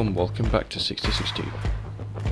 And 0.00 0.16
welcome 0.16 0.48
back 0.48 0.70
to 0.70 0.80
6060. 0.80 1.44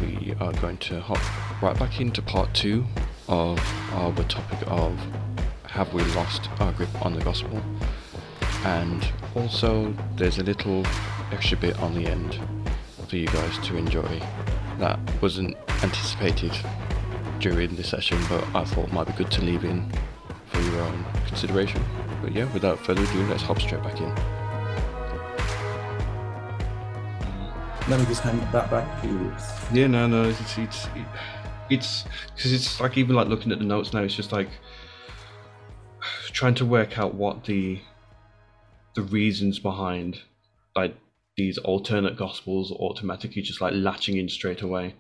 We 0.01 0.33
are 0.41 0.55
going 0.55 0.79
to 0.79 1.03
hop 1.03 1.21
right 1.63 1.79
back 1.79 2.01
into 2.01 2.23
part 2.23 2.55
two 2.55 2.87
of 3.29 3.61
our 3.93 4.15
topic 4.25 4.67
of 4.69 4.99
have 5.65 5.93
we 5.93 6.03
lost 6.15 6.49
our 6.61 6.73
grip 6.73 6.89
on 7.05 7.13
the 7.13 7.21
gospel? 7.21 7.61
And 8.65 9.07
also 9.35 9.95
there's 10.17 10.39
a 10.39 10.45
little 10.45 10.83
extra 11.31 11.59
bit 11.59 11.79
on 11.81 11.93
the 11.93 12.07
end 12.07 12.41
for 13.07 13.17
you 13.17 13.27
guys 13.27 13.59
to 13.67 13.77
enjoy 13.77 14.19
that 14.79 14.99
wasn't 15.21 15.55
anticipated 15.83 16.53
during 17.39 17.77
the 17.77 17.85
session 17.85 18.19
but 18.31 18.43
I 18.57 18.65
thought 18.65 18.91
might 18.93 19.09
be 19.09 19.13
good 19.13 19.31
to 19.33 19.43
leave 19.43 19.65
in 19.65 19.93
for 20.47 20.63
your 20.63 20.81
own 20.81 21.05
consideration. 21.27 21.85
But 22.23 22.33
yeah, 22.33 22.51
without 22.55 22.79
further 22.79 23.03
ado, 23.03 23.27
let's 23.27 23.43
hop 23.43 23.61
straight 23.61 23.83
back 23.83 24.01
in. 24.01 24.38
Let 27.89 28.01
me 28.01 28.07
just 28.07 28.21
hand 28.21 28.41
that 28.53 28.71
back 28.71 29.01
to 29.01 29.09
you. 29.09 29.35
Yeah, 29.73 29.87
no, 29.87 30.07
no, 30.07 30.25
it's 30.25 30.59
it's 30.59 30.89
it's 31.71 32.05
because 32.37 32.53
it's 32.53 32.81
like 32.81 32.99
even 32.99 33.17
like 33.17 33.29
looking 33.29 33.51
at 33.51 33.59
the 33.59 33.65
notes 33.65 33.95
now, 33.95 34.03
it's 34.03 34.15
just 34.15 34.31
like 34.31 34.51
trying 36.27 36.55
to 36.57 36.67
work 36.67 36.99
out 36.99 37.15
what 37.15 37.45
the 37.45 37.81
the 38.95 39.01
reasons 39.03 39.59
behind 39.59 40.21
like 40.77 40.97
these 41.39 41.57
alternate 41.57 42.17
gospels 42.17 42.73
automatically 42.73 43.41
just 43.41 43.63
like 43.63 43.73
latching 43.75 44.19
in 44.19 44.29
straight 44.29 44.61
away. 44.61 44.95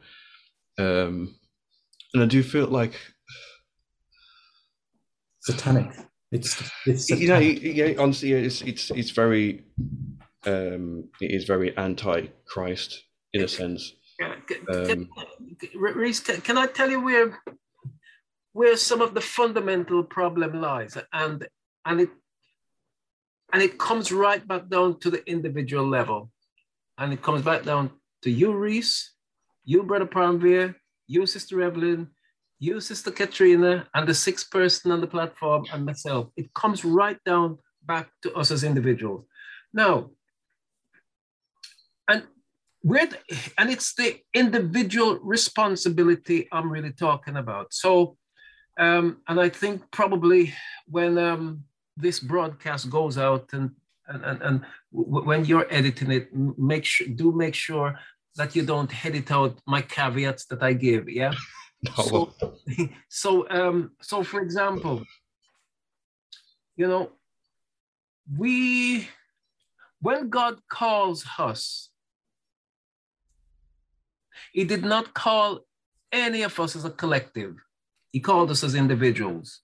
Um, 0.79 1.35
and 2.15 2.23
I 2.23 2.27
do 2.27 2.43
feel 2.43 2.69
like 2.69 2.95
satanic. 5.41 5.91
It's 6.33 6.59
it's 6.87 7.07
satanic. 7.07 7.63
you 7.63 7.75
know, 7.75 7.87
yeah, 7.87 8.01
honestly, 8.01 8.33
it's 8.33 8.63
it's 8.63 8.91
it's 8.93 9.11
very 9.11 9.63
um, 10.47 11.09
it 11.21 11.31
is 11.31 11.45
very 11.45 11.77
anti-Christ 11.77 13.05
in 13.33 13.43
a 13.43 13.49
sense. 13.49 13.93
Yeah, 14.21 14.35
can, 14.47 14.91
um, 14.91 15.09
Reese, 15.75 16.21
can, 16.21 16.41
can 16.41 16.59
I 16.59 16.67
tell 16.67 16.91
you 16.91 17.01
where 17.01 17.39
where 18.53 18.77
some 18.77 19.01
of 19.01 19.15
the 19.15 19.21
fundamental 19.21 20.03
problem 20.03 20.61
lies, 20.61 20.97
and 21.13 21.47
and 21.85 22.01
it 22.01 22.11
and 23.53 23.63
it 23.63 23.79
comes 23.79 24.11
right 24.11 24.47
back 24.47 24.69
down 24.69 24.99
to 25.01 25.11
the 25.11 25.25
individual 25.31 25.87
level, 25.87 26.31
and 26.99 27.13
it 27.13 27.23
comes 27.23 27.43
back 27.43 27.63
down 27.65 27.91
to 28.23 28.31
you, 28.31 28.53
Reese, 28.53 29.13
you, 29.65 29.85
Brother 29.85 30.07
Parmveer, 30.07 30.75
you, 31.07 31.25
Sister 31.27 31.63
Evelyn, 31.63 32.09
you, 32.59 32.81
Sister 32.81 33.13
Katrina, 33.13 33.87
and 33.95 34.09
the 34.09 34.15
sixth 34.15 34.51
person 34.51 34.91
on 34.91 35.01
the 35.01 35.07
platform, 35.07 35.65
and 35.73 35.87
myself. 35.87 36.29
It 36.37 36.53
comes 36.55 36.85
right 36.85 37.19
down 37.25 37.59
back 37.87 38.11
to 38.23 38.35
us 38.35 38.51
as 38.51 38.65
individuals. 38.65 39.25
Now, 39.73 40.11
where 42.83 43.09
and 43.59 43.71
it's 43.71 43.95
the 43.95 44.17
individual 44.35 45.19
responsibility 45.23 46.49
I'm 46.53 46.71
really 46.71 46.93
talking 46.93 47.37
about. 47.37 47.75
So, 47.75 48.17
um, 48.79 49.19
and 49.27 49.41
I 49.41 49.49
think 49.49 49.83
probably 49.91 50.55
when 50.87 51.19
um, 51.19 51.65
this 51.97 52.21
broadcast 52.21 52.89
goes 52.91 53.19
out 53.19 53.51
and 53.53 53.71
and, 54.09 54.25
and, 54.25 54.43
and 54.43 54.65
when 54.91 55.45
you're 55.45 55.67
editing 55.71 56.11
it, 56.11 56.35
make 56.35 56.85
sure 56.85 57.07
do 57.09 57.31
make 57.33 57.55
sure 57.55 57.99
that 58.37 58.57
you 58.57 58.65
don't 58.65 59.05
edit 59.05 59.31
out 59.31 59.59
my 59.67 59.83
caveats 59.83 60.47
that 60.47 60.63
I 60.63 60.73
give. 60.73 61.09
Yeah. 61.09 61.33
No. 61.81 61.93
So, 62.03 62.35
so, 63.09 63.49
um, 63.51 63.93
so 64.03 64.25
for 64.25 64.41
example, 64.41 65.05
you 66.77 66.89
know, 66.89 67.13
we 68.37 69.07
when 70.01 70.29
God 70.29 70.61
calls 70.69 71.25
us 71.39 71.91
he 74.53 74.65
did 74.65 74.85
not 74.85 75.15
call 75.15 75.61
any 76.13 76.43
of 76.43 76.59
us 76.59 76.75
as 76.75 76.85
a 76.85 76.91
collective, 76.91 77.57
He 78.13 78.21
called 78.21 78.51
us 78.51 78.65
as 78.65 78.75
individuals. 78.75 79.61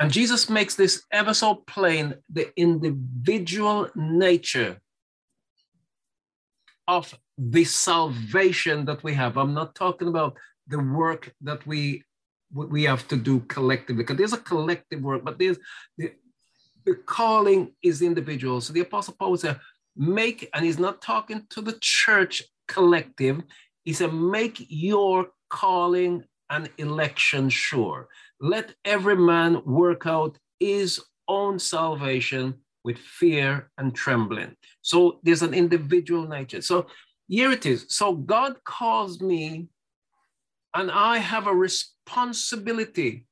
And 0.00 0.10
Jesus 0.10 0.50
makes 0.50 0.74
this 0.74 1.04
ever 1.12 1.34
so 1.34 1.54
plain 1.54 2.16
the 2.28 2.52
individual 2.56 3.88
nature 3.94 4.80
of 6.86 7.14
the 7.38 7.64
salvation 7.64 8.84
that 8.84 9.02
we 9.02 9.14
have. 9.14 9.36
I'm 9.36 9.54
not 9.54 9.74
talking 9.74 10.08
about 10.08 10.36
the 10.68 10.78
work 10.78 11.32
that 11.42 11.66
we 11.66 12.04
we 12.52 12.84
have 12.84 13.08
to 13.08 13.16
do 13.16 13.40
collectively, 13.40 13.96
because 13.96 14.16
there's 14.16 14.32
a 14.32 14.38
collective 14.38 15.02
work, 15.02 15.24
but 15.24 15.38
there's 15.40 15.58
the, 15.98 16.12
the 16.84 16.94
calling 16.94 17.72
is 17.82 18.00
individual. 18.00 18.60
So 18.60 18.72
the 18.72 18.80
Apostle 18.80 19.16
Paul 19.18 19.36
said, 19.36 19.58
make, 19.96 20.48
and 20.54 20.64
he's 20.64 20.78
not 20.78 21.02
talking 21.02 21.46
to 21.50 21.60
the 21.60 21.76
church 21.80 22.44
collective 22.68 23.42
is 23.84 24.00
a 24.00 24.08
make 24.08 24.64
your 24.68 25.28
calling 25.50 26.24
and 26.50 26.68
election 26.78 27.48
sure. 27.48 28.08
Let 28.40 28.74
every 28.84 29.16
man 29.16 29.62
work 29.64 30.06
out 30.06 30.38
his 30.58 31.00
own 31.28 31.58
salvation 31.58 32.54
with 32.84 32.98
fear 32.98 33.70
and 33.78 33.94
trembling. 33.94 34.56
So 34.82 35.20
there's 35.22 35.42
an 35.42 35.54
individual 35.54 36.28
nature. 36.28 36.60
So 36.60 36.86
here 37.28 37.50
it 37.50 37.64
is. 37.64 37.86
So 37.88 38.14
God 38.14 38.62
calls 38.64 39.20
me, 39.20 39.68
and 40.74 40.90
I 40.90 41.18
have 41.18 41.46
a 41.46 41.54
responsibility 41.54 43.26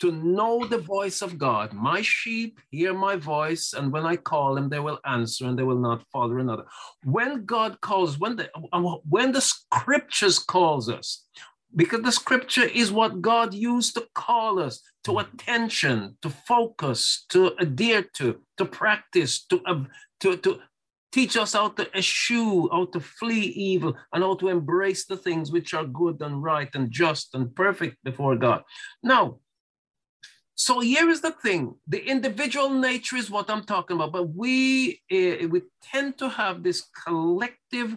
to 0.00 0.12
know 0.12 0.64
the 0.64 0.78
voice 0.78 1.22
of 1.22 1.38
God. 1.38 1.72
My 1.72 2.02
sheep 2.02 2.58
hear 2.70 2.94
my 2.94 3.16
voice, 3.16 3.74
and 3.76 3.92
when 3.92 4.06
I 4.06 4.16
call 4.16 4.54
them, 4.54 4.68
they 4.68 4.80
will 4.80 4.98
answer 5.04 5.46
and 5.46 5.58
they 5.58 5.62
will 5.62 5.78
not 5.78 6.04
follow 6.12 6.38
another. 6.38 6.64
When 7.04 7.44
God 7.44 7.80
calls, 7.80 8.18
when 8.18 8.36
the 8.36 8.50
when 9.08 9.32
the 9.32 9.40
scriptures 9.40 10.38
calls 10.38 10.88
us, 10.88 11.26
because 11.76 12.02
the 12.02 12.12
scripture 12.12 12.64
is 12.64 12.90
what 12.90 13.22
God 13.22 13.54
used 13.54 13.94
to 13.94 14.06
call 14.14 14.58
us 14.58 14.82
to 15.04 15.18
attention, 15.18 16.16
to 16.22 16.30
focus, 16.30 17.24
to 17.30 17.54
adhere 17.58 18.04
to, 18.14 18.40
to 18.58 18.64
practice, 18.64 19.44
to, 19.46 19.62
uh, 19.66 19.84
to, 20.20 20.36
to 20.38 20.58
teach 21.12 21.36
us 21.36 21.52
how 21.52 21.68
to 21.68 21.96
eschew, 21.96 22.68
how 22.72 22.86
to 22.86 23.00
flee 23.00 23.40
evil, 23.40 23.94
and 24.12 24.22
how 24.22 24.34
to 24.36 24.48
embrace 24.48 25.06
the 25.06 25.16
things 25.16 25.52
which 25.52 25.72
are 25.74 25.84
good 25.84 26.20
and 26.20 26.42
right 26.42 26.70
and 26.74 26.90
just 26.90 27.34
and 27.34 27.54
perfect 27.54 27.96
before 28.04 28.36
God. 28.36 28.62
Now, 29.02 29.38
so 30.60 30.80
here 30.80 31.08
is 31.08 31.22
the 31.22 31.30
thing: 31.30 31.74
the 31.86 32.04
individual 32.04 32.68
nature 32.68 33.16
is 33.16 33.30
what 33.30 33.48
I'm 33.48 33.64
talking 33.64 33.96
about, 33.96 34.12
but 34.12 34.24
we 34.24 35.00
uh, 35.10 35.48
we 35.48 35.62
tend 35.82 36.18
to 36.18 36.28
have 36.28 36.62
this 36.62 36.82
collective 37.02 37.96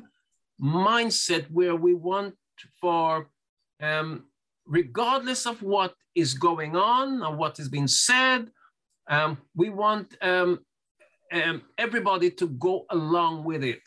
mindset 0.61 1.51
where 1.51 1.75
we 1.75 1.93
want 1.93 2.35
for, 2.79 3.27
um, 3.81 4.27
regardless 4.65 5.45
of 5.45 5.61
what 5.61 5.93
is 6.15 6.35
going 6.35 6.77
on 6.77 7.21
or 7.21 7.35
what 7.35 7.57
has 7.57 7.67
been 7.67 7.89
said, 7.89 8.49
um, 9.09 9.37
we 9.53 9.69
want 9.69 10.15
um, 10.21 10.59
um 11.33 11.63
everybody 11.77 12.31
to 12.31 12.47
go 12.47 12.85
along 12.91 13.43
with 13.43 13.61
it. 13.65 13.83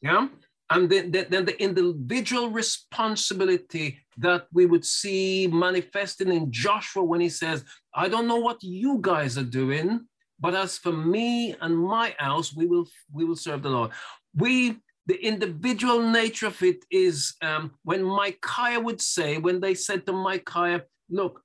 Yeah. 0.00 0.26
And 0.70 0.90
then, 0.90 1.12
then 1.12 1.44
the 1.44 1.56
individual 1.62 2.48
responsibility 2.48 4.01
that 4.18 4.46
we 4.52 4.66
would 4.66 4.84
see 4.84 5.46
manifesting 5.46 6.32
in 6.32 6.52
Joshua 6.52 7.02
when 7.02 7.20
he 7.20 7.28
says, 7.28 7.64
I 7.94 8.08
don't 8.08 8.28
know 8.28 8.36
what 8.36 8.62
you 8.62 8.98
guys 9.00 9.38
are 9.38 9.42
doing, 9.42 10.06
but 10.38 10.54
as 10.54 10.78
for 10.78 10.92
me 10.92 11.54
and 11.60 11.78
my 11.78 12.14
house, 12.18 12.54
we 12.54 12.66
will 12.66 12.86
we 13.12 13.24
will 13.24 13.36
serve 13.36 13.62
the 13.62 13.70
Lord. 13.70 13.90
We 14.34 14.78
the 15.06 15.24
individual 15.24 16.00
nature 16.00 16.46
of 16.46 16.62
it 16.62 16.84
is 16.90 17.34
um, 17.42 17.72
when 17.82 18.04
Micaiah 18.04 18.80
would 18.80 19.00
say, 19.00 19.38
when 19.38 19.60
they 19.60 19.74
said 19.74 20.06
to 20.06 20.12
Micaiah, 20.12 20.84
look, 21.10 21.42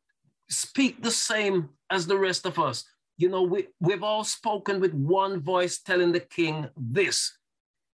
speak 0.50 1.02
the 1.02 1.12
same 1.12 1.70
as 1.90 2.06
the 2.06 2.18
rest 2.18 2.46
of 2.46 2.60
us. 2.60 2.84
You 3.18 3.30
know, 3.30 3.42
we, 3.42 3.68
we've 3.80 4.04
all 4.04 4.24
spoken 4.24 4.80
with 4.80 4.94
one 4.94 5.42
voice 5.42 5.80
telling 5.80 6.12
the 6.12 6.20
king 6.20 6.68
this. 6.78 7.36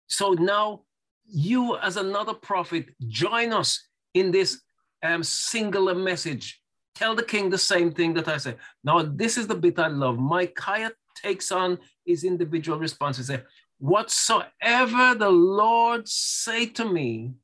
So 0.07 0.33
now 0.33 0.83
you 1.27 1.77
as 1.79 1.97
another 1.97 2.35
prophet, 2.35 2.87
join 3.09 3.53
us 3.53 3.83
in 4.15 4.31
this 4.31 4.61
um, 5.03 5.23
singular 5.23 5.95
message. 5.95 6.61
Tell 6.95 7.15
the 7.15 7.23
king 7.23 7.51
the 7.51 7.59
same 7.59 7.93
thing 7.93 8.15
that 8.15 8.29
I 8.29 8.39
say. 8.39 8.57
Now, 8.83 9.03
this 9.03 9.37
is 9.37 9.47
the 9.47 9.55
bit 9.55 9.79
I 9.79 9.89
love. 9.89 10.19
Micaiah 10.19 10.93
takes 11.15 11.53
on 11.53 11.79
his 12.05 12.25
individual 12.25 12.79
response. 12.79 13.19
He 13.19 13.23
says, 13.23 13.41
Whatsoever 13.79 15.15
the 15.15 15.31
Lord 15.31 16.09
say 16.09 16.67
to 16.67 16.85
me, 16.85 17.35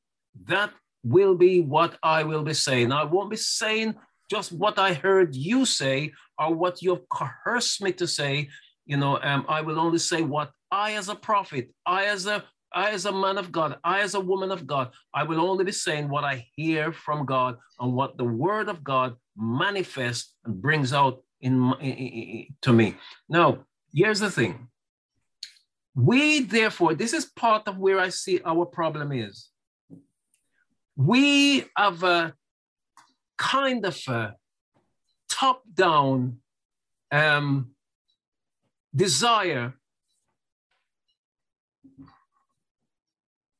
that 0.47 0.73
will 1.05 1.37
be 1.37 1.61
what 1.61 1.97
I 2.03 2.25
will 2.25 2.43
be 2.43 2.55
saying. 2.55 2.91
I 2.91 3.05
won't 3.05 3.31
be 3.31 3.37
saying 3.37 3.95
just 4.31 4.53
what 4.53 4.79
I 4.79 4.95
heard 4.95 5.37
you 5.37 5.65
say 5.65 6.13
or 6.39 6.53
what 6.53 6.83
you've 6.83 7.09
coerced 7.09 7.83
me 7.83 7.93
to 7.93 8.09
say. 8.09 8.49
You 8.87 8.97
know, 8.97 9.21
um, 9.23 9.45
I 9.49 9.61
will 9.61 9.79
only 9.79 9.99
say 9.99 10.23
what 10.23 10.51
I, 10.71 10.95
as 10.95 11.09
a 11.09 11.15
prophet, 11.15 11.71
I, 11.87 12.07
as 12.07 12.27
a 12.27 12.45
I, 12.75 12.91
as 12.91 13.07
a 13.07 13.13
man 13.13 13.39
of 13.39 13.53
God, 13.53 13.79
I, 13.85 14.01
as 14.01 14.15
a 14.15 14.21
woman 14.21 14.51
of 14.51 14.67
God, 14.67 14.91
I 15.15 15.23
will 15.23 15.41
only 15.41 15.65
be 15.65 15.73
saying 15.73 16.09
what 16.09 16.25
I 16.25 16.47
hear 16.57 16.93
from 16.93 17.25
God 17.25 17.57
and 17.79 17.93
what 17.93 18.19
the 18.19 18.25
word 18.25 18.69
of 18.69 18.83
God 18.83 19.15
manifests 19.37 20.35
and 20.45 20.61
brings 20.61 20.93
out 20.93 21.23
in, 21.41 21.73
in, 21.81 21.93
in 21.93 22.47
to 22.63 22.73
me. 22.73 22.97
Now, 23.29 23.59
here's 23.93 24.21
the 24.21 24.31
thing. 24.31 24.69
We, 25.95 26.41
therefore, 26.41 26.95
this 26.95 27.13
is 27.13 27.27
part 27.27 27.69
of 27.69 27.79
where 27.79 28.01
I 28.01 28.09
see 28.09 28.41
our 28.45 28.67
problem 28.67 29.13
is. 29.13 29.51
We 30.97 31.65
have 31.77 32.03
a 32.03 32.35
kind 33.39 33.85
of 33.87 33.97
a 34.09 34.35
top 35.31 35.63
down 35.73 36.39
um, 37.13 37.71
desire 38.95 39.75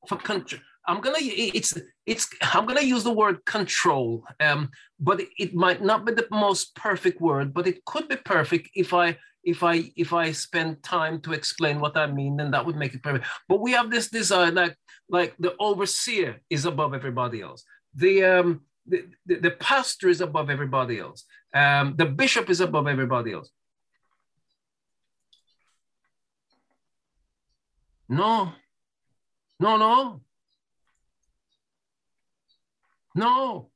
for 0.09 0.17
control. 0.17 0.61
I'm 0.87 1.01
gonna 1.01 1.19
it's 1.21 1.75
it's 2.05 2.29
I'm 2.43 2.67
gonna 2.67 2.83
use 2.83 3.05
the 3.05 3.13
word 3.13 3.45
control, 3.47 4.25
um, 4.41 4.71
but 5.01 5.23
it 5.39 5.55
might 5.55 5.83
not 5.83 6.05
be 6.05 6.13
the 6.13 6.27
most 6.31 6.75
perfect 6.77 7.21
word, 7.21 7.55
but 7.55 7.67
it 7.67 7.85
could 7.87 8.09
be 8.09 8.17
perfect 8.17 8.69
if 8.75 8.93
I 8.93 9.17
if 9.45 9.63
I 9.63 9.91
if 9.97 10.13
I 10.13 10.33
spend 10.33 10.83
time 10.83 11.21
to 11.23 11.33
explain 11.33 11.81
what 11.81 11.97
I 11.97 12.07
mean, 12.07 12.37
then 12.37 12.51
that 12.51 12.65
would 12.67 12.77
make 12.77 12.95
it 12.95 13.03
perfect. 13.03 13.27
But 13.49 13.61
we 13.61 13.73
have 13.73 13.91
this 13.91 14.11
desire, 14.11 14.51
like 14.51 14.77
like 15.09 15.35
the 15.39 15.55
overseer 15.59 16.41
is 16.51 16.67
above 16.67 16.93
everybody 16.95 17.41
else. 17.41 17.65
The 17.95 18.25
um 18.25 18.61
the, 18.87 19.07
the, 19.25 19.37
the 19.37 19.51
pastor 19.53 20.09
is 20.09 20.21
above 20.21 20.51
everybody 20.51 20.99
else. 20.99 21.25
Um, 21.55 21.95
the 21.97 22.05
bishop 22.05 22.51
is 22.51 22.61
above 22.61 22.87
everybody 22.87 23.33
else. 23.33 23.51
No, 28.09 28.53
no, 29.61 29.77
no. 29.77 30.21
No. 33.15 33.71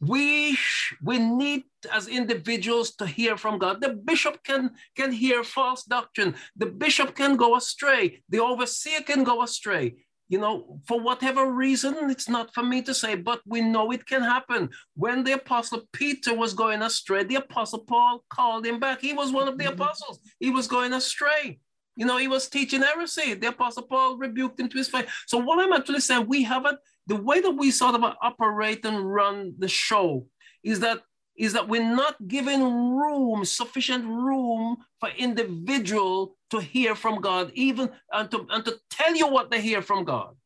We, 0.00 0.58
we 1.02 1.18
need 1.18 1.64
as 1.92 2.08
individuals 2.08 2.94
to 2.96 3.06
hear 3.06 3.36
from 3.36 3.58
God. 3.58 3.80
The 3.80 3.90
bishop 3.90 4.42
can, 4.44 4.72
can 4.96 5.12
hear 5.12 5.44
false 5.44 5.84
doctrine. 5.84 6.34
The 6.56 6.66
bishop 6.66 7.14
can 7.14 7.36
go 7.36 7.56
astray. 7.56 8.22
The 8.28 8.40
overseer 8.40 9.00
can 9.00 9.24
go 9.24 9.42
astray. 9.42 9.96
You 10.28 10.38
know, 10.38 10.80
for 10.86 11.00
whatever 11.00 11.50
reason, 11.52 12.10
it's 12.10 12.28
not 12.28 12.52
for 12.54 12.62
me 12.62 12.82
to 12.82 12.94
say, 12.94 13.14
but 13.14 13.40
we 13.46 13.60
know 13.60 13.92
it 13.92 14.06
can 14.06 14.22
happen. 14.22 14.70
When 14.94 15.22
the 15.22 15.32
apostle 15.32 15.82
Peter 15.92 16.34
was 16.34 16.54
going 16.54 16.82
astray, 16.82 17.24
the 17.24 17.36
apostle 17.36 17.80
Paul 17.80 18.24
called 18.30 18.66
him 18.66 18.80
back. 18.80 19.00
He 19.00 19.12
was 19.12 19.32
one 19.32 19.48
of 19.48 19.58
the 19.58 19.64
mm-hmm. 19.64 19.80
apostles. 19.80 20.20
He 20.40 20.50
was 20.50 20.66
going 20.66 20.94
astray. 20.94 21.60
You 21.96 22.06
know, 22.06 22.18
he 22.18 22.28
was 22.28 22.48
teaching 22.48 22.82
heresy. 22.82 23.34
The 23.34 23.48
Apostle 23.48 23.84
Paul 23.84 24.16
rebuked 24.16 24.58
him 24.58 24.68
to 24.68 24.78
his 24.78 24.88
face. 24.88 25.06
So 25.26 25.38
what 25.38 25.60
I'm 25.60 25.72
actually 25.72 26.00
saying, 26.00 26.26
we 26.26 26.42
have 26.42 26.66
a, 26.66 26.78
the 27.06 27.16
way 27.16 27.40
that 27.40 27.50
we 27.50 27.70
sort 27.70 27.94
of 27.94 28.02
operate 28.20 28.84
and 28.84 29.12
run 29.12 29.54
the 29.58 29.68
show 29.68 30.26
is 30.62 30.80
that 30.80 31.00
is 31.36 31.52
that 31.52 31.68
we're 31.68 31.82
not 31.82 32.14
giving 32.28 32.62
room, 32.62 33.44
sufficient 33.44 34.04
room 34.06 34.76
for 35.00 35.08
individual 35.18 36.36
to 36.50 36.60
hear 36.60 36.94
from 36.94 37.20
God, 37.20 37.50
even 37.54 37.90
and 38.12 38.30
to, 38.30 38.46
and 38.50 38.64
to 38.64 38.78
tell 38.88 39.16
you 39.16 39.26
what 39.26 39.50
they 39.50 39.60
hear 39.60 39.82
from 39.82 40.04
God. 40.04 40.36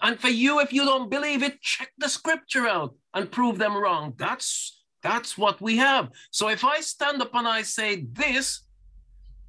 And 0.00 0.20
for 0.20 0.28
you, 0.28 0.60
if 0.60 0.72
you 0.72 0.84
don't 0.84 1.10
believe 1.10 1.42
it, 1.42 1.60
check 1.60 1.90
the 1.98 2.08
scripture 2.08 2.68
out 2.68 2.94
and 3.12 3.30
prove 3.30 3.58
them 3.58 3.76
wrong. 3.76 4.14
That's 4.16 4.77
that's 5.02 5.38
what 5.38 5.60
we 5.60 5.76
have. 5.76 6.10
So 6.30 6.48
if 6.48 6.64
I 6.64 6.80
stand 6.80 7.22
up 7.22 7.34
and 7.34 7.46
I 7.46 7.62
say 7.62 8.06
this, 8.12 8.62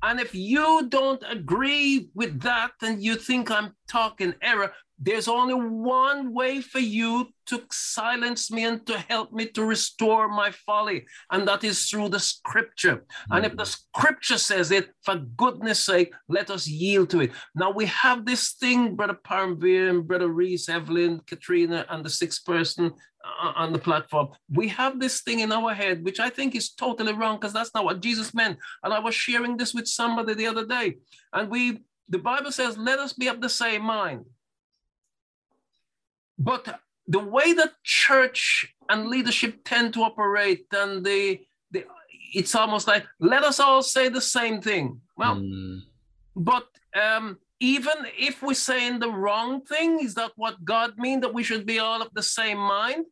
and 0.01 0.19
if 0.19 0.34
you 0.34 0.88
don't 0.88 1.24
agree 1.28 2.10
with 2.13 2.40
that 2.42 2.72
and 2.81 3.04
you 3.04 3.16
think 3.16 3.51
I'm 3.51 3.75
talking 3.88 4.34
error, 4.42 4.72
there's 5.01 5.28
only 5.30 5.54
one 5.54 6.34
way 6.34 6.60
for 6.62 6.80
you 6.80 7.30
to 7.46 7.63
silence 7.72 8.51
me 8.51 8.66
and 8.66 8.86
to 8.86 8.98
help 8.98 9.31
me 9.31 9.46
to 9.46 9.63
restore 9.63 10.28
my 10.28 10.51
folly, 10.51 11.06
and 11.31 11.48
that 11.48 11.63
is 11.63 11.90
through 11.90 12.10
the 12.10 12.19
scripture. 12.19 12.98
Mm-hmm. 12.98 13.34
And 13.34 13.46
if 13.46 13.56
the 13.56 13.66
scripture 13.66 14.38
says 14.38 14.72
it, 14.72 14.90
for 15.04 15.16
goodness 15.16 15.80
sake, 15.80 16.13
let 16.28 16.50
us 16.50 16.68
yield 16.68 17.10
to 17.12 17.22
it. 17.22 17.31
Now 17.56 17.72
we 17.72 17.86
have 17.86 18.25
this 18.25 18.51
thing, 18.54 18.96
Brother 18.96 19.18
Parmveer 19.25 19.90
and 19.90 20.07
Brother 20.07 20.28
Reese, 20.28 20.68
Evelyn, 20.68 21.22
Katrina, 21.25 21.86
and 21.90 22.04
the 22.04 22.10
sixth 22.10 22.46
person 22.46 22.92
on 23.56 23.74
the 23.74 23.80
platform. 23.80 24.30
We 24.50 24.68
have 24.69 25.00
this 25.00 25.21
thing 25.21 25.39
in 25.39 25.51
our 25.51 25.74
head, 25.74 26.04
which 26.04 26.19
I 26.19 26.30
think 26.30 26.56
is 26.56 26.69
totally 26.69 27.13
wrong 27.13 27.38
because 27.38 27.54
that's 27.54 27.74
not 27.74 27.86
what 27.86 28.01
Jesus 28.01 28.33
meant. 28.33 28.57
And 28.83 28.94
I 28.94 29.00
was 29.00 29.16
sharing 29.16 29.57
this 29.57 29.74
with 29.74 29.88
somebody 29.88 30.33
the 30.33 30.48
other 30.48 30.66
day, 30.66 30.98
and 31.33 31.50
we 31.50 31.81
the 32.10 32.18
Bible 32.18 32.51
says, 32.51 32.77
let 32.77 32.98
us 33.00 33.13
be 33.13 33.27
of 33.27 33.39
the 33.39 33.50
same 33.50 33.83
mind. 33.83 34.25
But 36.39 36.80
the 37.07 37.19
way 37.19 37.54
that 37.54 37.74
church 37.83 38.74
and 38.89 39.07
leadership 39.07 39.60
tend 39.63 39.94
to 39.94 40.01
operate, 40.01 40.65
and 40.72 41.06
the, 41.06 41.42
the 41.72 41.86
it's 42.33 42.56
almost 42.56 42.88
like 42.88 43.06
let 43.19 43.44
us 43.44 43.60
all 43.60 43.83
say 43.83 44.10
the 44.10 44.22
same 44.22 44.62
thing. 44.62 45.01
Well, 45.18 45.36
mm. 45.36 45.81
but 46.36 46.68
um, 47.00 47.38
even 47.60 47.94
if 48.18 48.42
we're 48.42 48.54
saying 48.54 49.00
the 49.00 49.12
wrong 49.12 49.62
thing, 49.62 50.00
is 50.00 50.16
that 50.16 50.32
what 50.36 50.64
God 50.64 50.98
mean 50.98 51.20
that 51.22 51.34
we 51.34 51.44
should 51.44 51.66
be 51.66 51.80
all 51.80 52.02
of 52.02 52.14
the 52.14 52.24
same 52.24 52.58
mind? 52.58 53.06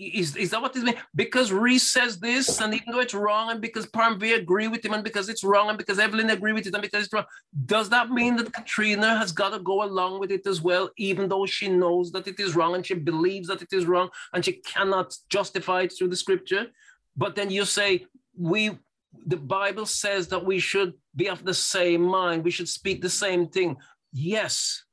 Is, 0.00 0.36
is 0.36 0.50
that 0.50 0.62
what 0.62 0.72
this 0.72 0.84
means? 0.84 0.98
Because 1.14 1.52
Reese 1.52 1.90
says 1.90 2.20
this, 2.20 2.60
and 2.60 2.72
even 2.72 2.92
though 2.92 3.00
it's 3.00 3.12
wrong, 3.12 3.50
and 3.50 3.60
because 3.60 3.86
Parmveer 3.86 4.36
agree 4.36 4.68
with 4.68 4.84
him, 4.84 4.94
and 4.94 5.02
because 5.02 5.28
it's 5.28 5.42
wrong, 5.42 5.68
and 5.68 5.76
because 5.76 5.98
Evelyn 5.98 6.30
agree 6.30 6.52
with 6.52 6.66
it, 6.66 6.72
and 6.72 6.80
because 6.80 7.04
it's 7.04 7.12
wrong, 7.12 7.24
does 7.66 7.88
that 7.90 8.08
mean 8.10 8.36
that 8.36 8.52
Katrina 8.52 9.18
has 9.18 9.32
got 9.32 9.50
to 9.50 9.58
go 9.58 9.82
along 9.82 10.20
with 10.20 10.30
it 10.30 10.46
as 10.46 10.62
well, 10.62 10.90
even 10.96 11.28
though 11.28 11.44
she 11.44 11.68
knows 11.68 12.12
that 12.12 12.28
it 12.28 12.38
is 12.38 12.54
wrong 12.54 12.76
and 12.76 12.86
she 12.86 12.94
believes 12.94 13.48
that 13.48 13.60
it 13.60 13.72
is 13.72 13.84
wrong 13.84 14.08
and 14.32 14.44
she 14.44 14.52
cannot 14.52 15.14
justify 15.28 15.82
it 15.82 15.92
through 15.92 16.08
the 16.08 16.16
scripture? 16.16 16.68
But 17.16 17.34
then 17.34 17.50
you 17.50 17.64
say, 17.64 18.06
we 18.36 18.78
the 19.26 19.36
Bible 19.36 19.86
says 19.86 20.28
that 20.28 20.44
we 20.44 20.58
should 20.58 20.94
be 21.16 21.28
of 21.28 21.44
the 21.44 21.54
same 21.54 22.02
mind, 22.02 22.44
we 22.44 22.50
should 22.50 22.68
speak 22.68 23.02
the 23.02 23.10
same 23.10 23.48
thing. 23.48 23.76
Yes, 24.12 24.84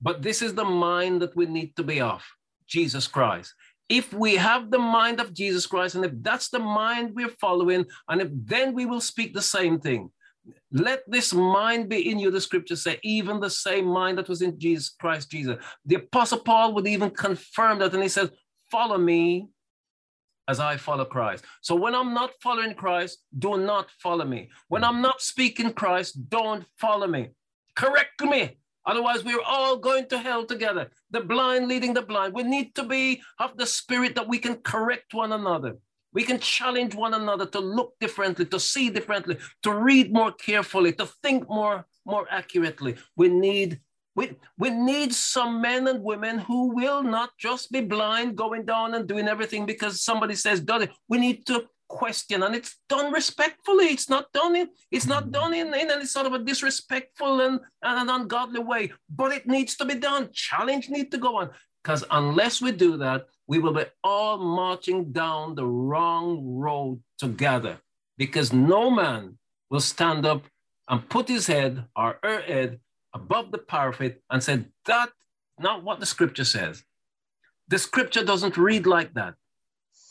but 0.00 0.22
this 0.22 0.42
is 0.42 0.54
the 0.54 0.64
mind 0.64 1.22
that 1.22 1.36
we 1.36 1.46
need 1.46 1.76
to 1.76 1.82
be 1.82 2.00
of. 2.00 2.24
Jesus 2.70 3.06
Christ. 3.06 3.52
If 3.88 4.12
we 4.14 4.36
have 4.36 4.70
the 4.70 4.78
mind 4.78 5.20
of 5.20 5.34
Jesus 5.34 5.66
Christ, 5.66 5.96
and 5.96 6.04
if 6.04 6.12
that's 6.22 6.48
the 6.48 6.60
mind 6.60 7.12
we're 7.14 7.36
following, 7.40 7.84
and 8.08 8.22
if 8.22 8.28
then 8.32 8.72
we 8.72 8.86
will 8.86 9.00
speak 9.00 9.34
the 9.34 9.42
same 9.42 9.80
thing. 9.80 10.10
Let 10.72 11.02
this 11.08 11.34
mind 11.34 11.88
be 11.88 12.08
in 12.08 12.18
you, 12.18 12.30
the 12.30 12.40
scriptures 12.40 12.82
say, 12.82 12.98
even 13.02 13.40
the 13.40 13.50
same 13.50 13.86
mind 13.86 14.18
that 14.18 14.28
was 14.28 14.42
in 14.42 14.58
Jesus 14.58 14.88
Christ 14.88 15.30
Jesus. 15.30 15.56
The 15.84 15.96
apostle 15.96 16.38
Paul 16.38 16.72
would 16.74 16.86
even 16.86 17.10
confirm 17.10 17.80
that, 17.80 17.92
and 17.92 18.02
he 18.02 18.08
says, 18.08 18.30
Follow 18.70 18.96
me 18.96 19.48
as 20.50 20.60
I 20.60 20.76
follow 20.76 21.06
Christ. 21.16 21.44
So 21.60 21.74
when 21.74 21.94
I'm 21.94 22.12
not 22.12 22.32
following 22.40 22.74
Christ, 22.74 23.14
do 23.38 23.56
not 23.56 23.86
follow 24.04 24.24
me. 24.24 24.50
When 24.68 24.84
I'm 24.84 25.00
not 25.00 25.20
speaking 25.22 25.72
Christ, 25.72 26.28
don't 26.28 26.64
follow 26.76 27.06
me. 27.06 27.22
Correct 27.76 28.20
me 28.22 28.60
Otherwise, 28.86 29.24
we're 29.24 29.42
all 29.46 29.76
going 29.76 30.08
to 30.08 30.18
hell 30.18 30.44
together. 30.44 30.90
The 31.10 31.20
blind 31.20 31.68
leading 31.68 31.94
the 31.94 32.02
blind. 32.02 32.34
We 32.34 32.42
need 32.42 32.74
to 32.76 32.82
be 32.82 33.22
of 33.38 33.56
the 33.56 33.66
spirit 33.66 34.14
that 34.14 34.28
we 34.28 34.38
can 34.38 34.56
correct 34.56 35.12
one 35.12 35.32
another. 35.32 35.76
We 36.12 36.24
can 36.24 36.40
challenge 36.40 36.94
one 36.94 37.14
another 37.14 37.46
to 37.46 37.60
look 37.60 37.94
differently, 38.00 38.46
to 38.46 38.58
see 38.58 38.90
differently, 38.90 39.36
to 39.62 39.72
read 39.72 40.12
more 40.12 40.32
carefully, 40.32 40.92
to 40.94 41.06
think 41.22 41.48
more, 41.48 41.86
more 42.04 42.26
accurately. 42.30 42.96
We 43.16 43.28
need 43.28 43.80
we, 44.16 44.36
we 44.58 44.70
need 44.70 45.14
some 45.14 45.60
men 45.60 45.86
and 45.86 46.02
women 46.02 46.38
who 46.38 46.74
will 46.74 47.02
not 47.02 47.30
just 47.38 47.70
be 47.70 47.80
blind, 47.80 48.36
going 48.36 48.64
down 48.64 48.94
and 48.94 49.06
doing 49.06 49.28
everything 49.28 49.66
because 49.66 50.02
somebody 50.02 50.34
says, 50.34 50.60
done 50.60 50.82
it. 50.82 50.90
We 51.08 51.18
need 51.18 51.46
to 51.46 51.64
question 51.90 52.44
and 52.44 52.54
it's 52.54 52.76
done 52.88 53.12
respectfully 53.12 53.86
it's 53.86 54.08
not 54.08 54.30
done 54.32 54.54
in 54.54 54.68
it's 54.92 55.06
not 55.06 55.24
mm-hmm. 55.24 55.32
done 55.32 55.52
in, 55.52 55.74
in 55.74 55.90
any 55.90 56.06
sort 56.06 56.24
of 56.24 56.32
a 56.32 56.38
disrespectful 56.38 57.40
and, 57.40 57.58
and 57.82 57.98
an 57.98 58.08
ungodly 58.08 58.60
way 58.60 58.92
but 59.14 59.32
it 59.32 59.44
needs 59.44 59.76
to 59.76 59.84
be 59.84 59.96
done 59.96 60.28
challenge 60.32 60.88
need 60.88 61.10
to 61.10 61.18
go 61.18 61.34
on 61.36 61.50
because 61.82 62.04
unless 62.12 62.62
we 62.62 62.70
do 62.70 62.96
that 62.96 63.26
we 63.48 63.58
will 63.58 63.74
be 63.74 63.84
all 64.04 64.38
marching 64.38 65.10
down 65.10 65.56
the 65.56 65.66
wrong 65.66 66.40
road 66.56 67.02
together 67.18 67.76
because 68.16 68.52
no 68.52 68.88
man 68.88 69.36
will 69.68 69.80
stand 69.80 70.24
up 70.24 70.44
and 70.88 71.08
put 71.08 71.28
his 71.28 71.48
head 71.48 71.84
or 71.96 72.20
her 72.22 72.40
head 72.42 72.78
above 73.14 73.50
the 73.50 73.58
parapet 73.58 74.20
and 74.30 74.42
said, 74.42 74.66
that 74.86 75.10
not 75.58 75.84
what 75.84 76.00
the 76.00 76.06
scripture 76.06 76.44
says 76.44 76.82
the 77.68 77.78
scripture 77.78 78.24
doesn't 78.24 78.56
read 78.56 78.86
like 78.86 79.12
that 79.14 79.34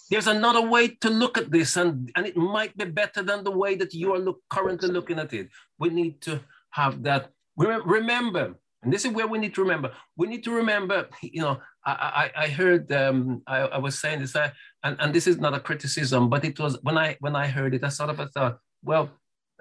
there's 0.09 0.27
another 0.27 0.61
way 0.61 0.87
to 0.87 1.09
look 1.09 1.37
at 1.37 1.51
this, 1.51 1.77
and, 1.77 2.11
and 2.15 2.25
it 2.25 2.35
might 2.35 2.75
be 2.75 2.85
better 2.85 3.21
than 3.21 3.43
the 3.43 3.51
way 3.51 3.75
that 3.75 3.93
you 3.93 4.13
are 4.13 4.19
look, 4.19 4.41
currently 4.49 4.89
looking 4.89 5.19
at 5.19 5.33
it. 5.33 5.49
We 5.77 5.89
need 5.89 6.19
to 6.21 6.41
have 6.71 7.03
that. 7.03 7.31
Remember, 7.55 8.55
and 8.81 8.91
this 8.91 9.05
is 9.05 9.11
where 9.11 9.27
we 9.27 9.37
need 9.37 9.53
to 9.55 9.61
remember. 9.61 9.91
We 10.17 10.27
need 10.27 10.43
to 10.45 10.51
remember, 10.51 11.09
you 11.21 11.41
know, 11.41 11.59
I, 11.85 12.31
I, 12.35 12.43
I 12.45 12.47
heard, 12.47 12.91
um, 12.91 13.43
I, 13.45 13.57
I 13.59 13.77
was 13.77 13.99
saying 13.99 14.21
this, 14.21 14.35
and, 14.35 14.97
and 14.99 15.13
this 15.13 15.27
is 15.27 15.37
not 15.37 15.53
a 15.53 15.59
criticism, 15.59 16.29
but 16.29 16.43
it 16.43 16.59
was 16.59 16.79
when 16.81 16.97
I 16.97 17.17
when 17.19 17.35
I 17.35 17.47
heard 17.47 17.75
it, 17.75 17.83
I 17.83 17.89
sort 17.89 18.09
of 18.09 18.31
thought, 18.31 18.59
well, 18.83 19.09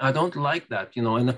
I 0.00 0.12
don't 0.12 0.36
like 0.36 0.68
that, 0.68 0.96
you 0.96 1.02
know, 1.02 1.16
and 1.16 1.36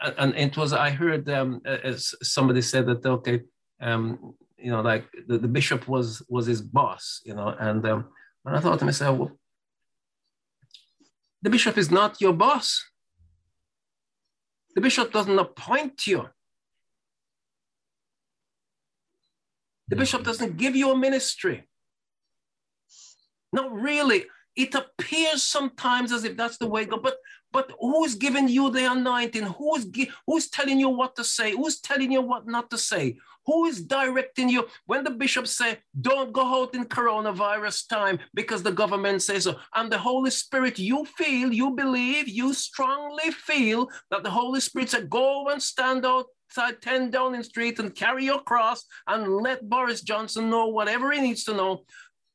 and 0.00 0.34
it 0.34 0.56
was 0.56 0.72
I 0.72 0.90
heard 0.90 1.28
um, 1.28 1.60
as 1.64 2.14
somebody 2.22 2.62
said 2.62 2.86
that 2.86 3.04
okay, 3.04 3.42
um, 3.80 4.34
you 4.56 4.70
know, 4.70 4.80
like 4.80 5.06
the, 5.26 5.38
the 5.38 5.48
bishop 5.48 5.88
was 5.88 6.22
was 6.28 6.46
his 6.46 6.62
boss, 6.62 7.20
you 7.24 7.34
know, 7.34 7.54
and 7.60 7.86
um, 7.86 8.06
and 8.44 8.56
I 8.56 8.60
thought 8.60 8.78
to 8.78 8.84
myself, 8.84 9.18
well, 9.18 9.38
The 11.42 11.50
bishop 11.50 11.78
is 11.78 11.90
not 11.90 12.20
your 12.20 12.32
boss. 12.32 12.84
The 14.74 14.80
bishop 14.80 15.12
doesn't 15.12 15.38
appoint 15.38 16.06
you. 16.06 16.28
The 19.88 19.96
bishop 19.96 20.24
doesn't 20.24 20.56
give 20.56 20.76
you 20.76 20.90
a 20.90 20.96
ministry. 20.96 21.68
Not 23.52 23.72
really. 23.72 24.26
It 24.56 24.74
appears 24.74 25.42
sometimes 25.42 26.12
as 26.12 26.24
if 26.24 26.36
that's 26.36 26.58
the 26.58 26.68
way 26.68 26.84
God, 26.84 27.02
but 27.02 27.16
but 27.52 27.72
who's 27.80 28.14
giving 28.14 28.48
you 28.48 28.70
the 28.70 28.90
anointing? 28.90 29.44
Who's 29.44 29.86
who's 30.26 30.48
telling 30.50 30.78
you 30.78 30.90
what 30.90 31.16
to 31.16 31.24
say? 31.24 31.52
Who's 31.52 31.80
telling 31.80 32.12
you 32.12 32.22
what 32.22 32.46
not 32.46 32.70
to 32.70 32.78
say? 32.78 33.18
Who 33.46 33.64
is 33.64 33.82
directing 33.82 34.50
you? 34.50 34.68
When 34.84 35.04
the 35.04 35.10
bishop 35.10 35.46
say, 35.46 35.78
"Don't 35.98 36.32
go 36.32 36.44
out 36.62 36.74
in 36.74 36.84
coronavirus 36.84 37.88
time 37.88 38.18
because 38.34 38.62
the 38.62 38.72
government 38.72 39.22
says 39.22 39.44
so," 39.44 39.58
and 39.74 39.90
the 39.90 39.98
Holy 39.98 40.30
Spirit, 40.30 40.78
you 40.78 41.06
feel, 41.06 41.52
you 41.52 41.70
believe, 41.70 42.28
you 42.28 42.52
strongly 42.52 43.30
feel 43.30 43.88
that 44.10 44.22
the 44.22 44.30
Holy 44.30 44.60
Spirit 44.60 44.90
said, 44.90 45.08
"Go 45.08 45.48
and 45.48 45.62
stand 45.62 46.04
outside 46.04 46.82
10 46.82 47.10
Downing 47.10 47.42
Street 47.42 47.78
and 47.78 47.94
carry 47.94 48.26
your 48.26 48.42
cross 48.42 48.84
and 49.06 49.38
let 49.38 49.68
Boris 49.68 50.02
Johnson 50.02 50.50
know 50.50 50.66
whatever 50.66 51.10
he 51.12 51.20
needs 51.20 51.44
to 51.44 51.54
know." 51.54 51.84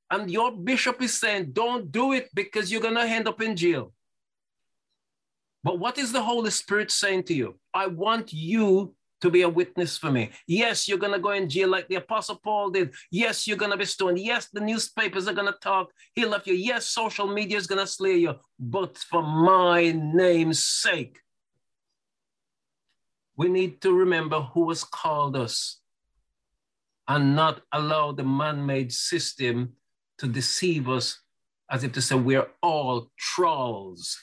And 0.09 0.31
your 0.31 0.51
bishop 0.51 1.01
is 1.01 1.19
saying, 1.19 1.53
"Don't 1.53 1.91
do 1.91 2.13
it 2.13 2.29
because 2.33 2.71
you're 2.71 2.81
gonna 2.81 3.05
end 3.05 3.27
up 3.27 3.39
in 3.41 3.55
jail." 3.55 3.93
But 5.63 5.79
what 5.79 5.97
is 5.97 6.11
the 6.11 6.21
Holy 6.21 6.51
Spirit 6.51 6.91
saying 6.91 7.23
to 7.23 7.33
you? 7.33 7.55
I 7.73 7.87
want 7.87 8.33
you 8.33 8.95
to 9.21 9.29
be 9.29 9.43
a 9.43 9.49
witness 9.49 9.97
for 9.97 10.11
me. 10.11 10.31
Yes, 10.47 10.87
you're 10.87 10.97
going 10.97 11.13
to 11.13 11.19
go 11.19 11.31
in 11.31 11.47
jail 11.47 11.69
like 11.69 11.87
the 11.87 11.95
Apostle 11.95 12.35
Paul 12.43 12.71
did. 12.71 12.93
Yes, 13.09 13.47
you're 13.47 13.57
going 13.57 13.71
to 13.71 13.77
be 13.77 13.85
stoned. 13.85 14.19
Yes, 14.19 14.49
the 14.51 14.59
newspapers 14.59 15.29
are 15.29 15.33
going 15.33 15.51
to 15.51 15.57
talk 15.61 15.91
ill 16.17 16.33
of 16.33 16.45
you. 16.45 16.53
Yes, 16.53 16.87
social 16.87 17.27
media 17.27 17.57
is 17.57 17.65
going 17.65 17.79
to 17.79 17.87
slay 17.87 18.17
you. 18.17 18.35
But 18.59 18.97
for 18.97 19.23
my 19.23 19.91
name's 19.91 20.65
sake, 20.65 21.19
we 23.37 23.47
need 23.47 23.79
to 23.81 23.93
remember 23.93 24.41
who 24.41 24.67
has 24.67 24.83
called 24.83 25.37
us 25.37 25.79
and 27.07 27.33
not 27.33 27.61
allow 27.71 28.11
the 28.11 28.23
man 28.23 28.65
made 28.65 28.91
system 28.91 29.73
to 30.17 30.27
deceive 30.27 30.89
us 30.89 31.21
as 31.71 31.85
if 31.85 31.93
to 31.93 32.01
say 32.01 32.15
we're 32.15 32.47
all 32.61 33.09
trolls 33.17 34.21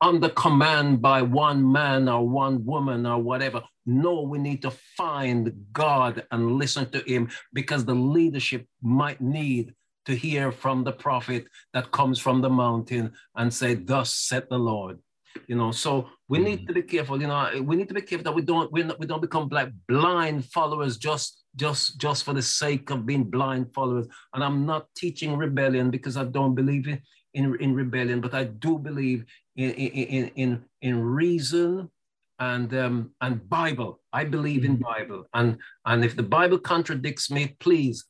under 0.00 0.28
command 0.30 1.02
by 1.02 1.22
one 1.22 1.70
man 1.70 2.08
or 2.08 2.26
one 2.26 2.64
woman 2.64 3.06
or 3.06 3.18
whatever. 3.18 3.62
No, 3.86 4.22
we 4.22 4.38
need 4.38 4.62
to 4.62 4.70
find 4.96 5.52
God 5.72 6.24
and 6.30 6.52
listen 6.52 6.90
to 6.90 7.00
Him 7.00 7.28
because 7.52 7.84
the 7.84 7.94
leadership 7.94 8.66
might 8.82 9.20
need 9.20 9.74
to 10.06 10.14
hear 10.14 10.50
from 10.50 10.84
the 10.84 10.92
prophet 10.92 11.44
that 11.74 11.92
comes 11.92 12.18
from 12.18 12.40
the 12.40 12.50
mountain 12.50 13.12
and 13.36 13.52
say, 13.52 13.74
Thus 13.74 14.14
said 14.14 14.46
the 14.48 14.58
Lord. 14.58 14.98
You 15.46 15.54
know, 15.54 15.70
so 15.70 16.08
we 16.28 16.38
mm-hmm. 16.38 16.46
need 16.46 16.66
to 16.66 16.72
be 16.72 16.82
careful. 16.82 17.20
You 17.20 17.28
know, 17.28 17.62
we 17.62 17.76
need 17.76 17.88
to 17.88 17.94
be 17.94 18.00
careful 18.00 18.24
that 18.24 18.34
we 18.34 18.42
don't 18.42 18.72
we, 18.72 18.82
we 18.98 19.06
don't 19.06 19.20
become 19.20 19.48
like 19.50 19.70
blind 19.88 20.44
followers 20.46 20.96
just 20.96 21.44
just 21.54 22.00
just 22.00 22.24
for 22.24 22.34
the 22.34 22.42
sake 22.42 22.90
of 22.90 23.06
being 23.06 23.24
blind 23.24 23.72
followers. 23.72 24.08
And 24.34 24.42
I'm 24.42 24.66
not 24.66 24.86
teaching 24.96 25.36
rebellion 25.36 25.90
because 25.90 26.16
I 26.16 26.24
don't 26.24 26.54
believe 26.54 26.88
in 26.88 27.00
in, 27.34 27.56
in 27.60 27.74
rebellion, 27.74 28.20
but 28.20 28.34
I 28.34 28.44
do 28.44 28.78
believe 28.78 29.24
in, 29.60 29.70
in, 29.72 30.30
in, 30.36 30.64
in 30.82 31.00
reason 31.00 31.90
and, 32.38 32.74
um, 32.74 33.10
and 33.20 33.48
Bible. 33.48 34.00
I 34.12 34.24
believe 34.24 34.64
in 34.64 34.78
mm-hmm. 34.78 34.82
Bible. 34.82 35.24
And, 35.34 35.58
and 35.86 36.04
if 36.04 36.16
the 36.16 36.22
Bible 36.22 36.58
contradicts 36.58 37.30
me, 37.30 37.56
please 37.60 38.04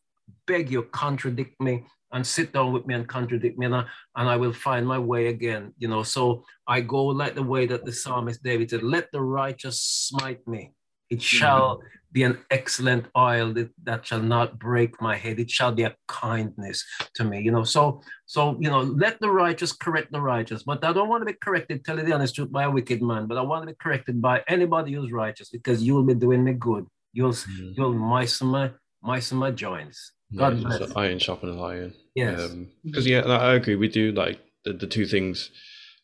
beg 0.47 0.71
you, 0.71 0.83
contradict 0.85 1.61
me 1.61 1.85
and 2.13 2.27
sit 2.27 2.53
down 2.53 2.73
with 2.73 2.87
me 2.87 2.95
and 2.95 3.09
contradict 3.09 3.59
me 3.59 3.67
and 3.67 3.75
I, 3.75 3.85
and 4.17 4.29
I 4.29 4.37
will 4.37 4.53
find 4.53 4.87
my 4.87 4.99
way 4.99 5.29
again 5.29 5.73
you 5.79 5.89
know 5.89 6.03
so 6.03 6.45
I 6.67 6.81
go 6.81 7.05
like 7.07 7.35
the 7.35 7.43
way 7.43 7.67
that 7.67 7.85
the 7.85 7.93
psalmist 7.93 8.43
David 8.43 8.71
said 8.71 8.83
let 8.83 9.11
the 9.13 9.21
righteous 9.21 9.81
smite 9.81 10.47
me 10.47 10.73
it 11.11 11.21
shall 11.23 11.79
mm-hmm 11.79 11.87
be 12.13 12.23
an 12.25 12.39
excellent 12.51 13.07
oil 13.17 13.53
that, 13.53 13.71
that 13.85 14.05
shall 14.05 14.21
not 14.21 14.59
break 14.59 15.01
my 15.01 15.17
head. 15.17 15.39
It 15.39 15.51
shall 15.51 15.73
be 15.73 15.85
a 15.85 15.95
kindness 16.09 16.85
to 17.15 17.25
me. 17.25 17.41
You 17.41 17.53
know, 17.53 17.65
so 17.65 18.03
so 18.27 18.57
you 18.61 18.69
know, 18.69 18.81
let 18.81 19.21
the 19.21 19.31
righteous 19.31 19.73
correct 19.73 20.13
the 20.13 20.21
righteous. 20.21 20.63
But 20.65 20.85
I 20.85 20.93
don't 20.93 21.09
want 21.09 21.23
to 21.23 21.27
be 21.27 21.39
corrected, 21.41 21.85
tell 21.85 21.99
you 21.99 22.05
the 22.05 22.13
honest 22.13 22.35
truth, 22.35 22.51
by 22.51 22.65
a 22.65 22.71
wicked 22.71 23.03
man, 23.03 23.27
but 23.27 23.39
I 23.39 23.43
want 23.43 23.63
to 23.63 23.73
be 23.73 23.77
corrected 23.81 24.21
by 24.21 24.43
anybody 24.49 24.93
who's 24.93 25.13
righteous 25.13 25.51
because 25.51 25.83
you 25.83 25.95
will 25.95 26.03
be 26.03 26.15
doing 26.15 26.43
me 26.43 26.55
good. 26.55 26.87
You'll 27.13 27.33
mm. 27.33 27.75
you'll 27.77 27.95
moisten 27.95 28.49
my 28.49 28.71
moisten 29.03 29.39
my 29.39 29.51
joints. 29.51 30.13
God 30.35 30.59
yeah, 30.59 30.79
bless. 30.79 30.97
iron 30.97 31.19
sharpen 31.19 31.59
iron. 31.59 31.95
Yes. 32.15 32.51
Because 32.85 33.07
um, 33.07 33.13
yeah, 33.13 33.21
I 33.21 33.55
agree. 33.55 33.77
We 33.77 33.89
do 33.89 34.13
like 34.13 34.41
the, 34.65 34.73
the 34.73 34.87
two 34.87 35.07
things. 35.07 35.51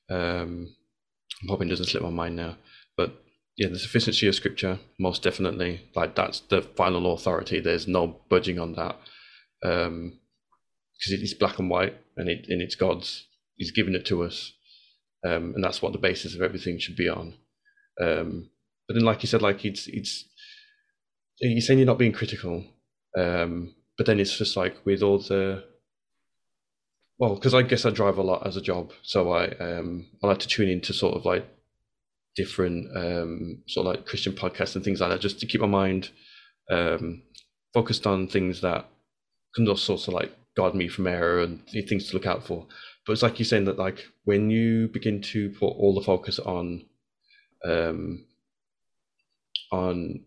Um, 0.09 0.69
I'm 1.43 1.49
hoping 1.49 1.69
doesn't 1.69 1.87
slip 1.87 2.03
my 2.03 2.11
mind 2.11 2.37
now, 2.37 2.57
yeah, 3.57 3.69
the 3.69 3.79
sufficiency 3.79 4.29
of 4.29 4.35
scripture, 4.35 4.79
most 4.99 5.23
definitely. 5.23 5.89
Like 5.95 6.15
that's 6.15 6.41
the 6.41 6.63
final 6.63 7.15
authority. 7.15 7.61
There's 7.61 7.89
no 7.89 8.21
budging 8.29 8.59
on 8.59 8.75
that. 8.75 8.97
Um, 9.65 10.19
because 10.99 11.13
it 11.13 11.23
is 11.23 11.35
black 11.35 11.59
and 11.59 11.69
white 11.69 11.95
and 12.17 12.29
it 12.29 12.47
and 12.49 12.61
it's 12.61 12.75
God's. 12.75 13.27
He's 13.57 13.73
given 13.73 13.95
it 13.95 14.05
to 14.07 14.23
us. 14.25 14.53
Um, 15.25 15.55
and 15.55 15.65
that's 15.65 15.81
what 15.81 15.93
the 15.93 15.99
basis 15.99 16.35
of 16.35 16.43
everything 16.43 16.79
should 16.79 16.97
be 16.97 17.09
on. 17.09 17.35
Um, 18.01 18.51
but 18.87 18.95
then 18.95 19.05
like 19.05 19.23
you 19.23 19.27
said, 19.27 19.43
like 19.43 19.65
it's 19.65 19.87
it's 19.87 20.25
you're 21.41 21.61
saying 21.61 21.79
you're 21.79 21.87
not 21.87 21.99
being 21.99 22.13
critical. 22.13 22.65
Um, 23.19 23.75
but 23.97 24.07
then 24.07 24.21
it's 24.21 24.37
just 24.37 24.57
like 24.57 24.85
with 24.85 25.03
all 25.03 25.19
the 25.19 25.65
well, 27.19 27.35
because 27.35 27.55
I 27.55 27.63
guess 27.63 27.87
I 27.87 27.91
drive 27.91 28.19
a 28.19 28.23
lot 28.23 28.47
as 28.47 28.59
a 28.59 28.61
job, 28.61 28.93
so 29.03 29.33
I 29.33 29.49
um 29.57 30.07
I 30.23 30.27
like 30.27 30.41
to 30.41 30.49
tune 30.49 30.69
into 30.69 30.93
sort 30.93 31.17
of 31.17 31.25
like 31.25 31.47
different 32.37 32.97
um, 32.97 33.63
sort 33.67 33.87
of 33.87 33.95
like 33.95 34.07
Christian 34.07 34.35
podcasts 34.35 34.77
and 34.77 34.85
things 34.85 35.01
like 35.01 35.11
that, 35.11 35.21
just 35.21 35.41
to 35.41 35.47
keep 35.47 35.61
my 35.61 35.67
mind 35.67 36.11
um, 36.71 37.23
focused 37.73 38.07
on 38.07 38.29
things 38.29 38.61
that 38.61 38.87
can 39.55 39.69
also 39.69 39.97
sort 39.97 40.09
of 40.09 40.15
like 40.15 40.33
guard 40.57 40.75
me 40.75 40.89
from 40.89 41.07
error 41.07 41.41
and 41.41 41.61
things 41.89 42.09
to 42.09 42.15
look 42.15 42.27
out 42.27 42.47
for. 42.47 42.67
But 43.07 43.13
it's 43.13 43.23
like 43.23 43.39
you're 43.39 43.47
saying 43.47 43.65
that 43.65 43.79
like 43.79 44.05
when 44.25 44.51
you 44.51 44.89
begin 44.89 45.21
to 45.23 45.51
put 45.51 45.69
all 45.69 45.95
the 45.95 46.05
focus 46.05 46.39
on 46.39 46.85
um, 47.65 48.25
on 49.73 50.25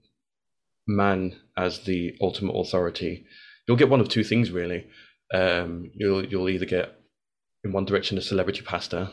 man 0.88 1.36
as 1.58 1.80
the 1.82 2.16
ultimate 2.22 2.54
authority, 2.54 3.26
you'll 3.68 3.78
get 3.78 3.90
one 3.90 4.00
of 4.00 4.10
two 4.10 4.24
things 4.24 4.52
really. 4.52 4.88
Um, 5.34 5.92
you'll 5.94 6.26
you'll 6.26 6.50
either 6.50 6.66
get 6.66 6.96
in 7.64 7.72
one 7.72 7.86
direction 7.86 8.18
a 8.18 8.22
celebrity 8.22 8.62
pastor 8.62 9.10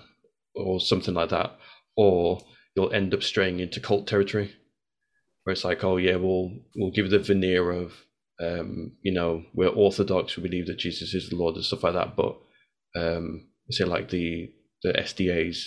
or 0.54 0.80
something 0.80 1.14
like 1.14 1.30
that, 1.30 1.58
or 1.96 2.40
you'll 2.76 2.92
end 2.92 3.14
up 3.14 3.22
straying 3.22 3.58
into 3.60 3.80
cult 3.80 4.06
territory, 4.06 4.52
where 5.42 5.52
it's 5.52 5.64
like, 5.64 5.82
oh 5.82 5.96
yeah, 5.96 6.16
we'll 6.16 6.52
we'll 6.76 6.90
give 6.90 7.10
the 7.10 7.18
veneer 7.18 7.70
of, 7.70 7.92
um, 8.40 8.92
you 9.02 9.12
know, 9.12 9.44
we're 9.54 9.68
orthodox, 9.68 10.36
we 10.36 10.42
believe 10.42 10.66
that 10.66 10.78
Jesus 10.78 11.14
is 11.14 11.30
the 11.30 11.36
Lord 11.36 11.56
and 11.56 11.64
stuff 11.64 11.82
like 11.82 11.94
that. 11.94 12.14
But 12.16 12.36
um, 12.94 13.48
say 13.70 13.84
like 13.84 14.10
the 14.10 14.52
the 14.82 14.92
SDAs, 14.92 15.58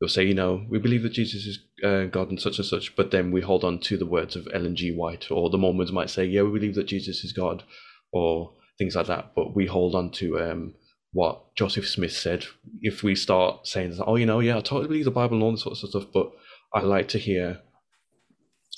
they'll 0.00 0.08
say, 0.08 0.24
you 0.24 0.34
know, 0.34 0.64
we 0.70 0.78
believe 0.78 1.02
that 1.02 1.12
Jesus 1.12 1.44
is 1.44 1.58
uh, 1.84 2.04
God 2.04 2.28
and 2.30 2.40
such 2.40 2.58
and 2.58 2.66
such, 2.66 2.94
but 2.96 3.10
then 3.10 3.32
we 3.32 3.40
hold 3.40 3.64
on 3.64 3.80
to 3.80 3.96
the 3.96 4.06
words 4.06 4.36
of 4.36 4.48
Ellen 4.54 4.76
G. 4.76 4.94
White, 4.94 5.30
or 5.30 5.50
the 5.50 5.58
Mormons 5.58 5.92
might 5.92 6.10
say, 6.10 6.24
yeah, 6.24 6.42
we 6.42 6.58
believe 6.58 6.76
that 6.76 6.86
Jesus 6.86 7.24
is 7.24 7.32
God, 7.32 7.64
or 8.12 8.52
things 8.78 8.94
like 8.94 9.08
that, 9.08 9.32
but 9.34 9.56
we 9.56 9.66
hold 9.66 9.94
on 9.94 10.10
to 10.12 10.40
um, 10.40 10.74
what 11.12 11.54
Joseph 11.54 11.88
Smith 11.88 12.12
said. 12.12 12.46
If 12.80 13.02
we 13.02 13.14
start 13.14 13.66
saying, 13.66 13.98
"Oh, 14.06 14.16
you 14.16 14.26
know, 14.26 14.40
yeah, 14.40 14.56
I 14.56 14.60
totally 14.60 14.88
believe 14.88 15.04
the 15.04 15.10
Bible 15.10 15.34
and 15.34 15.42
all 15.42 15.52
this 15.52 15.62
sort 15.62 15.72
of 15.82 15.90
stuff," 15.90 16.06
but 16.12 16.32
I 16.74 16.80
like 16.80 17.08
to 17.08 17.18
hear, 17.18 17.60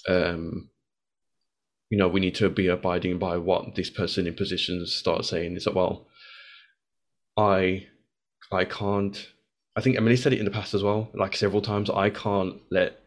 um, 0.09 0.71
you 1.91 1.99
know, 1.99 2.09
we 2.09 2.21
need 2.21 2.35
to 2.37 2.51
be 2.51 2.67
abiding 2.67 3.19
by 3.19 3.37
what 3.37 3.75
this 3.77 3.91
person 3.91 4.27
in 4.27 4.35
positions 4.35 4.93
start 4.93 5.25
saying. 5.25 5.57
Is 5.57 5.65
that 5.65 5.75
well, 5.75 6.09
I, 7.37 7.87
I 8.53 8.65
can't. 8.65 9.31
I 9.77 9.81
think 9.81 9.97
Emily 9.97 10.17
said 10.17 10.33
it 10.33 10.39
in 10.39 10.45
the 10.45 10.51
past 10.51 10.75
as 10.75 10.83
well, 10.83 11.11
like 11.15 11.37
several 11.37 11.63
times. 11.63 11.89
I 11.91 12.11
can't 12.11 12.61
let. 12.71 13.01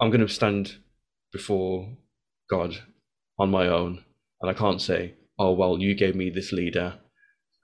I'm 0.00 0.10
going 0.10 0.20
to 0.20 0.28
stand 0.28 0.76
before 1.32 1.96
God 2.50 2.76
on 3.38 3.50
my 3.50 3.68
own, 3.68 4.04
and 4.40 4.50
I 4.50 4.54
can't 4.54 4.82
say, 4.82 5.14
"Oh 5.38 5.52
well, 5.52 5.78
you 5.78 5.94
gave 5.94 6.16
me 6.16 6.28
this 6.28 6.50
leader." 6.50 6.98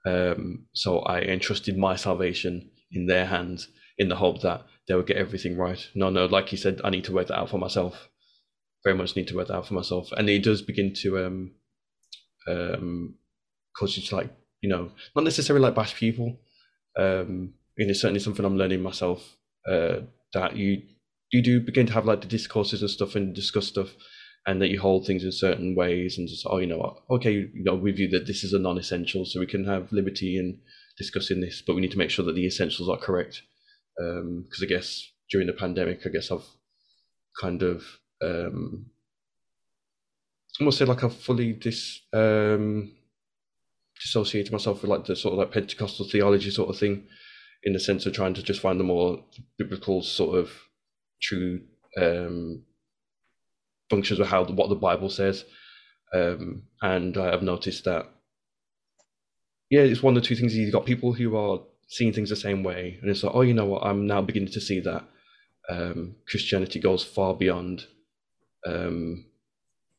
Um, 0.05 0.65
so 0.73 0.99
I 0.99 1.21
entrusted 1.21 1.77
my 1.77 1.95
salvation 1.95 2.69
in 2.91 3.05
their 3.07 3.25
hands 3.25 3.67
in 3.97 4.09
the 4.09 4.15
hope 4.15 4.41
that 4.41 4.65
they 4.87 4.95
would 4.95 5.07
get 5.07 5.17
everything 5.17 5.57
right. 5.57 5.87
No, 5.95 6.09
no, 6.09 6.25
like 6.25 6.51
you 6.51 6.57
said, 6.57 6.81
I 6.83 6.89
need 6.89 7.05
to 7.05 7.13
work 7.13 7.27
that 7.27 7.39
out 7.39 7.49
for 7.49 7.57
myself. 7.57 8.09
Very 8.83 8.97
much 8.97 9.15
need 9.15 9.27
to 9.29 9.35
work 9.35 9.47
that 9.47 9.55
out 9.55 9.67
for 9.67 9.75
myself. 9.75 10.11
And 10.11 10.29
it 10.29 10.43
does 10.43 10.61
begin 10.61 10.93
to 11.01 11.25
um, 11.25 11.51
um, 12.47 13.15
cause 13.77 13.95
you 13.95 14.03
to 14.03 14.15
like, 14.15 14.29
you 14.61 14.69
know, 14.69 14.91
not 15.15 15.23
necessarily 15.23 15.63
like 15.63 15.75
bash 15.75 15.95
people. 15.95 16.37
Um, 16.97 17.53
and 17.77 17.89
it's 17.89 18.01
certainly 18.01 18.19
something 18.19 18.45
I'm 18.45 18.57
learning 18.57 18.81
myself 18.81 19.37
uh, 19.69 20.01
that 20.33 20.55
you 20.55 20.83
you 21.31 21.41
do 21.41 21.59
begin 21.59 21.87
to 21.87 21.93
have 21.93 22.05
like 22.05 22.21
the 22.21 22.27
discourses 22.27 22.81
and 22.81 22.91
stuff 22.91 23.15
and 23.15 23.33
discuss 23.33 23.67
stuff 23.67 23.95
and 24.45 24.61
that 24.61 24.69
you 24.69 24.79
hold 24.79 25.05
things 25.05 25.23
in 25.23 25.31
certain 25.31 25.75
ways 25.75 26.17
and 26.17 26.27
just 26.27 26.45
oh 26.49 26.57
you 26.57 26.67
know 26.67 26.77
what? 26.77 26.97
Okay 27.09 27.31
you 27.31 27.63
know 27.63 27.75
we 27.75 27.91
view 27.91 28.09
that 28.09 28.27
this 28.27 28.43
is 28.43 28.53
a 28.53 28.59
non-essential 28.59 29.25
so 29.25 29.39
we 29.39 29.47
can 29.47 29.65
have 29.65 29.91
liberty 29.91 30.37
in 30.37 30.59
discussing 30.97 31.41
this 31.41 31.61
but 31.65 31.75
we 31.75 31.81
need 31.81 31.91
to 31.91 31.97
make 31.97 32.09
sure 32.09 32.25
that 32.25 32.35
the 32.35 32.45
essentials 32.45 32.89
are 32.89 32.97
correct. 32.97 33.41
Because 33.97 34.61
um, 34.61 34.63
i 34.63 34.65
guess 34.65 35.07
during 35.29 35.47
the 35.47 35.53
pandemic 35.53 36.01
i 36.05 36.09
guess 36.09 36.31
i've 36.31 36.45
kind 37.39 37.61
of 37.61 37.83
um 38.23 38.87
almost 40.59 40.77
say 40.77 40.85
like 40.85 41.03
i've 41.03 41.15
fully 41.15 41.53
dis 41.53 42.01
um 42.13 42.91
dissociated 44.01 44.51
myself 44.51 44.81
with 44.81 44.89
like 44.89 45.05
the 45.05 45.15
sort 45.15 45.33
of 45.33 45.39
like 45.39 45.51
pentecostal 45.51 46.07
theology 46.07 46.49
sort 46.49 46.69
of 46.69 46.77
thing 46.77 47.03
in 47.63 47.73
the 47.73 47.79
sense 47.79 48.05
of 48.05 48.13
trying 48.13 48.33
to 48.33 48.43
just 48.43 48.59
find 48.59 48.79
the 48.79 48.83
more 48.83 49.23
biblical 49.57 50.01
sort 50.01 50.37
of 50.37 50.51
true 51.21 51.61
um 52.01 52.63
functions 53.93 54.19
with 54.19 54.29
how 54.29 54.43
what 54.45 54.69
the 54.69 54.75
Bible 54.89 55.09
says. 55.09 55.45
Um, 56.13 56.63
and 56.81 57.17
I 57.17 57.27
have 57.31 57.41
noticed 57.43 57.83
that, 57.85 58.05
yeah, 59.69 59.81
it's 59.81 60.03
one 60.03 60.15
of 60.15 60.21
the 60.21 60.27
two 60.27 60.35
things. 60.35 60.55
You've 60.55 60.77
got 60.77 60.85
people 60.85 61.13
who 61.13 61.35
are 61.35 61.59
seeing 61.87 62.13
things 62.13 62.29
the 62.29 62.35
same 62.35 62.63
way, 62.63 62.97
and 63.01 63.09
it's 63.09 63.23
like, 63.23 63.35
oh, 63.35 63.41
you 63.41 63.53
know 63.53 63.65
what? 63.65 63.83
I'm 63.83 64.07
now 64.07 64.21
beginning 64.21 64.53
to 64.53 64.61
see 64.61 64.79
that 64.81 65.03
um, 65.69 66.15
Christianity 66.27 66.79
goes 66.79 67.03
far 67.03 67.33
beyond, 67.33 67.85
um, 68.65 69.25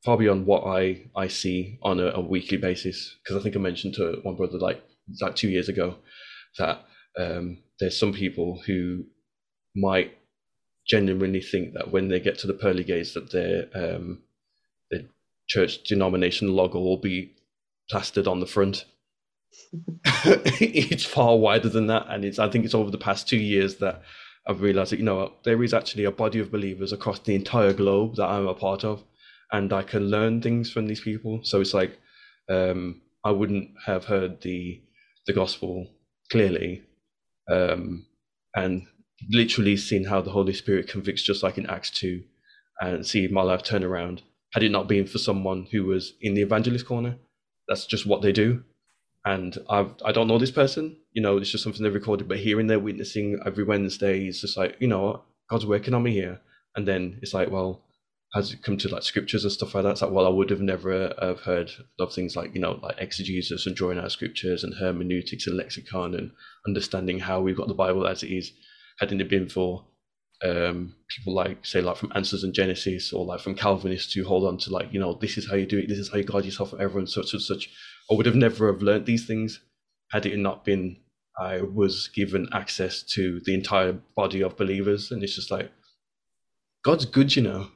far 0.05 0.17
beyond 0.17 0.47
what 0.47 0.63
I 0.65 1.07
I 1.17 1.29
see 1.29 1.79
on 1.83 2.01
a, 2.01 2.09
a 2.11 2.21
weekly 2.21 2.59
basis. 2.59 3.17
Because 3.23 3.37
I 3.39 3.43
think 3.43 3.57
I 3.57 3.61
mentioned 3.61 3.95
to 3.95 4.21
one 4.23 4.37
brother 4.37 4.59
like 4.59 4.83
like 5.21 5.37
two 5.37 5.51
years 5.51 5.69
ago 5.69 5.97
that 6.59 6.77
um, 7.19 7.59
there's 7.81 7.99
some 7.99 8.13
people 8.13 8.63
who 8.67 9.05
might 9.75 10.17
genuinely 10.87 11.41
think 11.41 11.75
that 11.75 11.91
when 11.91 12.09
they 12.09 12.21
get 12.21 12.39
to 12.39 12.47
the 12.47 12.55
pearly 12.55 12.85
gates 12.85 13.15
that 13.15 13.31
their 13.31 13.69
um, 13.75 14.19
church 15.47 15.83
denomination 15.85 16.55
logo 16.55 16.79
will 16.79 16.97
be 16.97 17.35
plastered 17.91 18.27
on 18.27 18.41
the 18.41 18.47
front. 18.47 18.85
it's 20.25 21.05
far 21.05 21.37
wider 21.37 21.69
than 21.69 21.87
that, 21.87 22.07
and 22.09 22.25
it's 22.25 22.39
I 22.39 22.49
think 22.49 22.65
it's 22.65 22.75
over 22.75 22.91
the 22.91 22.99
past 22.99 23.29
two 23.29 23.39
years 23.39 23.77
that 23.77 24.03
I've 24.47 24.63
realized 24.63 24.93
that 24.93 24.99
you 24.99 25.05
know 25.05 25.33
there 25.45 25.63
is 25.63 25.75
actually 25.75 26.05
a 26.05 26.11
body 26.11 26.41
of 26.41 26.51
believers 26.51 26.93
across 26.93 27.21
the 27.21 27.35
entire 27.35 27.73
globe 27.73 28.17
that 28.17 28.27
I'm 28.27 28.49
a 28.49 28.55
part 28.55 28.85
of, 28.85 29.05
and 29.53 29.73
I 29.73 29.83
can 29.83 30.09
learn 30.09 30.43
things 30.43 30.71
from 30.71 30.87
these 30.87 31.01
people. 31.01 31.41
So 31.45 31.61
it's 31.61 31.75
like 31.75 31.99
um, 32.49 33.03
I 33.25 33.31
wouldn't 33.31 33.71
have 33.87 34.07
heard 34.07 34.41
the 34.41 34.83
the 35.27 35.33
gospel 35.33 35.89
clearly, 36.31 36.83
um, 37.51 38.07
and 38.57 38.87
literally 39.31 39.77
seen 39.77 40.05
how 40.05 40.21
the 40.21 40.31
Holy 40.31 40.53
Spirit 40.53 40.89
convicts, 40.89 41.23
just 41.23 41.43
like 41.43 41.59
in 41.59 41.67
Acts 41.67 41.91
2, 41.91 42.23
and 42.81 43.07
see 43.07 43.29
my 43.29 43.43
life 43.43 43.63
turn 43.63 43.85
around. 43.85 44.23
Had 44.53 44.63
it 44.63 44.71
not 44.71 44.89
been 44.89 45.07
for 45.07 45.19
someone 45.19 45.67
who 45.71 45.85
was 45.85 46.15
in 46.21 46.35
the 46.35 46.43
evangelist 46.43 46.87
corner, 46.87 47.17
that's 47.69 47.87
just 47.87 48.07
what 48.07 48.23
they 48.23 48.33
do. 48.33 48.63
And 49.25 49.57
I've, 49.71 49.95
I 50.05 50.13
don't 50.13 50.29
know 50.29 50.39
this 50.39 50.51
person, 50.51 50.97
you 51.13 51.23
know, 51.23 51.39
it's 51.39 51.51
just 51.51 51.65
something 51.65 51.83
they 51.83 51.89
recorded, 51.89 52.29
but 52.29 52.39
hearing 52.39 52.67
their 52.67 52.79
witnessing 52.79 53.41
every 53.47 53.65
Wednesday 53.65 54.27
is 54.29 54.41
just 54.41 54.57
like, 54.57 54.77
you 54.81 54.87
know, 54.87 55.23
God's 55.49 55.65
working 55.65 55.95
on 55.95 56.03
me 56.03 56.13
here. 56.13 56.41
And 56.77 56.87
then 56.87 57.19
it's 57.23 57.33
like, 57.33 57.51
well, 57.51 57.81
has 58.35 58.53
it 58.53 58.63
come 58.63 58.77
to 58.79 58.89
like 58.89 59.03
scriptures 59.05 59.45
and 59.45 59.53
stuff 59.53 59.75
like 59.75 59.85
that? 59.85 59.93
It's 59.93 60.03
like, 60.03 60.11
well, 60.11 60.27
I 60.27 60.31
would 60.31 60.51
have 60.51 60.61
never 60.61 61.15
uh, 61.19 61.27
have 61.29 61.41
heard 61.41 61.71
of 62.01 62.13
things 62.13 62.37
like, 62.37 62.55
you 62.55 62.61
know, 62.61 62.81
like 62.83 62.97
exegesis 62.99 63.67
and 63.67 63.77
drawing 63.77 63.99
out 63.99 64.13
scriptures 64.13 64.65
and 64.65 64.75
hermeneutics 64.75 65.47
and 65.47 65.57
lexicon 65.57 66.15
and 66.15 66.33
understanding 66.67 67.21
how 67.21 67.41
we've 67.41 67.57
got 67.57 67.69
the 67.69 67.75
Bible 67.75 68.07
as 68.07 68.23
it 68.23 68.29
is 68.29 68.53
hadn't 68.99 69.21
it 69.21 69.29
been 69.29 69.49
for 69.49 69.85
um, 70.43 70.95
people 71.09 71.35
like 71.35 71.65
say 71.65 71.81
like 71.81 71.97
from 71.97 72.13
Answers 72.15 72.45
in 72.45 72.53
Genesis 72.53 73.13
or 73.13 73.25
like 73.25 73.41
from 73.41 73.55
Calvinists 73.55 74.13
who 74.13 74.25
hold 74.25 74.45
on 74.45 74.59
to 74.59 74.71
like 74.71 74.93
you 74.93 75.01
know 75.01 75.15
this 75.15 75.39
is 75.39 75.49
how 75.49 75.57
you 75.57 75.67
do 75.67 75.79
it, 75.79 75.89
this 75.89 75.99
is 75.99 76.11
how 76.11 76.19
you 76.19 76.25
guard 76.25 76.45
yourself 76.45 76.71
forever 76.71 76.99
and 76.99 77.09
such 77.09 77.33
and 77.33 77.43
such. 77.43 77.71
I 78.11 78.15
would 78.15 78.27
have 78.27 78.35
never 78.35 78.71
have 78.73 78.83
learned 78.83 79.07
these 79.07 79.27
things 79.27 79.61
had 80.11 80.27
it 80.27 80.39
not 80.39 80.65
been 80.65 80.99
I 81.39 81.63
was 81.63 82.09
given 82.09 82.49
access 82.53 83.03
to 83.15 83.41
the 83.45 83.55
entire 83.55 83.95
body 84.15 84.43
of 84.43 84.57
believers, 84.57 85.11
and 85.11 85.23
it's 85.23 85.35
just 85.35 85.51
like 85.51 85.71
God's 86.85 87.07
good, 87.07 87.35
you 87.35 87.43
know. 87.43 87.69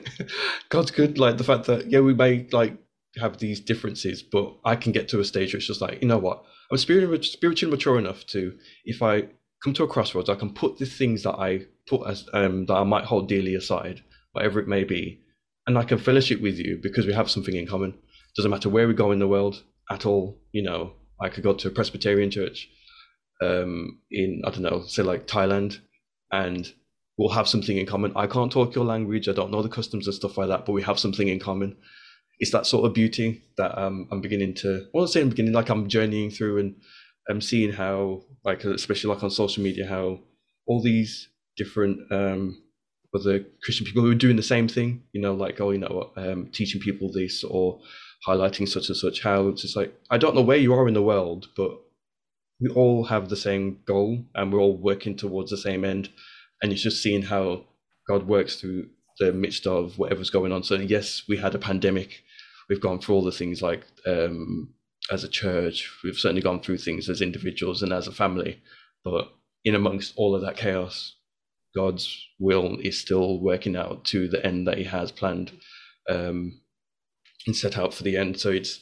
God's 0.68 0.90
good. 0.90 1.18
Like 1.18 1.38
the 1.38 1.44
fact 1.44 1.66
that 1.66 1.90
yeah, 1.90 2.00
we 2.00 2.14
may 2.14 2.48
like 2.50 2.76
have 3.16 3.38
these 3.38 3.60
differences, 3.60 4.22
but 4.22 4.56
I 4.64 4.74
can 4.76 4.92
get 4.92 5.08
to 5.10 5.20
a 5.20 5.24
stage 5.24 5.52
where 5.52 5.58
it's 5.58 5.66
just 5.66 5.80
like 5.80 6.02
you 6.02 6.08
know 6.08 6.18
what, 6.18 6.44
I'm 6.70 6.78
spiritually 6.78 7.70
mature 7.70 7.98
enough 7.98 8.26
to 8.26 8.56
if 8.84 9.02
I 9.02 9.28
come 9.62 9.74
to 9.74 9.84
a 9.84 9.88
crossroads. 9.88 10.28
I 10.28 10.34
can 10.34 10.52
put 10.52 10.78
the 10.78 10.86
things 10.86 11.22
that 11.22 11.34
I 11.34 11.66
put 11.86 12.06
as 12.06 12.28
um, 12.32 12.66
that 12.66 12.74
I 12.74 12.84
might 12.84 13.04
hold 13.04 13.28
dearly 13.28 13.54
aside, 13.54 14.02
whatever 14.32 14.60
it 14.60 14.68
may 14.68 14.84
be, 14.84 15.20
and 15.66 15.78
I 15.78 15.84
can 15.84 15.98
fellowship 15.98 16.40
with 16.40 16.58
you 16.58 16.78
because 16.82 17.06
we 17.06 17.12
have 17.12 17.30
something 17.30 17.54
in 17.54 17.66
common. 17.66 17.94
Doesn't 18.36 18.50
matter 18.50 18.68
where 18.68 18.86
we 18.86 18.94
go 18.94 19.12
in 19.12 19.18
the 19.18 19.28
world 19.28 19.62
at 19.90 20.06
all. 20.06 20.38
You 20.52 20.62
know, 20.62 20.92
I 21.20 21.28
could 21.28 21.44
go 21.44 21.54
to 21.54 21.68
a 21.68 21.72
Presbyterian 21.72 22.30
church 22.30 22.68
um, 23.42 24.00
in 24.10 24.42
I 24.44 24.50
don't 24.50 24.62
know, 24.62 24.84
say 24.86 25.02
like 25.02 25.26
Thailand, 25.26 25.78
and 26.30 26.72
we'll 27.16 27.30
have 27.30 27.48
something 27.48 27.76
in 27.76 27.86
common. 27.86 28.12
I 28.16 28.26
can't 28.26 28.52
talk 28.52 28.74
your 28.74 28.84
language. 28.84 29.28
I 29.28 29.32
don't 29.32 29.50
know 29.50 29.62
the 29.62 29.68
customs 29.68 30.06
and 30.06 30.14
stuff 30.14 30.38
like 30.38 30.48
that, 30.48 30.66
but 30.66 30.72
we 30.72 30.82
have 30.82 30.98
something 30.98 31.28
in 31.28 31.40
common. 31.40 31.76
It's 32.38 32.52
that 32.52 32.66
sort 32.66 32.86
of 32.86 32.94
beauty 32.94 33.42
that 33.56 33.76
um, 33.76 34.06
I'm 34.12 34.20
beginning 34.20 34.54
to. 34.56 34.86
Well, 34.94 35.04
I'm 35.04 35.10
saying 35.10 35.30
beginning 35.30 35.52
like 35.52 35.70
I'm 35.70 35.88
journeying 35.88 36.30
through 36.30 36.58
and 36.58 36.76
I'm 37.28 37.40
seeing 37.40 37.72
how, 37.72 38.22
like, 38.44 38.64
especially 38.64 39.14
like 39.14 39.22
on 39.22 39.30
social 39.30 39.62
media, 39.62 39.86
how 39.86 40.20
all 40.66 40.82
these 40.82 41.28
different 41.56 42.00
um, 42.10 42.62
other 43.14 43.44
Christian 43.62 43.86
people 43.86 44.02
who 44.02 44.10
are 44.10 44.14
doing 44.14 44.36
the 44.36 44.42
same 44.42 44.68
thing, 44.68 45.02
you 45.12 45.20
know, 45.20 45.34
like, 45.34 45.60
oh, 45.60 45.70
you 45.70 45.78
know, 45.78 46.10
um, 46.16 46.48
teaching 46.52 46.80
people 46.80 47.10
this 47.12 47.44
or 47.44 47.80
highlighting 48.26 48.68
such 48.68 48.88
and 48.88 48.96
such, 48.96 49.22
how 49.22 49.48
it's 49.48 49.62
just 49.62 49.76
like, 49.76 49.94
I 50.10 50.18
don't 50.18 50.34
know 50.34 50.42
where 50.42 50.56
you 50.56 50.74
are 50.74 50.88
in 50.88 50.94
the 50.94 51.02
world, 51.02 51.46
but 51.56 51.78
we 52.60 52.68
all 52.70 53.04
have 53.04 53.28
the 53.28 53.36
same 53.36 53.78
goal 53.86 54.24
and 54.34 54.52
we're 54.52 54.60
all 54.60 54.76
working 54.76 55.16
towards 55.16 55.50
the 55.50 55.56
same 55.56 55.84
end. 55.84 56.10
And 56.62 56.72
it's 56.72 56.82
just 56.82 57.02
seeing 57.02 57.22
how 57.22 57.64
God 58.08 58.26
works 58.26 58.56
through 58.56 58.88
the 59.18 59.32
midst 59.32 59.66
of 59.66 59.98
whatever's 59.98 60.30
going 60.30 60.52
on. 60.52 60.62
So, 60.62 60.74
yes, 60.74 61.22
we 61.28 61.36
had 61.36 61.54
a 61.54 61.58
pandemic. 61.58 62.22
We've 62.68 62.80
gone 62.80 62.98
through 62.98 63.14
all 63.16 63.24
the 63.24 63.32
things 63.32 63.62
like 63.62 63.84
um, 64.06 64.74
as 65.10 65.24
a 65.24 65.28
church. 65.28 65.90
We've 66.02 66.18
certainly 66.18 66.42
gone 66.42 66.60
through 66.60 66.78
things 66.78 67.08
as 67.08 67.20
individuals 67.20 67.82
and 67.82 67.92
as 67.92 68.06
a 68.06 68.12
family, 68.12 68.62
but 69.04 69.32
in 69.64 69.74
amongst 69.74 70.14
all 70.16 70.34
of 70.34 70.42
that 70.42 70.56
chaos, 70.56 71.16
God's 71.74 72.26
will 72.38 72.78
is 72.80 73.00
still 73.00 73.40
working 73.40 73.76
out 73.76 74.04
to 74.06 74.28
the 74.28 74.44
end 74.44 74.66
that 74.66 74.78
He 74.78 74.84
has 74.84 75.12
planned 75.12 75.52
um, 76.08 76.60
and 77.46 77.54
set 77.56 77.78
out 77.78 77.94
for 77.94 78.02
the 78.02 78.16
end. 78.16 78.40
So 78.40 78.50
it's 78.50 78.80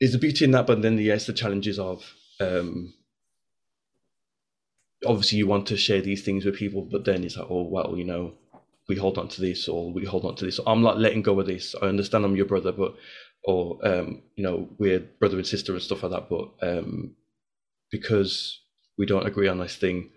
there's 0.00 0.14
a 0.14 0.18
beauty 0.18 0.44
in 0.44 0.50
that, 0.52 0.66
but 0.66 0.82
then 0.82 0.98
yes, 0.98 1.26
the 1.26 1.32
challenges 1.32 1.78
of 1.78 2.04
um, 2.40 2.94
obviously 5.04 5.38
you 5.38 5.46
want 5.46 5.66
to 5.68 5.76
share 5.76 6.00
these 6.00 6.22
things 6.22 6.44
with 6.44 6.56
people, 6.56 6.82
but 6.90 7.04
then 7.04 7.24
it's 7.24 7.36
like, 7.36 7.46
oh 7.50 7.62
well, 7.62 7.94
you 7.96 8.04
know, 8.04 8.34
we 8.88 8.96
hold 8.96 9.18
on 9.18 9.28
to 9.28 9.40
this 9.40 9.68
or 9.68 9.92
we 9.92 10.04
hold 10.04 10.24
on 10.24 10.36
to 10.36 10.44
this. 10.44 10.60
I'm 10.66 10.82
not 10.82 10.98
letting 10.98 11.22
go 11.22 11.38
of 11.40 11.46
this. 11.46 11.74
I 11.80 11.86
understand 11.86 12.24
I'm 12.24 12.36
your 12.36 12.46
brother, 12.46 12.72
but 12.72 12.94
or 13.46 13.78
um, 13.86 14.22
you 14.34 14.42
know 14.42 14.68
we're 14.76 14.98
brother 14.98 15.36
and 15.36 15.46
sister 15.46 15.72
and 15.72 15.80
stuff 15.80 16.02
like 16.02 16.12
that. 16.12 16.28
But 16.28 16.50
um, 16.68 17.14
because 17.90 18.60
we 18.98 19.06
don't 19.06 19.26
agree 19.26 19.48
on 19.48 19.58
this 19.58 19.76
thing, 19.76 20.10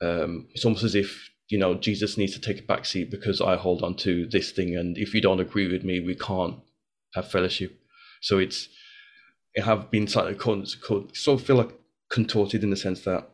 um, 0.00 0.46
it's 0.54 0.64
almost 0.64 0.84
as 0.84 0.94
if 0.94 1.28
you 1.48 1.58
know 1.58 1.74
Jesus 1.74 2.16
needs 2.16 2.32
to 2.34 2.40
take 2.40 2.60
a 2.60 2.66
back 2.66 2.86
seat 2.86 3.10
because 3.10 3.40
I 3.40 3.56
hold 3.56 3.82
on 3.82 3.96
to 3.96 4.26
this 4.26 4.52
thing, 4.52 4.76
and 4.76 4.96
if 4.96 5.12
you 5.12 5.20
don't 5.20 5.40
agree 5.40 5.70
with 5.70 5.84
me, 5.84 6.00
we 6.00 6.14
can't 6.14 6.60
have 7.14 7.30
fellowship. 7.30 7.78
So 8.22 8.38
it's 8.38 8.68
it 9.54 9.64
have 9.64 9.90
been 9.90 10.06
slightly 10.06 10.38
sort 10.38 11.12
of 11.28 11.42
feel 11.42 11.56
like 11.56 11.72
contorted 12.10 12.62
in 12.62 12.70
the 12.70 12.76
sense 12.76 13.00
that 13.00 13.28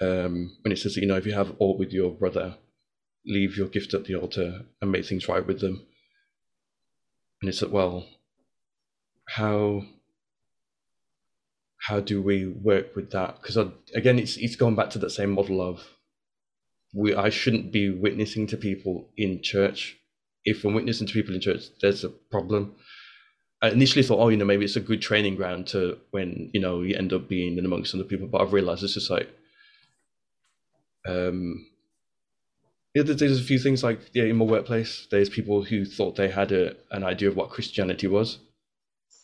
um, 0.00 0.56
when 0.62 0.72
it 0.72 0.78
says 0.78 0.96
you 0.96 1.06
know 1.06 1.16
if 1.16 1.26
you 1.26 1.34
have 1.34 1.54
aught 1.58 1.78
with 1.78 1.92
your 1.92 2.10
brother, 2.10 2.56
leave 3.26 3.58
your 3.58 3.68
gift 3.68 3.92
at 3.92 4.06
the 4.06 4.14
altar 4.14 4.62
and 4.80 4.90
make 4.90 5.04
things 5.04 5.28
right 5.28 5.46
with 5.46 5.60
them 5.60 5.86
and 7.44 7.50
it's 7.50 7.60
like, 7.60 7.72
well, 7.72 8.06
how 9.28 9.84
how 11.76 12.00
do 12.00 12.22
we 12.22 12.46
work 12.46 12.96
with 12.96 13.10
that? 13.10 13.36
Because 13.36 13.58
again, 13.94 14.18
it's 14.18 14.38
it's 14.38 14.56
going 14.56 14.76
back 14.76 14.88
to 14.90 14.98
that 15.00 15.10
same 15.10 15.32
model 15.32 15.60
of 15.60 15.86
we 16.94 17.14
I 17.14 17.28
shouldn't 17.28 17.70
be 17.70 17.90
witnessing 17.90 18.46
to 18.46 18.56
people 18.56 19.10
in 19.18 19.42
church. 19.42 19.98
If 20.46 20.64
I'm 20.64 20.72
witnessing 20.72 21.06
to 21.06 21.12
people 21.12 21.34
in 21.34 21.42
church, 21.42 21.64
there's 21.82 22.02
a 22.02 22.08
problem. 22.08 22.76
I 23.60 23.68
initially 23.68 24.02
thought, 24.02 24.20
oh, 24.20 24.30
you 24.30 24.38
know, 24.38 24.46
maybe 24.46 24.64
it's 24.64 24.76
a 24.76 24.80
good 24.80 25.02
training 25.02 25.36
ground 25.36 25.66
to 25.68 25.98
when 26.12 26.48
you 26.54 26.60
know 26.62 26.80
you 26.80 26.96
end 26.96 27.12
up 27.12 27.28
being 27.28 27.58
in 27.58 27.66
amongst 27.66 27.94
other 27.94 28.04
people. 28.04 28.26
But 28.26 28.40
I've 28.40 28.54
realized 28.54 28.82
it's 28.82 28.94
just 28.94 29.10
like, 29.10 29.28
um, 31.06 31.66
there's 33.02 33.40
a 33.40 33.44
few 33.44 33.58
things 33.58 33.82
like 33.82 34.00
yeah, 34.12 34.24
in 34.24 34.36
my 34.36 34.44
workplace, 34.44 35.08
there's 35.10 35.28
people 35.28 35.64
who 35.64 35.84
thought 35.84 36.16
they 36.16 36.28
had 36.28 36.52
a, 36.52 36.76
an 36.92 37.02
idea 37.02 37.28
of 37.28 37.36
what 37.36 37.50
Christianity 37.50 38.06
was, 38.06 38.38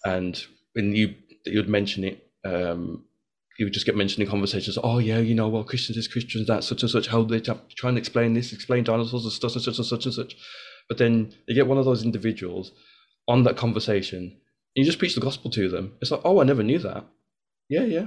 and 0.05 0.43
when 0.73 0.95
you 0.95 1.15
you'd 1.47 1.69
mention 1.69 2.05
it, 2.05 2.27
um, 2.45 3.05
he 3.57 3.65
would 3.65 3.73
just 3.73 3.87
get 3.87 3.97
mentioned 3.97 4.25
in 4.25 4.31
conversations. 4.31 4.79
Oh 4.83 4.99
yeah, 4.99 5.19
you 5.19 5.35
know, 5.35 5.49
well, 5.49 5.65
Christians 5.65 5.99
is 5.99 6.09
Christians, 6.09 6.47
that 6.49 6.65
such 6.65 6.83
and 6.83 6.91
such. 6.91 7.09
How 7.09 7.23
they 7.23 7.41
try 7.41 7.89
and 7.89 7.99
explain 7.99 8.35
this, 8.35 8.53
explain 8.53 8.85
dinosaurs 8.85 9.25
and 9.25 9.33
stuff 9.33 9.55
and 9.55 9.63
such 9.63 9.79
and 9.79 9.87
such 9.87 10.05
and 10.07 10.15
such. 10.15 10.37
But 10.89 10.99
then 10.99 11.33
you 11.47 11.55
get 11.55 11.67
one 11.67 11.79
of 11.79 11.85
those 11.85 12.03
individuals 12.03 12.73
on 13.29 13.45
that 13.45 13.57
conversation, 13.57 14.19
and 14.19 14.37
you 14.75 14.85
just 14.85 14.99
preach 14.99 15.15
the 15.15 15.21
gospel 15.21 15.51
to 15.53 15.69
them. 15.69 15.93
It's 16.01 16.11
like, 16.11 16.23
oh, 16.25 16.41
I 16.41 16.45
never 16.45 16.63
knew 16.63 16.79
that. 16.79 17.05
Yeah, 17.69 17.85
yeah. 17.85 18.07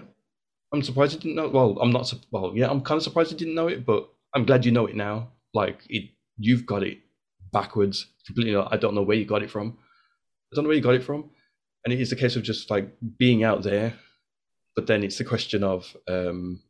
I'm 0.73 0.81
surprised 0.81 1.13
you 1.13 1.19
didn't 1.19 1.35
know. 1.35 1.47
Well, 1.49 1.77
I'm 1.79 1.91
not. 1.91 2.11
Well, 2.31 2.51
yeah, 2.55 2.69
I'm 2.69 2.81
kind 2.81 2.97
of 2.97 3.03
surprised 3.03 3.31
you 3.31 3.37
didn't 3.37 3.55
know 3.55 3.67
it, 3.67 3.85
but 3.85 4.09
I'm 4.33 4.45
glad 4.45 4.65
you 4.65 4.71
know 4.71 4.87
it 4.87 4.95
now. 4.95 5.29
Like 5.53 5.81
it, 5.89 6.11
you've 6.37 6.65
got 6.65 6.83
it 6.83 6.99
backwards 7.51 8.07
completely. 8.25 8.55
I 8.55 8.77
don't 8.77 8.95
know 8.95 9.03
where 9.03 9.17
you 9.17 9.25
got 9.25 9.43
it 9.43 9.51
from. 9.51 9.77
I 10.51 10.55
don't 10.55 10.63
know 10.65 10.69
where 10.69 10.77
you 10.77 10.83
got 10.83 10.95
it 10.95 11.03
from, 11.03 11.29
and 11.83 11.93
it 11.93 11.99
is 11.99 12.11
a 12.11 12.15
case 12.15 12.35
of 12.35 12.43
just 12.43 12.69
like 12.69 12.93
being 13.17 13.43
out 13.43 13.63
there 13.63 13.95
but 14.75 14.87
then 14.87 15.03
it's 15.03 15.17
the 15.17 15.23
question 15.23 15.63
of 15.63 15.95
um, 16.07 16.61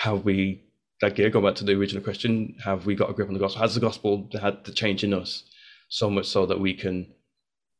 have 0.00 0.24
we, 0.24 0.64
like, 1.00 1.18
yeah, 1.18 1.28
go 1.28 1.40
back 1.40 1.56
to 1.56 1.64
the 1.64 1.72
original 1.72 2.02
question, 2.02 2.56
have 2.64 2.86
we 2.86 2.94
got 2.94 3.10
a 3.10 3.12
grip 3.12 3.28
on 3.28 3.34
the 3.34 3.40
gospel? 3.40 3.62
Has 3.62 3.74
the 3.74 3.80
gospel 3.80 4.28
had 4.40 4.64
the 4.64 4.72
change 4.72 5.02
in 5.02 5.12
us 5.12 5.44
so 5.88 6.08
much 6.08 6.26
so 6.26 6.46
that 6.46 6.60
we 6.60 6.74
can 6.74 7.12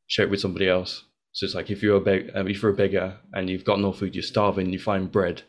share 0.08 0.26
it 0.26 0.30
with 0.30 0.40
somebody 0.40 0.68
else? 0.68 1.04
So 1.32 1.46
it's 1.46 1.54
like 1.54 1.70
if 1.70 1.82
you're 1.82 1.96
a 1.96 2.40
um, 2.40 2.48
if 2.48 2.60
you're 2.60 2.72
a 2.72 2.76
beggar 2.76 3.18
and 3.32 3.48
you've 3.48 3.64
got 3.64 3.80
no 3.80 3.92
food, 3.92 4.14
you're 4.14 4.22
starving, 4.22 4.72
you 4.72 4.78
find 4.78 5.10
bread. 5.10 5.42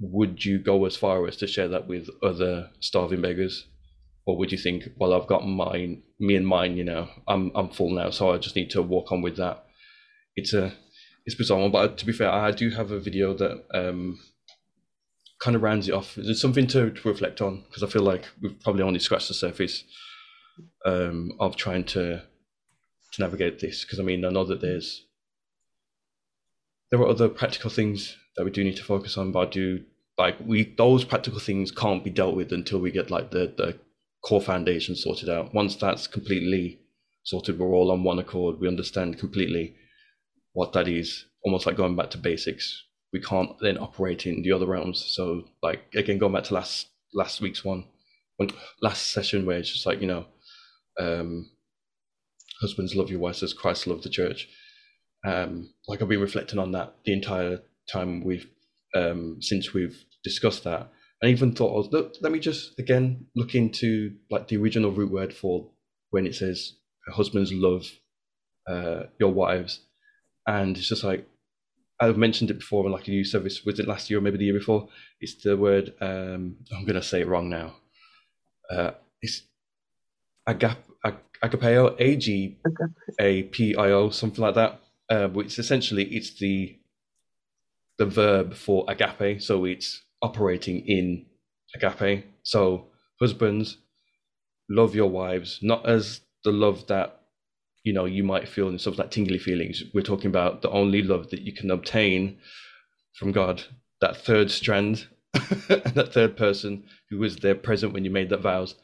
Would 0.00 0.44
you 0.44 0.58
go 0.58 0.84
as 0.86 0.96
far 0.96 1.26
as 1.26 1.36
to 1.36 1.46
share 1.46 1.68
that 1.68 1.86
with 1.86 2.08
other 2.22 2.70
starving 2.80 3.22
beggars, 3.22 3.66
or 4.26 4.36
would 4.36 4.50
you 4.50 4.58
think, 4.58 4.88
well, 4.96 5.14
I've 5.14 5.28
got 5.28 5.46
mine, 5.46 6.02
me 6.18 6.34
and 6.34 6.46
mine, 6.46 6.76
you 6.76 6.84
know, 6.84 7.08
I'm 7.28 7.52
I'm 7.54 7.68
full 7.68 7.90
now, 7.90 8.10
so 8.10 8.32
I 8.32 8.38
just 8.38 8.56
need 8.56 8.70
to 8.70 8.82
walk 8.82 9.12
on 9.12 9.22
with 9.22 9.36
that. 9.36 9.64
It's 10.36 10.52
a 10.52 10.72
it's 11.26 11.36
bizarre 11.36 11.70
but 11.70 11.96
to 11.98 12.06
be 12.06 12.12
fair, 12.12 12.30
I 12.30 12.50
do 12.50 12.70
have 12.70 12.90
a 12.90 13.00
video 13.00 13.34
that 13.34 13.64
um, 13.72 14.18
kind 15.38 15.56
of 15.56 15.62
rounds 15.62 15.88
it 15.88 15.94
off. 15.94 16.14
There's 16.16 16.40
something 16.40 16.66
to, 16.68 16.90
to 16.90 17.08
reflect 17.08 17.40
on 17.40 17.64
because 17.68 17.82
I 17.82 17.86
feel 17.86 18.02
like 18.02 18.24
we've 18.40 18.58
probably 18.60 18.82
only 18.82 18.98
scratched 18.98 19.28
the 19.28 19.34
surface 19.34 19.84
um, 20.84 21.32
of 21.40 21.56
trying 21.56 21.84
to 21.84 22.22
to 23.12 23.22
navigate 23.22 23.60
this. 23.60 23.84
Because 23.84 24.00
I 24.00 24.02
mean, 24.02 24.24
I 24.24 24.30
know 24.30 24.44
that 24.44 24.60
there's 24.60 25.04
there 26.90 27.00
are 27.00 27.08
other 27.08 27.28
practical 27.28 27.70
things 27.70 28.16
that 28.36 28.44
we 28.44 28.50
do 28.50 28.64
need 28.64 28.76
to 28.76 28.84
focus 28.84 29.16
on, 29.16 29.32
but 29.32 29.48
I 29.48 29.50
do 29.50 29.84
like 30.16 30.36
we 30.44 30.74
those 30.76 31.04
practical 31.04 31.40
things 31.40 31.70
can't 31.70 32.04
be 32.04 32.10
dealt 32.10 32.36
with 32.36 32.52
until 32.52 32.80
we 32.80 32.90
get 32.90 33.10
like 33.10 33.30
the 33.30 33.52
the 33.56 33.78
core 34.24 34.40
foundation 34.40 34.96
sorted 34.96 35.28
out. 35.28 35.54
Once 35.54 35.76
that's 35.76 36.06
completely 36.06 36.80
sorted, 37.24 37.58
we're 37.58 37.74
all 37.74 37.90
on 37.90 38.04
one 38.04 38.18
accord. 38.18 38.60
We 38.60 38.68
understand 38.68 39.18
completely 39.18 39.76
what 40.52 40.72
that 40.72 40.88
is, 40.88 41.26
almost 41.42 41.66
like 41.66 41.76
going 41.76 41.96
back 41.96 42.10
to 42.10 42.18
basics. 42.18 42.84
We 43.12 43.20
can't 43.20 43.50
then 43.60 43.78
operate 43.78 44.26
in 44.26 44.42
the 44.42 44.52
other 44.52 44.66
realms. 44.66 45.04
So 45.06 45.44
like 45.62 45.82
again, 45.94 46.18
going 46.18 46.32
back 46.32 46.44
to 46.44 46.54
last 46.54 46.88
last 47.12 47.40
week's 47.40 47.64
one, 47.64 47.84
one 48.36 48.50
last 48.80 49.10
session 49.10 49.46
where 49.46 49.58
it's 49.58 49.72
just 49.72 49.86
like 49.86 50.00
you 50.00 50.06
know, 50.06 50.26
um, 50.98 51.50
husbands 52.60 52.94
love 52.94 53.10
your 53.10 53.20
wives 53.20 53.42
as 53.42 53.52
Christ 53.52 53.86
loved 53.86 54.04
the 54.04 54.08
church. 54.08 54.48
Um, 55.24 55.70
like 55.88 56.02
I've 56.02 56.08
been 56.08 56.20
reflecting 56.20 56.58
on 56.58 56.72
that 56.72 56.94
the 57.04 57.12
entire 57.12 57.60
time 57.90 58.24
we've 58.24 58.46
um, 58.94 59.38
since 59.40 59.72
we've 59.72 60.04
discussed 60.22 60.64
that. 60.64 60.90
I 61.22 61.28
even 61.28 61.54
thought, 61.54 61.90
oh, 61.92 62.10
let 62.20 62.32
me 62.32 62.38
just 62.38 62.78
again 62.78 63.26
look 63.34 63.54
into 63.54 64.14
like 64.30 64.48
the 64.48 64.56
original 64.58 64.90
root 64.90 65.10
word 65.10 65.32
for 65.32 65.70
when 66.10 66.26
it 66.26 66.34
says 66.34 66.74
husbands 67.08 67.52
love 67.52 67.86
uh, 68.68 69.04
your 69.18 69.32
wives 69.32 69.80
and 70.46 70.76
it's 70.76 70.88
just 70.88 71.04
like 71.04 71.26
I've 72.00 72.16
mentioned 72.16 72.50
it 72.50 72.58
before 72.58 72.84
in 72.86 72.92
like 72.92 73.06
a 73.08 73.12
new 73.12 73.24
service. 73.24 73.64
Was 73.64 73.78
it 73.78 73.86
last 73.86 74.10
year 74.10 74.18
or 74.18 74.22
maybe 74.22 74.36
the 74.36 74.44
year 74.46 74.58
before? 74.58 74.88
It's 75.20 75.42
the 75.42 75.56
word. 75.56 75.94
Um, 76.00 76.56
I'm 76.74 76.84
going 76.84 76.94
to 76.94 77.02
say 77.02 77.20
it 77.20 77.28
wrong 77.28 77.48
now. 77.48 77.76
Uh, 78.70 78.92
it's 79.22 79.42
agap 80.48 80.76
agapeo, 81.42 81.94
a 81.98 82.16
g 82.16 82.58
a 83.20 83.44
p 83.44 83.76
i 83.76 83.90
o, 83.90 84.10
something 84.10 84.42
like 84.42 84.56
that. 84.56 84.80
Uh, 85.08 85.28
which 85.28 85.58
essentially 85.58 86.04
it's 86.04 86.34
the 86.38 86.76
the 87.98 88.06
verb 88.06 88.54
for 88.54 88.84
agape, 88.88 89.40
so 89.40 89.64
it's 89.64 90.02
operating 90.22 90.80
in 90.86 91.26
agape. 91.74 92.24
So 92.42 92.88
husbands, 93.20 93.78
love 94.68 94.94
your 94.94 95.10
wives, 95.10 95.58
not 95.62 95.88
as 95.88 96.20
the 96.44 96.52
love 96.52 96.86
that 96.88 97.20
you 97.84 97.92
know 97.92 98.06
you 98.06 98.24
might 98.24 98.48
feel 98.48 98.68
in 98.68 98.74
of 98.74 98.98
like 98.98 99.10
tingly 99.10 99.38
feelings. 99.38 99.82
We're 99.92 100.02
talking 100.02 100.28
about 100.28 100.62
the 100.62 100.70
only 100.70 101.02
love 101.02 101.30
that 101.30 101.42
you 101.42 101.52
can 101.52 101.70
obtain 101.70 102.38
from 103.14 103.30
god 103.30 103.62
that 104.00 104.16
third 104.16 104.50
strand 104.50 105.06
that 105.32 106.10
third 106.12 106.36
person 106.36 106.84
who 107.10 107.18
was 107.18 107.36
there 107.36 107.54
present 107.54 107.92
when 107.92 108.04
you 108.04 108.10
made 108.10 108.30
that 108.30 108.40
vows. 108.40 108.74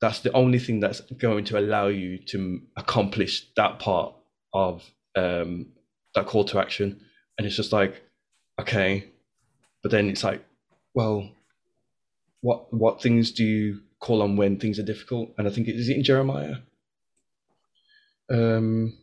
That's 0.00 0.20
the 0.20 0.32
only 0.32 0.58
thing 0.58 0.80
that's 0.80 1.00
going 1.00 1.44
to 1.46 1.58
allow 1.58 1.86
you 1.86 2.18
to 2.26 2.60
accomplish 2.76 3.46
that 3.56 3.78
part 3.78 4.14
of 4.52 4.82
um, 5.14 5.66
that 6.14 6.26
call 6.26 6.44
to 6.46 6.58
action 6.58 7.00
and 7.42 7.46
it's 7.46 7.56
just 7.56 7.72
like 7.72 8.02
okay 8.60 9.08
but 9.82 9.90
then 9.90 10.08
it's 10.08 10.24
like 10.24 10.44
well 10.94 11.28
what 12.40 12.72
what 12.72 13.02
things 13.02 13.32
do 13.32 13.44
you 13.44 13.80
call 13.98 14.22
on 14.22 14.36
when 14.36 14.58
things 14.58 14.78
are 14.78 14.84
difficult 14.84 15.32
and 15.38 15.46
i 15.46 15.50
think 15.50 15.68
it 15.68 15.74
is 15.76 15.88
it 15.88 15.96
in 15.96 16.04
jeremiah 16.04 16.56
um, 18.30 18.96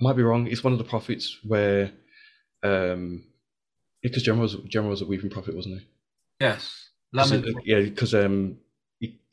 I 0.00 0.04
might 0.04 0.16
be 0.16 0.22
wrong. 0.22 0.46
It's 0.46 0.64
one 0.64 0.72
of 0.72 0.78
the 0.78 0.84
prophets 0.84 1.38
where, 1.44 1.92
um, 2.62 3.24
because 4.02 4.22
Jeremiah 4.22 4.42
was 4.42 4.56
Jeremiah 4.68 4.90
was 4.90 5.02
a 5.02 5.06
weeping 5.06 5.30
prophet, 5.30 5.54
wasn't 5.54 5.80
he? 5.80 5.86
Yes. 6.40 6.90
Lament. 7.12 7.46
Yeah, 7.64 7.80
because 7.80 8.14
um, 8.14 8.58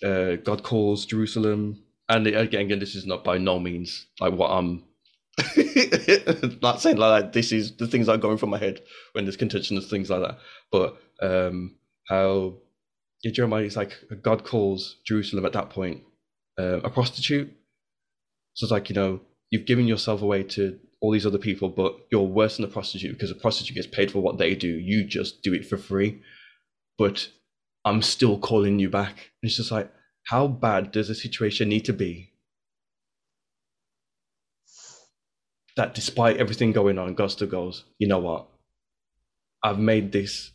uh, 0.04 0.36
God 0.36 0.64
calls 0.64 1.06
Jerusalem, 1.06 1.82
and 2.08 2.28
again, 2.28 2.62
again, 2.62 2.80
this 2.80 2.96
is 2.96 3.06
not 3.06 3.24
by 3.24 3.38
no 3.38 3.60
means 3.60 4.08
like 4.20 4.34
what 4.34 4.50
I'm 4.50 4.84
not 6.62 6.82
saying 6.82 6.98
like 6.98 7.24
that. 7.24 7.34
This 7.34 7.52
is 7.52 7.76
the 7.78 7.88
things 7.88 8.08
that 8.08 8.14
are 8.14 8.18
going 8.18 8.38
from 8.38 8.50
my 8.50 8.58
head 8.58 8.82
when 9.14 9.26
there's 9.26 9.38
contention 9.38 9.78
and 9.78 9.86
things 9.86 10.10
like 10.10 10.22
that. 10.22 10.40
But 10.72 10.98
um, 11.22 11.76
how 12.08 12.56
yeah, 13.24 13.32
Jeremiah 13.32 13.64
is 13.64 13.76
like 13.76 13.94
God 14.22 14.44
calls 14.44 14.98
Jerusalem 15.06 15.46
at 15.46 15.54
that 15.54 15.70
point 15.70 16.04
uh, 16.60 16.80
a 16.82 16.90
prostitute 16.90 17.54
so 18.56 18.64
it's 18.66 18.72
like, 18.72 18.90
you 18.90 18.96
know, 18.96 19.20
you've 19.52 19.66
given 19.66 19.86
yourself 19.86 20.22
away 20.22 20.44
to 20.44 20.80
all 21.02 21.12
these 21.12 21.26
other 21.26 21.38
people, 21.38 21.70
but 21.70 21.98
you're 22.10 22.24
worse 22.24 22.56
than 22.56 22.66
a 22.66 22.70
prostitute 22.70 23.12
because 23.12 23.30
a 23.30 23.36
prostitute 23.36 23.76
gets 23.76 23.88
paid 23.88 24.12
for 24.12 24.22
what 24.22 24.38
they 24.38 24.56
do. 24.56 24.68
You 24.68 25.04
just 25.04 25.44
do 25.44 25.54
it 25.54 25.66
for 25.66 25.78
free. 25.78 26.22
But 26.98 27.30
I'm 27.84 28.02
still 28.02 28.40
calling 28.40 28.80
you 28.80 28.90
back. 28.90 29.12
And 29.12 29.50
it's 29.50 29.58
just 29.58 29.72
like, 29.72 29.92
how 30.28 30.48
bad 30.48 30.92
does 30.92 31.10
a 31.10 31.16
situation 31.16 31.70
need 31.70 31.86
to 31.86 31.94
be 31.94 32.32
that 35.76 35.94
despite 35.94 36.38
everything 36.38 36.72
going 36.72 36.98
on, 36.98 37.14
God 37.16 37.32
still 37.32 37.48
goes, 37.48 37.84
you 38.00 38.08
know 38.08 38.20
what? 38.20 38.48
I've 39.64 39.80
made 39.80 40.12
this 40.12 40.52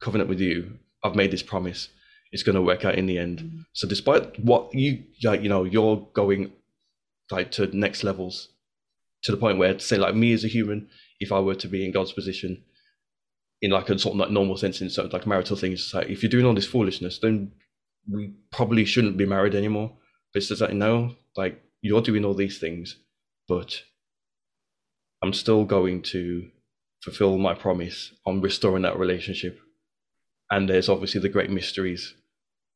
covenant 0.00 0.28
with 0.28 0.40
you. 0.40 0.78
I've 1.04 1.14
made 1.14 1.30
this 1.30 1.42
promise. 1.42 1.88
It's 2.32 2.42
going 2.42 2.56
to 2.56 2.62
work 2.62 2.84
out 2.84 2.96
in 2.96 3.06
the 3.06 3.18
end. 3.18 3.38
Mm-hmm. 3.38 3.60
So 3.72 3.88
despite 3.88 4.38
what 4.38 4.74
you, 4.74 5.04
like, 5.22 5.42
you 5.42 5.48
know, 5.48 5.64
you're 5.64 6.06
going 6.12 6.52
like 7.30 7.50
to 7.52 7.66
next 7.76 8.04
levels 8.04 8.48
to 9.22 9.32
the 9.32 9.38
point 9.38 9.58
where 9.58 9.78
say 9.78 9.96
like 9.96 10.14
me 10.14 10.32
as 10.32 10.44
a 10.44 10.48
human 10.48 10.88
if 11.18 11.32
i 11.32 11.38
were 11.38 11.54
to 11.54 11.68
be 11.68 11.84
in 11.84 11.92
god's 11.92 12.12
position 12.12 12.62
in 13.62 13.70
like 13.70 13.88
a 13.90 13.98
sort 13.98 14.14
of 14.14 14.20
like 14.20 14.30
normal 14.30 14.56
sense 14.56 14.80
in 14.80 14.88
sort 14.88 15.06
of 15.06 15.12
like 15.12 15.26
marital 15.26 15.56
things 15.56 15.92
like 15.94 16.08
if 16.08 16.22
you're 16.22 16.30
doing 16.30 16.46
all 16.46 16.54
this 16.54 16.66
foolishness 16.66 17.18
then 17.18 17.52
we 18.10 18.32
probably 18.50 18.84
shouldn't 18.84 19.16
be 19.16 19.26
married 19.26 19.54
anymore 19.54 19.92
but 20.32 20.38
it's 20.38 20.48
just 20.48 20.60
like 20.60 20.72
no 20.72 21.14
like 21.36 21.62
you're 21.82 22.02
doing 22.02 22.24
all 22.24 22.34
these 22.34 22.58
things 22.58 22.96
but 23.48 23.82
i'm 25.22 25.32
still 25.32 25.64
going 25.64 26.02
to 26.02 26.48
fulfill 27.02 27.38
my 27.38 27.54
promise 27.54 28.12
on 28.26 28.40
restoring 28.40 28.82
that 28.82 28.98
relationship 28.98 29.58
and 30.50 30.68
there's 30.68 30.88
obviously 30.88 31.20
the 31.20 31.28
great 31.28 31.50
mysteries 31.50 32.14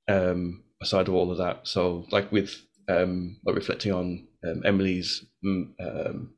um 0.09 0.62
aside 0.83 1.09
of 1.09 1.14
all 1.14 1.30
of 1.30 1.38
that 1.38 1.66
so 1.66 2.07
like 2.11 2.30
with 2.33 2.62
um 2.88 3.38
like 3.44 3.57
reflecting 3.57 3.92
on 3.92 4.26
um, 4.46 4.62
Emily's 4.64 5.24
mm, 5.44 5.68
um, 5.80 6.35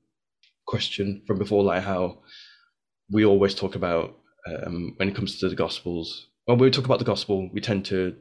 question 0.67 1.23
from 1.27 1.39
before, 1.39 1.65
like 1.65 1.83
how 1.83 2.19
we 3.11 3.25
always 3.25 3.55
talk 3.55 3.75
about 3.75 4.17
um, 4.47 4.95
when 4.97 5.09
it 5.09 5.15
comes 5.15 5.39
to 5.39 5.49
the 5.49 5.57
Gospels. 5.57 6.29
When 6.45 6.59
we 6.59 6.71
talk 6.71 6.85
about 6.85 6.99
the 6.99 7.05
Gospel, 7.05 7.51
we 7.53 7.61
tend 7.61 7.85
to 7.87 8.17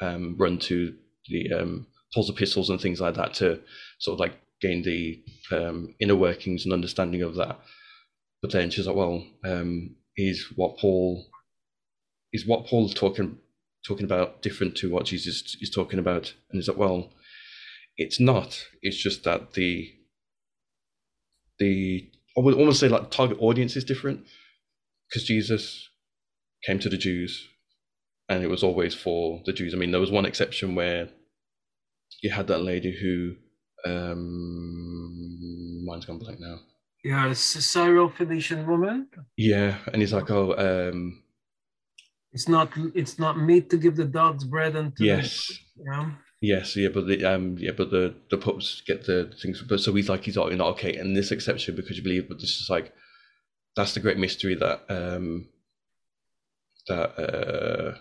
um, 0.00 0.36
run 0.38 0.58
to 0.60 0.94
the 1.28 1.52
um, 1.52 1.86
Paul's 2.12 2.30
epistles 2.30 2.70
and 2.70 2.80
things 2.80 3.00
like 3.00 3.14
that 3.14 3.34
to 3.34 3.60
sort 3.98 4.14
of 4.14 4.20
like 4.20 4.38
gain 4.68 4.82
the 4.82 5.22
um, 5.52 5.94
inner 6.00 6.16
workings 6.16 6.64
and 6.64 6.72
understanding 6.74 7.22
of 7.22 7.34
that. 7.36 7.60
But 8.42 8.52
then 8.52 8.70
she's 8.70 8.86
like, 8.86 8.96
well, 8.96 9.26
is 10.16 10.46
what 10.56 10.78
Paul 10.78 11.26
is 12.32 12.46
what 12.46 12.66
Paul's 12.66 12.94
talking 12.94 13.38
talking 13.86 14.04
about 14.04 14.42
different 14.42 14.76
to 14.78 14.90
what 14.90 15.06
Jesus 15.06 15.56
is 15.60 15.70
talking 15.70 15.98
about? 16.00 16.34
And 16.50 16.58
he's 16.58 16.68
like, 16.68 16.78
well, 16.78 17.10
it's 17.98 18.20
not. 18.20 18.64
It's 18.82 18.96
just 19.02 19.24
that 19.24 19.54
the 19.54 19.92
the 21.58 22.10
I 22.36 22.40
would 22.42 22.54
almost 22.54 22.80
say 22.80 22.88
like 22.88 23.10
target 23.10 23.38
audience 23.40 23.76
is 23.76 23.84
different. 23.84 24.20
because 25.08 25.24
Jesus 25.24 25.88
came 26.66 26.78
to 26.80 26.88
the 26.90 26.98
Jews, 26.98 27.48
and 28.28 28.42
it 28.44 28.50
was 28.50 28.62
always 28.64 28.94
for 28.94 29.42
the 29.46 29.52
Jews. 29.52 29.74
I 29.74 29.78
mean, 29.78 29.92
there 29.92 30.00
was 30.00 30.10
one 30.10 30.26
exception 30.26 30.74
where 30.74 31.10
you 32.22 32.30
had 32.30 32.48
that 32.48 32.60
lady 32.62 32.96
who, 33.00 33.36
um, 33.86 35.84
mine's 35.84 36.04
gone 36.06 36.18
blank 36.18 36.40
now. 36.40 36.58
Yeah, 37.04 37.28
it's 37.30 37.54
a 37.54 37.62
Syro-Phoenician 37.62 38.66
woman. 38.66 39.08
Yeah, 39.36 39.76
and 39.92 40.00
he's 40.00 40.12
like, 40.12 40.30
oh, 40.30 40.54
um, 40.56 41.22
It's 42.32 42.48
not. 42.48 42.72
It's 42.94 43.18
not 43.18 43.38
meat 43.38 43.70
to 43.70 43.76
give 43.76 43.94
the 43.94 44.04
dogs 44.04 44.44
bread 44.44 44.74
and 44.74 44.96
to 44.96 45.04
yes, 45.04 45.52
yeah. 45.76 46.10
yes, 46.40 46.74
yeah, 46.76 46.88
but 46.88 47.06
the 47.06 47.24
um, 47.24 47.56
yeah, 47.58 47.70
but 47.76 47.90
the 47.90 48.14
the 48.30 48.36
pups 48.38 48.82
get 48.86 49.06
the 49.06 49.32
things. 49.40 49.62
But 49.62 49.80
so 49.80 49.94
he's 49.94 50.08
like, 50.08 50.24
he's 50.24 50.36
like, 50.36 50.52
not 50.56 50.72
okay, 50.74 50.96
and 50.96 51.16
this 51.16 51.30
exception 51.30 51.76
because 51.76 51.96
you 51.96 52.02
believe, 52.02 52.28
but 52.28 52.40
this 52.40 52.60
is 52.60 52.68
like, 52.68 52.92
that's 53.76 53.94
the 53.94 54.00
great 54.00 54.18
mystery 54.18 54.56
that 54.56 54.82
um, 54.88 55.46
that 56.88 57.18
uh, 57.20 57.98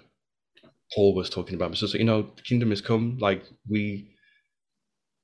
Paul 0.96 1.14
was 1.14 1.30
talking 1.30 1.56
about. 1.56 1.78
So, 1.78 1.86
so 1.88 1.98
you 1.98 2.06
know, 2.06 2.24
the 2.36 2.42
kingdom 2.42 2.72
has 2.72 2.82
come. 2.82 3.18
Like 3.20 3.44
we 3.70 4.13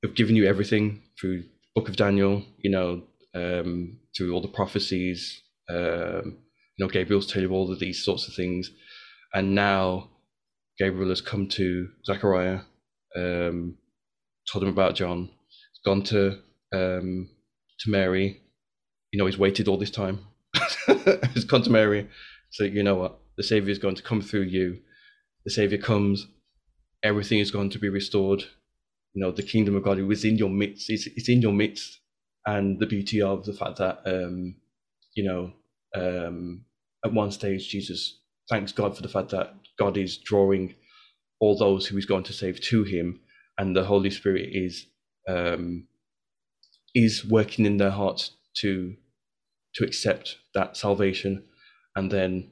have 0.02 0.14
given 0.14 0.36
you 0.36 0.46
everything 0.46 1.02
through 1.20 1.44
Book 1.74 1.88
of 1.88 1.96
Daniel. 1.96 2.44
You 2.58 2.70
know, 2.70 3.02
um, 3.34 3.98
through 4.16 4.32
all 4.32 4.40
the 4.40 4.48
prophecies. 4.48 5.42
Um, 5.68 6.38
you 6.76 6.86
know, 6.86 6.88
Gabriel's 6.88 7.26
telling 7.26 7.48
you 7.48 7.54
all 7.54 7.70
of 7.70 7.78
these 7.78 8.04
sorts 8.04 8.26
of 8.26 8.34
things, 8.34 8.70
and 9.34 9.54
now 9.54 10.08
Gabriel 10.78 11.10
has 11.10 11.20
come 11.20 11.46
to 11.48 11.88
Zechariah, 12.06 12.60
um, 13.16 13.76
told 14.50 14.64
him 14.64 14.70
about 14.70 14.94
John, 14.94 15.28
He's 15.28 15.82
gone 15.84 16.02
to 16.04 16.38
um, 16.72 17.28
to 17.80 17.90
Mary. 17.90 18.40
You 19.12 19.18
know, 19.18 19.26
he's 19.26 19.38
waited 19.38 19.68
all 19.68 19.76
this 19.76 19.90
time. 19.90 20.20
he's 21.34 21.44
gone 21.44 21.62
to 21.62 21.70
Mary. 21.70 22.08
So 22.50 22.64
you 22.64 22.82
know 22.82 22.94
what? 22.94 23.18
The 23.36 23.42
Savior 23.42 23.70
is 23.70 23.78
going 23.78 23.96
to 23.96 24.02
come 24.02 24.20
through 24.20 24.42
you. 24.42 24.78
The 25.44 25.50
Savior 25.50 25.78
comes. 25.78 26.26
Everything 27.02 27.38
is 27.38 27.50
going 27.50 27.70
to 27.70 27.78
be 27.78 27.88
restored. 27.88 28.44
You 29.14 29.24
know, 29.24 29.32
the 29.32 29.42
kingdom 29.42 29.76
of 29.76 29.82
God 29.82 29.98
was 30.00 30.24
in 30.24 30.36
your 30.36 30.50
midst. 30.50 30.88
It's, 30.88 31.06
it's 31.06 31.28
in 31.28 31.42
your 31.42 31.52
midst, 31.52 32.00
and 32.46 32.78
the 32.78 32.86
beauty 32.86 33.20
of 33.20 33.44
the 33.44 33.52
fact 33.52 33.78
that 33.78 34.00
um, 34.06 34.56
you 35.14 35.24
know, 35.24 35.52
um, 35.94 36.64
at 37.04 37.12
one 37.12 37.32
stage 37.32 37.68
Jesus 37.68 38.20
thanks 38.50 38.72
God 38.72 38.96
for 38.96 39.02
the 39.02 39.08
fact 39.08 39.30
that 39.30 39.54
God 39.78 39.96
is 39.96 40.18
drawing 40.18 40.74
all 41.38 41.56
those 41.56 41.86
who 41.86 41.96
He's 41.96 42.06
going 42.06 42.24
to 42.24 42.32
save 42.32 42.60
to 42.62 42.84
Him, 42.84 43.20
and 43.56 43.74
the 43.74 43.84
Holy 43.84 44.10
Spirit 44.10 44.48
is 44.52 44.86
um, 45.28 45.86
is 46.94 47.24
working 47.24 47.64
in 47.64 47.78
their 47.78 47.90
hearts 47.90 48.32
to 48.58 48.94
to 49.76 49.84
accept 49.84 50.36
that 50.54 50.76
salvation, 50.76 51.44
and 51.96 52.10
then 52.10 52.50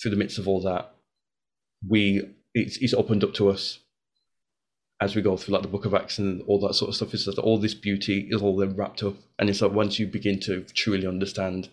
through 0.00 0.10
the 0.10 0.16
midst 0.16 0.38
of 0.38 0.48
all 0.48 0.62
that, 0.62 0.94
we 1.86 2.22
it's, 2.54 2.78
it's 2.78 2.94
opened 2.94 3.22
up 3.22 3.34
to 3.34 3.50
us 3.50 3.78
as 5.00 5.16
we 5.16 5.22
go 5.22 5.36
through 5.36 5.54
like 5.54 5.62
the 5.62 5.68
book 5.68 5.86
of 5.86 5.94
acts 5.94 6.18
and 6.18 6.42
all 6.46 6.60
that 6.60 6.74
sort 6.74 6.90
of 6.90 6.94
stuff 6.94 7.14
is 7.14 7.24
that 7.24 7.38
all 7.38 7.58
this 7.58 7.74
beauty 7.74 8.28
is 8.30 8.42
all 8.42 8.56
then 8.56 8.76
wrapped 8.76 9.02
up. 9.02 9.14
And 9.38 9.48
it's 9.48 9.62
like 9.62 9.72
once 9.72 9.98
you 9.98 10.06
begin 10.06 10.38
to 10.40 10.62
truly 10.74 11.06
understand 11.06 11.70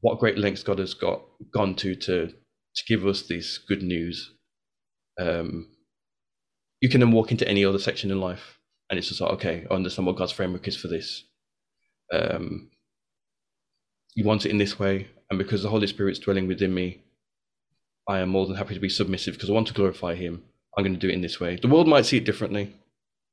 what 0.00 0.18
great 0.18 0.38
lengths 0.38 0.62
god 0.62 0.78
has 0.78 0.94
got 0.94 1.22
gone 1.52 1.74
to 1.74 1.94
to 1.96 2.28
to 2.28 2.84
give 2.86 3.06
us 3.06 3.22
this 3.22 3.58
good 3.58 3.82
news 3.82 4.34
um 5.18 5.68
you 6.80 6.88
can 6.88 7.00
then 7.00 7.12
walk 7.12 7.30
into 7.30 7.48
any 7.48 7.64
other 7.64 7.78
section 7.78 8.10
in 8.10 8.20
life 8.20 8.58
and 8.90 8.98
it's 8.98 9.08
just 9.08 9.20
like 9.20 9.32
okay 9.32 9.66
i 9.70 9.74
understand 9.74 10.06
what 10.06 10.16
god's 10.16 10.32
framework 10.32 10.68
is 10.68 10.76
for 10.76 10.88
this. 10.88 11.24
Um 12.12 12.70
you 14.14 14.24
want 14.24 14.46
it 14.46 14.50
in 14.50 14.58
this 14.58 14.78
way. 14.78 15.08
And 15.28 15.38
because 15.38 15.62
the 15.62 15.68
holy 15.68 15.86
spirit's 15.86 16.20
dwelling 16.20 16.46
within 16.46 16.72
me 16.72 17.02
i 18.06 18.18
am 18.18 18.28
more 18.28 18.46
than 18.46 18.56
happy 18.56 18.74
to 18.74 18.80
be 18.80 18.88
submissive 18.88 19.34
because 19.34 19.50
i 19.50 19.52
want 19.52 19.66
to 19.66 19.74
glorify 19.74 20.14
him 20.14 20.44
i'm 20.76 20.84
going 20.84 20.94
to 20.94 21.00
do 21.00 21.08
it 21.08 21.14
in 21.14 21.22
this 21.22 21.40
way. 21.40 21.56
The 21.56 21.68
world 21.68 21.88
might 21.88 22.06
see 22.06 22.18
it 22.18 22.24
differently 22.24 22.74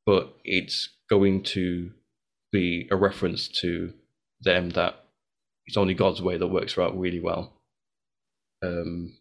but 0.06 0.36
it's 0.43 0.89
going 1.10 1.43
to 1.43 1.91
be 2.51 2.88
a 2.91 2.95
reference 2.95 3.47
to 3.47 3.93
them 4.41 4.71
that 4.71 4.95
it's 5.65 5.77
only 5.77 5.93
god's 5.93 6.21
way 6.21 6.38
that 6.38 6.47
works 6.47 6.77
out 6.77 6.99
really 6.99 7.19
well. 7.19 7.53
Um 8.63 9.17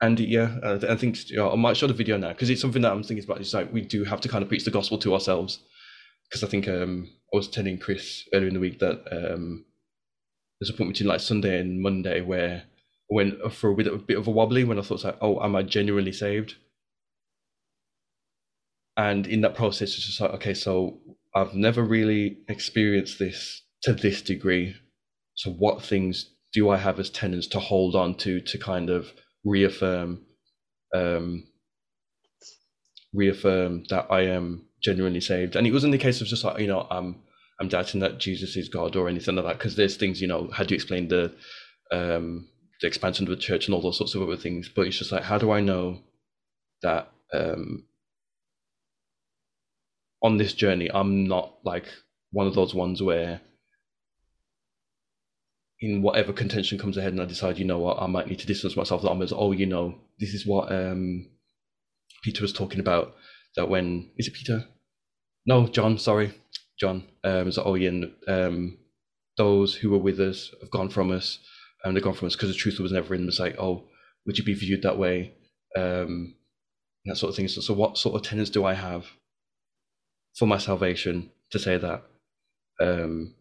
and 0.00 0.18
yeah, 0.18 0.56
I, 0.62 0.92
I 0.92 0.96
think 0.96 1.28
you 1.28 1.36
know, 1.36 1.50
I 1.50 1.56
might 1.56 1.76
show 1.76 1.86
the 1.86 1.92
video 1.92 2.16
now 2.16 2.28
because 2.30 2.48
it's 2.48 2.60
something 2.60 2.82
that 2.82 2.92
I'm 2.92 3.02
thinking 3.02 3.24
about. 3.24 3.40
It's 3.40 3.52
like 3.52 3.72
we 3.72 3.82
do 3.82 4.04
have 4.04 4.20
to 4.22 4.28
kind 4.28 4.42
of 4.42 4.48
preach 4.48 4.64
the 4.64 4.70
gospel 4.70 4.98
to 4.98 5.12
ourselves. 5.12 5.60
Because 6.28 6.42
I 6.42 6.46
think 6.46 6.68
um, 6.68 7.10
I 7.32 7.36
was 7.36 7.48
telling 7.48 7.78
Chris 7.78 8.24
earlier 8.32 8.48
in 8.48 8.54
the 8.54 8.60
week 8.60 8.78
that 8.78 9.02
um, 9.12 9.64
there's 10.58 10.70
a 10.70 10.72
point 10.72 10.92
between 10.92 11.08
like 11.08 11.20
Sunday 11.20 11.60
and 11.60 11.82
Monday 11.82 12.20
where 12.22 12.62
went 13.10 13.52
for 13.52 13.70
a 13.70 13.74
bit, 13.74 13.86
a 13.86 13.96
bit 13.96 14.18
of 14.18 14.26
a 14.26 14.30
wobbly 14.30 14.64
when 14.64 14.78
I 14.78 14.82
thought 14.82 15.04
like, 15.04 15.18
oh, 15.20 15.42
am 15.42 15.56
I 15.56 15.62
genuinely 15.62 16.12
saved? 16.12 16.54
And 18.96 19.26
in 19.26 19.40
that 19.42 19.54
process, 19.54 19.94
it's 19.94 20.06
just 20.06 20.20
like, 20.20 20.32
okay, 20.34 20.54
so 20.54 20.98
I've 21.34 21.54
never 21.54 21.82
really 21.82 22.38
experienced 22.48 23.18
this 23.18 23.62
to 23.82 23.94
this 23.94 24.22
degree. 24.22 24.76
So 25.34 25.50
what 25.50 25.82
things 25.82 26.30
do 26.52 26.70
I 26.70 26.76
have 26.76 26.98
as 26.98 27.10
tenants 27.10 27.46
to 27.48 27.60
hold 27.60 27.94
on 27.94 28.14
to 28.16 28.40
to 28.40 28.58
kind 28.58 28.90
of 28.90 29.12
reaffirm 29.44 30.26
um, 30.94 31.44
reaffirm 33.14 33.84
that 33.90 34.06
I 34.10 34.22
am 34.22 34.66
genuinely 34.82 35.20
saved. 35.20 35.56
And 35.56 35.66
it 35.66 35.72
wasn't 35.72 35.92
the 35.92 35.98
case 35.98 36.20
of 36.20 36.26
just 36.26 36.44
like, 36.44 36.60
you 36.60 36.66
know, 36.66 36.86
I'm 36.90 37.22
I'm 37.60 37.68
doubting 37.68 38.00
that 38.00 38.18
Jesus 38.18 38.56
is 38.56 38.68
God 38.68 38.96
or 38.96 39.08
anything 39.08 39.36
like 39.36 39.44
that, 39.44 39.58
because 39.58 39.76
there's 39.76 39.96
things, 39.96 40.20
you 40.20 40.26
know, 40.26 40.50
how 40.52 40.64
do 40.64 40.74
you 40.74 40.76
explain 40.76 41.08
the 41.08 41.32
um 41.92 42.48
the 42.80 42.86
expansion 42.86 43.26
of 43.26 43.30
the 43.30 43.36
church 43.36 43.66
and 43.66 43.74
all 43.74 43.82
those 43.82 43.98
sorts 43.98 44.14
of 44.14 44.22
other 44.22 44.36
things. 44.36 44.70
But 44.74 44.86
it's 44.86 44.98
just 44.98 45.12
like, 45.12 45.24
how 45.24 45.38
do 45.38 45.50
I 45.50 45.60
know 45.60 46.00
that 46.82 47.12
um 47.32 47.84
on 50.22 50.38
this 50.38 50.54
journey 50.54 50.90
I'm 50.92 51.26
not 51.26 51.58
like 51.64 51.86
one 52.32 52.46
of 52.46 52.54
those 52.54 52.74
ones 52.74 53.02
where 53.02 53.40
in 55.80 56.02
whatever 56.02 56.32
contention 56.32 56.78
comes 56.78 56.96
ahead 56.96 57.12
and 57.12 57.22
I 57.22 57.24
decide, 57.24 57.58
you 57.58 57.64
know 57.64 57.78
what, 57.78 58.00
I 58.00 58.06
might 58.06 58.26
need 58.26 58.38
to 58.40 58.46
distance 58.46 58.76
myself. 58.76 59.02
That 59.02 59.10
I'm 59.10 59.22
as, 59.22 59.32
oh, 59.32 59.52
you 59.52 59.66
know, 59.66 59.94
this 60.18 60.34
is 60.34 60.46
what 60.46 60.70
um, 60.70 61.26
Peter 62.22 62.42
was 62.42 62.52
talking 62.52 62.80
about. 62.80 63.14
That 63.56 63.68
when 63.68 64.10
is 64.16 64.28
it 64.28 64.34
Peter? 64.34 64.66
No, 65.46 65.66
John. 65.66 65.98
Sorry, 65.98 66.34
John. 66.78 67.04
Um, 67.24 67.50
so, 67.50 67.62
oh, 67.64 67.74
yeah, 67.74 67.88
and, 67.88 68.12
um, 68.28 68.78
those 69.36 69.74
who 69.74 69.90
were 69.90 69.98
with 69.98 70.20
us 70.20 70.50
have 70.60 70.70
gone 70.70 70.90
from 70.90 71.10
us, 71.10 71.38
gone 71.84 72.14
from 72.14 72.26
us 72.26 72.36
because 72.36 72.50
the 72.50 72.54
truth 72.54 72.78
was 72.78 72.92
never 72.92 73.14
in. 73.14 73.26
It's 73.26 73.38
like, 73.40 73.56
oh, 73.58 73.84
would 74.26 74.38
you 74.38 74.44
be 74.44 74.54
viewed 74.54 74.82
that 74.82 74.98
way? 74.98 75.34
Um, 75.76 76.34
that 77.06 77.16
sort 77.16 77.30
of 77.30 77.36
thing. 77.36 77.48
So, 77.48 77.60
so, 77.60 77.74
what 77.74 77.98
sort 77.98 78.14
of 78.14 78.22
tenets 78.22 78.50
do 78.50 78.64
I 78.64 78.74
have 78.74 79.06
for 80.36 80.46
my 80.46 80.58
salvation 80.58 81.30
to 81.50 81.58
say 81.58 81.76
that 81.76 82.02
um, 82.80 83.34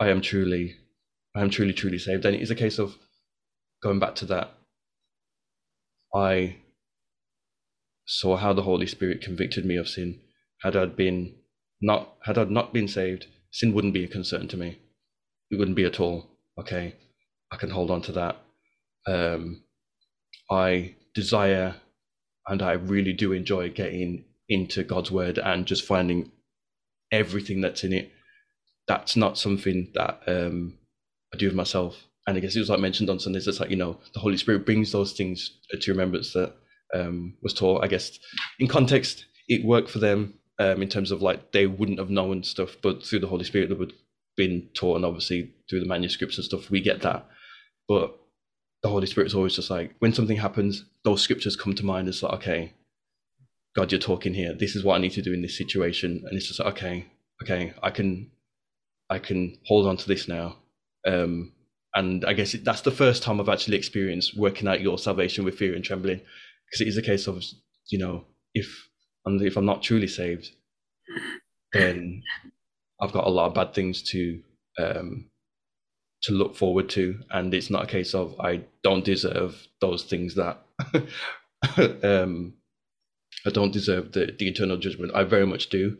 I 0.00 0.08
am 0.08 0.20
truly 0.20 0.76
I 1.34 1.42
am 1.42 1.50
truly, 1.50 1.72
truly 1.72 1.98
saved. 1.98 2.24
And 2.24 2.34
it 2.34 2.42
is 2.42 2.50
a 2.50 2.54
case 2.54 2.78
of 2.78 2.96
going 3.82 3.98
back 3.98 4.14
to 4.16 4.26
that. 4.26 4.54
I 6.14 6.56
saw 8.06 8.36
how 8.36 8.52
the 8.52 8.62
Holy 8.62 8.86
Spirit 8.86 9.20
convicted 9.20 9.64
me 9.64 9.76
of 9.76 9.88
sin. 9.88 10.20
Had 10.62 10.76
I 10.76 10.86
been 10.86 11.34
not 11.80 12.14
had 12.22 12.38
I 12.38 12.44
not 12.44 12.72
been 12.72 12.86
saved, 12.86 13.26
sin 13.50 13.74
wouldn't 13.74 13.94
be 13.94 14.04
a 14.04 14.08
concern 14.08 14.46
to 14.48 14.56
me. 14.56 14.78
It 15.50 15.58
wouldn't 15.58 15.76
be 15.76 15.84
at 15.84 15.98
all. 15.98 16.30
Okay, 16.58 16.94
I 17.54 17.56
can 17.56 17.70
hold 17.70 17.90
on 17.90 18.02
to 18.02 18.12
that. 18.12 18.36
Um, 19.06 19.62
I 20.50 20.96
desire 21.14 21.76
and 22.48 22.60
I 22.60 22.72
really 22.72 23.12
do 23.12 23.32
enjoy 23.32 23.70
getting 23.70 24.24
into 24.48 24.82
God's 24.82 25.12
word 25.12 25.38
and 25.38 25.64
just 25.64 25.84
finding 25.84 26.32
everything 27.12 27.60
that's 27.60 27.84
in 27.84 27.92
it. 27.92 28.10
That's 28.88 29.14
not 29.14 29.38
something 29.38 29.92
that 29.94 30.20
um, 30.26 30.78
I 31.32 31.38
do 31.38 31.46
with 31.46 31.54
myself. 31.54 31.96
And 32.26 32.36
I 32.36 32.40
guess 32.40 32.56
it 32.56 32.60
was 32.60 32.70
like 32.70 32.80
mentioned 32.80 33.08
on 33.08 33.20
Sundays, 33.20 33.46
it's 33.46 33.60
like, 33.60 33.70
you 33.70 33.76
know, 33.76 33.98
the 34.14 34.20
Holy 34.20 34.36
Spirit 34.36 34.66
brings 34.66 34.90
those 34.90 35.12
things 35.12 35.58
to 35.80 35.92
remembrance 35.92 36.32
that 36.32 36.54
um, 36.92 37.36
was 37.40 37.54
taught. 37.54 37.84
I 37.84 37.86
guess 37.86 38.18
in 38.58 38.66
context, 38.66 39.26
it 39.48 39.64
worked 39.64 39.90
for 39.90 40.00
them 40.00 40.34
um, 40.58 40.82
in 40.82 40.88
terms 40.88 41.12
of 41.12 41.22
like 41.22 41.52
they 41.52 41.66
wouldn't 41.66 42.00
have 42.00 42.10
known 42.10 42.42
stuff, 42.42 42.76
but 42.82 43.04
through 43.04 43.20
the 43.20 43.28
Holy 43.28 43.44
Spirit, 43.44 43.68
they 43.68 43.74
would 43.76 43.92
been 44.36 44.68
taught, 44.74 44.96
and 44.96 45.04
obviously 45.04 45.52
through 45.68 45.80
the 45.80 45.86
manuscripts 45.86 46.36
and 46.36 46.44
stuff, 46.44 46.70
we 46.70 46.80
get 46.80 47.02
that. 47.02 47.26
But 47.88 48.18
the 48.82 48.88
Holy 48.88 49.06
Spirit 49.06 49.26
is 49.26 49.34
always 49.34 49.56
just 49.56 49.70
like 49.70 49.94
when 49.98 50.12
something 50.12 50.36
happens, 50.36 50.84
those 51.04 51.22
scriptures 51.22 51.56
come 51.56 51.74
to 51.74 51.84
mind. 51.84 52.08
It's 52.08 52.22
like, 52.22 52.34
okay, 52.34 52.72
God, 53.76 53.90
you're 53.90 54.00
talking 54.00 54.34
here. 54.34 54.54
This 54.54 54.76
is 54.76 54.84
what 54.84 54.94
I 54.94 55.00
need 55.00 55.12
to 55.12 55.22
do 55.22 55.32
in 55.32 55.42
this 55.42 55.58
situation, 55.58 56.22
and 56.26 56.36
it's 56.36 56.48
just 56.48 56.60
like, 56.60 56.74
okay, 56.74 57.06
okay, 57.42 57.74
I 57.82 57.90
can, 57.90 58.30
I 59.10 59.18
can 59.18 59.58
hold 59.66 59.86
on 59.86 59.96
to 59.96 60.08
this 60.08 60.28
now. 60.28 60.56
Um, 61.06 61.52
and 61.94 62.24
I 62.24 62.32
guess 62.32 62.54
it, 62.54 62.64
that's 62.64 62.80
the 62.80 62.90
first 62.90 63.22
time 63.22 63.40
I've 63.40 63.48
actually 63.48 63.76
experienced 63.76 64.36
working 64.36 64.68
out 64.68 64.80
your 64.80 64.98
salvation 64.98 65.44
with 65.44 65.58
fear 65.58 65.74
and 65.74 65.84
trembling, 65.84 66.20
because 66.66 66.80
it 66.80 66.88
is 66.88 66.96
a 66.96 67.02
case 67.02 67.26
of, 67.26 67.42
you 67.88 67.98
know, 67.98 68.24
if 68.54 68.88
and 69.26 69.40
if 69.42 69.56
I'm 69.56 69.66
not 69.66 69.82
truly 69.82 70.08
saved, 70.08 70.50
then 71.72 72.22
I've 73.00 73.12
got 73.12 73.26
a 73.26 73.30
lot 73.30 73.46
of 73.46 73.54
bad 73.54 73.74
things 73.74 74.02
to 74.10 74.42
um, 74.78 75.30
to 76.24 76.32
look 76.32 76.56
forward 76.56 76.88
to, 76.90 77.20
and 77.30 77.52
it's 77.52 77.70
not 77.70 77.84
a 77.84 77.86
case 77.86 78.14
of 78.14 78.38
I 78.40 78.62
don't 78.82 79.04
deserve 79.04 79.66
those 79.80 80.04
things 80.04 80.34
that 80.34 80.62
um, 82.02 82.54
I 83.46 83.50
don't 83.50 83.72
deserve 83.72 84.12
the, 84.12 84.34
the 84.38 84.48
eternal 84.48 84.78
judgment. 84.78 85.12
I 85.14 85.24
very 85.24 85.46
much 85.46 85.68
do. 85.68 85.98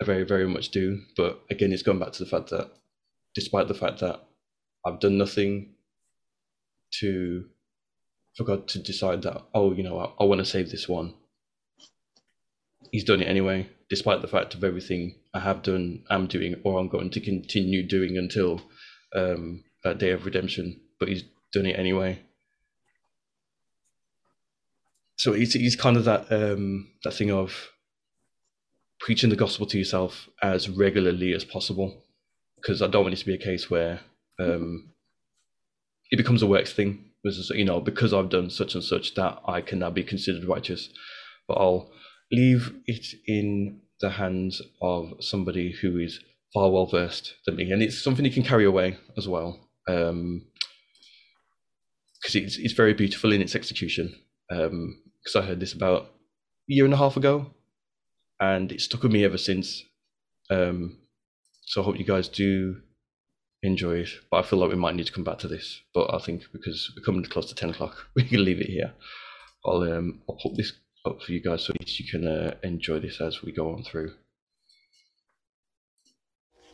I 0.00 0.04
very, 0.04 0.24
very 0.24 0.48
much 0.48 0.70
do. 0.70 1.02
But 1.16 1.40
again, 1.50 1.72
it's 1.72 1.82
going 1.82 1.98
back 1.98 2.12
to 2.12 2.24
the 2.24 2.30
fact 2.30 2.50
that 2.50 2.70
despite 3.34 3.68
the 3.68 3.74
fact 3.74 4.00
that 4.00 4.20
I've 4.86 5.00
done 5.00 5.18
nothing 5.18 5.74
to 7.00 7.44
for 8.34 8.44
God 8.44 8.68
to 8.68 8.78
decide 8.78 9.22
that, 9.22 9.42
oh, 9.52 9.72
you 9.74 9.82
know, 9.82 9.98
I, 9.98 10.22
I 10.22 10.24
want 10.24 10.38
to 10.38 10.44
save 10.44 10.70
this 10.70 10.88
one. 10.88 11.14
He's 12.92 13.04
done 13.04 13.20
it 13.20 13.26
anyway, 13.26 13.68
despite 13.90 14.22
the 14.22 14.28
fact 14.28 14.54
of 14.54 14.64
everything 14.64 15.16
I 15.34 15.40
have 15.40 15.62
done, 15.62 16.04
am 16.08 16.28
doing, 16.28 16.54
or 16.64 16.78
I'm 16.78 16.88
going 16.88 17.10
to 17.10 17.20
continue 17.20 17.82
doing 17.82 18.16
until 18.16 18.62
um, 19.14 19.64
that 19.84 19.98
day 19.98 20.10
of 20.10 20.24
redemption. 20.24 20.80
But 20.98 21.08
he's 21.08 21.24
done 21.52 21.66
it 21.66 21.78
anyway 21.78 22.20
so 25.18 25.32
he's, 25.32 25.52
he's 25.52 25.76
kind 25.76 25.96
of 25.96 26.04
that 26.04 26.32
um, 26.32 26.88
that 27.02 27.12
thing 27.12 27.30
of 27.30 27.70
preaching 29.00 29.30
the 29.30 29.36
gospel 29.36 29.66
to 29.66 29.76
yourself 29.78 30.28
as 30.42 30.68
regularly 30.68 31.34
as 31.34 31.44
possible 31.44 32.04
because 32.56 32.80
I 32.80 32.86
don't 32.86 33.02
want 33.02 33.14
it 33.14 33.18
to 33.18 33.26
be 33.26 33.34
a 33.34 33.38
case 33.38 33.68
where 33.68 34.00
um, 34.38 34.90
it 36.10 36.16
becomes 36.16 36.42
a 36.42 36.46
works 36.46 36.72
thing. 36.72 37.04
You 37.50 37.64
know, 37.64 37.80
because 37.80 38.14
I've 38.14 38.30
done 38.30 38.48
such 38.48 38.74
and 38.74 38.82
such 38.82 39.14
that 39.16 39.40
I 39.46 39.60
can 39.60 39.80
now 39.80 39.90
be 39.90 40.04
considered 40.04 40.44
righteous. 40.44 40.88
But 41.46 41.54
I'll 41.54 41.90
leave 42.30 42.72
it 42.86 43.06
in 43.26 43.80
the 44.00 44.10
hands 44.10 44.62
of 44.80 45.12
somebody 45.20 45.72
who 45.72 45.98
is 45.98 46.20
far 46.54 46.70
well 46.70 46.86
versed 46.86 47.34
than 47.46 47.56
me, 47.56 47.70
and 47.70 47.82
it's 47.82 48.02
something 48.02 48.24
you 48.24 48.30
can 48.30 48.42
carry 48.42 48.64
away 48.64 48.96
as 49.16 49.28
well, 49.28 49.68
because 49.86 50.10
um, 50.10 50.42
it's 52.24 52.56
it's 52.58 52.74
very 52.74 52.94
beautiful 52.94 53.32
in 53.32 53.42
its 53.42 53.54
execution. 53.54 54.14
Um, 54.50 55.02
because 55.22 55.36
I 55.36 55.46
heard 55.46 55.60
this 55.60 55.74
about 55.74 56.02
a 56.02 56.72
year 56.72 56.84
and 56.84 56.94
a 56.94 56.98
half 56.98 57.16
ago, 57.16 57.50
and 58.40 58.72
it 58.72 58.80
stuck 58.80 59.02
with 59.02 59.12
me 59.12 59.24
ever 59.24 59.38
since. 59.38 59.84
Um, 60.50 60.98
so 61.62 61.82
I 61.82 61.84
hope 61.84 61.98
you 61.98 62.04
guys 62.04 62.28
do 62.28 62.80
enjoy 63.62 63.98
it. 63.98 64.10
But 64.30 64.38
I 64.38 64.48
feel 64.48 64.58
like 64.58 64.70
we 64.70 64.76
might 64.76 64.94
need 64.94 65.06
to 65.06 65.12
come 65.12 65.24
back 65.24 65.38
to 65.40 65.48
this. 65.48 65.82
But 65.92 66.14
I 66.14 66.18
think 66.18 66.44
because 66.52 66.92
we're 66.96 67.04
coming 67.04 67.24
close 67.24 67.48
to 67.48 67.54
ten 67.54 67.70
o'clock, 67.70 68.06
we 68.16 68.24
can 68.24 68.44
leave 68.44 68.60
it 68.60 68.70
here. 68.70 68.94
I'll 69.64 69.82
um, 69.82 70.22
I'll 70.28 70.38
put 70.42 70.56
this 70.56 70.72
up 71.04 71.22
for 71.22 71.32
you 71.32 71.42
guys 71.42 71.64
so 71.64 71.72
you 71.80 72.10
can 72.10 72.26
uh, 72.26 72.54
enjoy 72.62 73.00
this 73.00 73.20
as 73.20 73.42
we 73.42 73.52
go 73.52 73.72
on 73.72 73.82
through. 73.82 74.14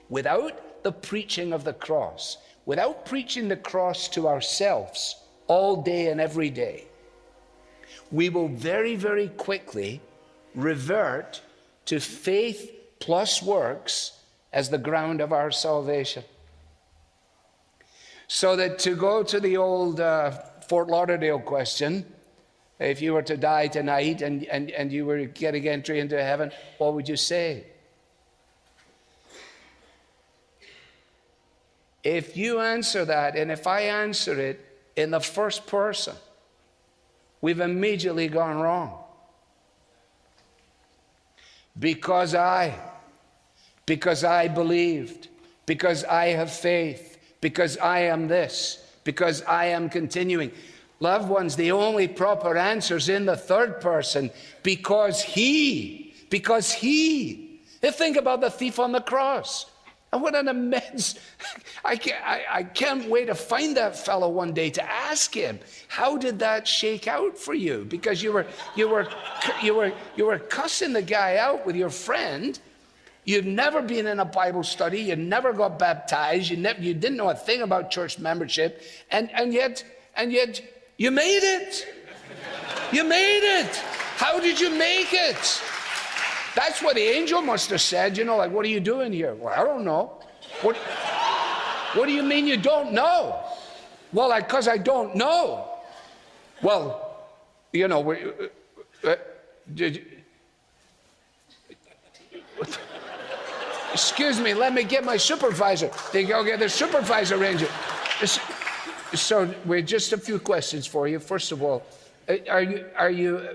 Without 0.08 0.82
the 0.82 0.92
preaching 0.92 1.52
of 1.52 1.64
the 1.64 1.72
cross, 1.72 2.38
without 2.66 3.06
preaching 3.06 3.48
the 3.48 3.56
cross 3.56 4.08
to 4.08 4.28
ourselves 4.28 5.16
all 5.46 5.82
day 5.82 6.08
and 6.08 6.20
every 6.20 6.50
day, 6.50 6.84
we 8.10 8.28
will 8.28 8.48
very, 8.48 8.96
very 8.96 9.28
quickly 9.28 10.00
revert 10.54 11.40
to 11.86 12.00
faith 12.00 12.70
plus 13.00 13.42
works 13.42 14.20
as 14.52 14.70
the 14.70 14.78
ground 14.78 15.20
of 15.20 15.32
our 15.32 15.50
salvation. 15.50 16.22
So 18.28 18.56
that 18.56 18.78
to 18.80 18.94
go 18.94 19.22
to 19.22 19.40
the 19.40 19.56
old 19.56 20.00
uh, 20.00 20.30
Fort 20.68 20.88
Lauderdale 20.88 21.40
question, 21.40 22.06
if 22.78 23.02
you 23.02 23.12
were 23.12 23.22
to 23.22 23.36
die 23.36 23.68
tonight 23.68 24.22
and, 24.22 24.44
and, 24.44 24.70
and 24.70 24.92
you 24.92 25.06
were 25.06 25.24
getting 25.26 25.68
entry 25.68 26.00
into 26.00 26.22
heaven, 26.22 26.50
what 26.78 26.94
would 26.94 27.08
you 27.08 27.16
say? 27.16 27.66
If 32.04 32.36
you 32.36 32.60
answer 32.60 33.06
that, 33.06 33.34
and 33.34 33.50
if 33.50 33.66
I 33.66 33.80
answer 33.80 34.38
it 34.38 34.60
in 34.94 35.10
the 35.10 35.20
first 35.20 35.66
person, 35.66 36.14
we've 37.40 37.60
immediately 37.60 38.28
gone 38.28 38.60
wrong. 38.60 39.00
Because 41.78 42.34
I, 42.34 42.78
because 43.86 44.22
I 44.22 44.48
believed, 44.48 45.28
because 45.64 46.04
I 46.04 46.26
have 46.26 46.52
faith, 46.52 47.18
because 47.40 47.78
I 47.78 48.00
am 48.00 48.28
this, 48.28 48.86
because 49.02 49.42
I 49.42 49.66
am 49.66 49.88
continuing. 49.88 50.52
Loved 51.00 51.28
ones, 51.28 51.56
the 51.56 51.72
only 51.72 52.06
proper 52.06 52.56
answer 52.56 52.96
is 52.96 53.08
in 53.08 53.24
the 53.24 53.36
third 53.36 53.80
person 53.80 54.30
because 54.62 55.22
he, 55.22 56.14
because 56.30 56.70
he. 56.70 57.60
Think 57.82 58.16
about 58.16 58.40
the 58.40 58.50
thief 58.50 58.78
on 58.78 58.92
the 58.92 59.00
cross. 59.00 59.66
And 60.14 60.22
what 60.22 60.36
an 60.36 60.46
immense, 60.46 61.18
I 61.84 61.96
can't, 61.96 62.24
I, 62.24 62.44
I 62.48 62.62
can't 62.62 63.10
wait 63.10 63.26
to 63.26 63.34
find 63.34 63.76
that 63.76 63.98
fellow 63.98 64.28
one 64.28 64.54
day 64.54 64.70
to 64.70 64.84
ask 64.88 65.34
him, 65.34 65.58
how 65.88 66.16
did 66.16 66.38
that 66.38 66.68
shake 66.68 67.08
out 67.08 67.36
for 67.36 67.52
you? 67.52 67.84
Because 67.88 68.22
you 68.22 68.32
were, 68.32 68.46
you 68.76 68.88
were, 68.88 69.08
you 69.60 69.74
were, 69.74 69.92
you 70.14 70.26
were 70.26 70.38
cussing 70.38 70.92
the 70.92 71.02
guy 71.02 71.38
out 71.38 71.66
with 71.66 71.74
your 71.74 71.90
friend. 71.90 72.60
You've 73.24 73.44
never 73.44 73.82
been 73.82 74.06
in 74.06 74.20
a 74.20 74.24
Bible 74.24 74.62
study. 74.62 75.00
You 75.00 75.16
never 75.16 75.52
got 75.52 75.80
baptized. 75.80 76.48
You, 76.48 76.58
never, 76.58 76.80
you 76.80 76.94
didn't 76.94 77.16
know 77.16 77.30
a 77.30 77.34
thing 77.34 77.62
about 77.62 77.90
church 77.90 78.20
membership. 78.20 78.82
And, 79.10 79.28
and 79.32 79.52
yet, 79.52 79.82
and 80.14 80.30
yet 80.30 80.62
you 80.96 81.10
made 81.10 81.42
it. 81.42 81.88
You 82.92 83.02
made 83.02 83.62
it. 83.62 83.74
How 84.14 84.38
did 84.38 84.60
you 84.60 84.70
make 84.70 85.08
it? 85.10 85.60
That's 86.54 86.82
what 86.82 86.94
the 86.94 87.02
angel 87.02 87.42
must 87.42 87.70
have 87.70 87.80
said, 87.80 88.16
you 88.16 88.24
know, 88.24 88.36
like, 88.36 88.50
what 88.50 88.64
are 88.64 88.68
you 88.68 88.80
doing 88.80 89.12
here? 89.12 89.34
Well, 89.34 89.52
I 89.52 89.64
don't 89.64 89.84
know. 89.84 90.20
What, 90.62 90.76
what 91.94 92.06
do 92.06 92.12
you 92.12 92.22
mean 92.22 92.46
you 92.46 92.56
don't 92.56 92.92
know? 92.92 93.44
Well, 94.12 94.34
because 94.40 94.68
I, 94.68 94.74
I, 94.74 94.78
don't 94.78 95.16
know. 95.16 95.68
Well, 96.62 97.26
you 97.72 97.88
know, 97.88 98.00
we, 98.00 98.16
uh, 99.04 99.08
uh, 99.08 99.16
did, 99.74 100.06
excuse 103.92 104.38
me, 104.38 104.54
let 104.54 104.72
me 104.72 104.84
get 104.84 105.04
my 105.04 105.16
supervisor. 105.16 105.90
They 106.12 106.24
go 106.24 106.44
get 106.44 106.60
the 106.60 106.68
supervisor 106.68 107.36
ranger. 107.36 107.68
So, 109.14 109.52
we're 109.64 109.82
just 109.82 110.12
a 110.12 110.18
few 110.18 110.38
questions 110.38 110.86
for 110.86 111.08
you. 111.08 111.18
First 111.18 111.50
of 111.50 111.62
all, 111.62 111.84
are 112.28 112.62
you, 112.62 112.84
are, 112.96 113.10
you, 113.10 113.48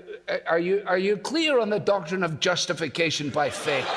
are, 0.46 0.58
you, 0.58 0.82
are 0.86 0.98
you 0.98 1.16
clear 1.16 1.60
on 1.60 1.70
the 1.70 1.80
doctrine 1.80 2.22
of 2.22 2.40
justification 2.40 3.30
by 3.30 3.50
faith? 3.50 3.88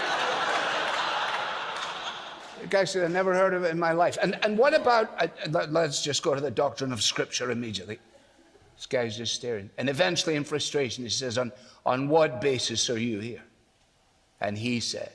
the 2.61 2.67
guy 2.67 2.85
said, 2.85 3.03
I 3.03 3.07
never 3.07 3.33
heard 3.33 3.53
of 3.53 3.63
it 3.65 3.71
in 3.71 3.79
my 3.79 3.91
life. 3.91 4.17
And, 4.21 4.39
and 4.43 4.57
what 4.57 4.73
about, 4.73 5.13
uh, 5.21 5.27
let's 5.69 6.01
just 6.01 6.23
go 6.23 6.33
to 6.33 6.41
the 6.41 6.51
doctrine 6.51 6.93
of 6.93 7.03
Scripture 7.03 7.51
immediately. 7.51 7.99
This 8.75 8.85
guy's 8.85 9.17
just 9.17 9.35
staring. 9.35 9.69
And 9.77 9.89
eventually, 9.89 10.35
in 10.35 10.43
frustration, 10.43 11.03
he 11.03 11.09
says, 11.09 11.37
On, 11.37 11.51
on 11.85 12.07
what 12.07 12.41
basis 12.41 12.89
are 12.89 12.97
you 12.97 13.19
here? 13.19 13.43
And 14.41 14.57
he 14.57 14.79
said, 14.79 15.13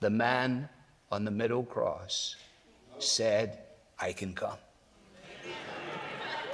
The 0.00 0.10
man 0.10 0.68
on 1.10 1.24
the 1.24 1.30
middle 1.30 1.64
cross 1.64 2.36
said, 2.98 3.58
I 3.98 4.12
can 4.12 4.32
come. 4.32 4.58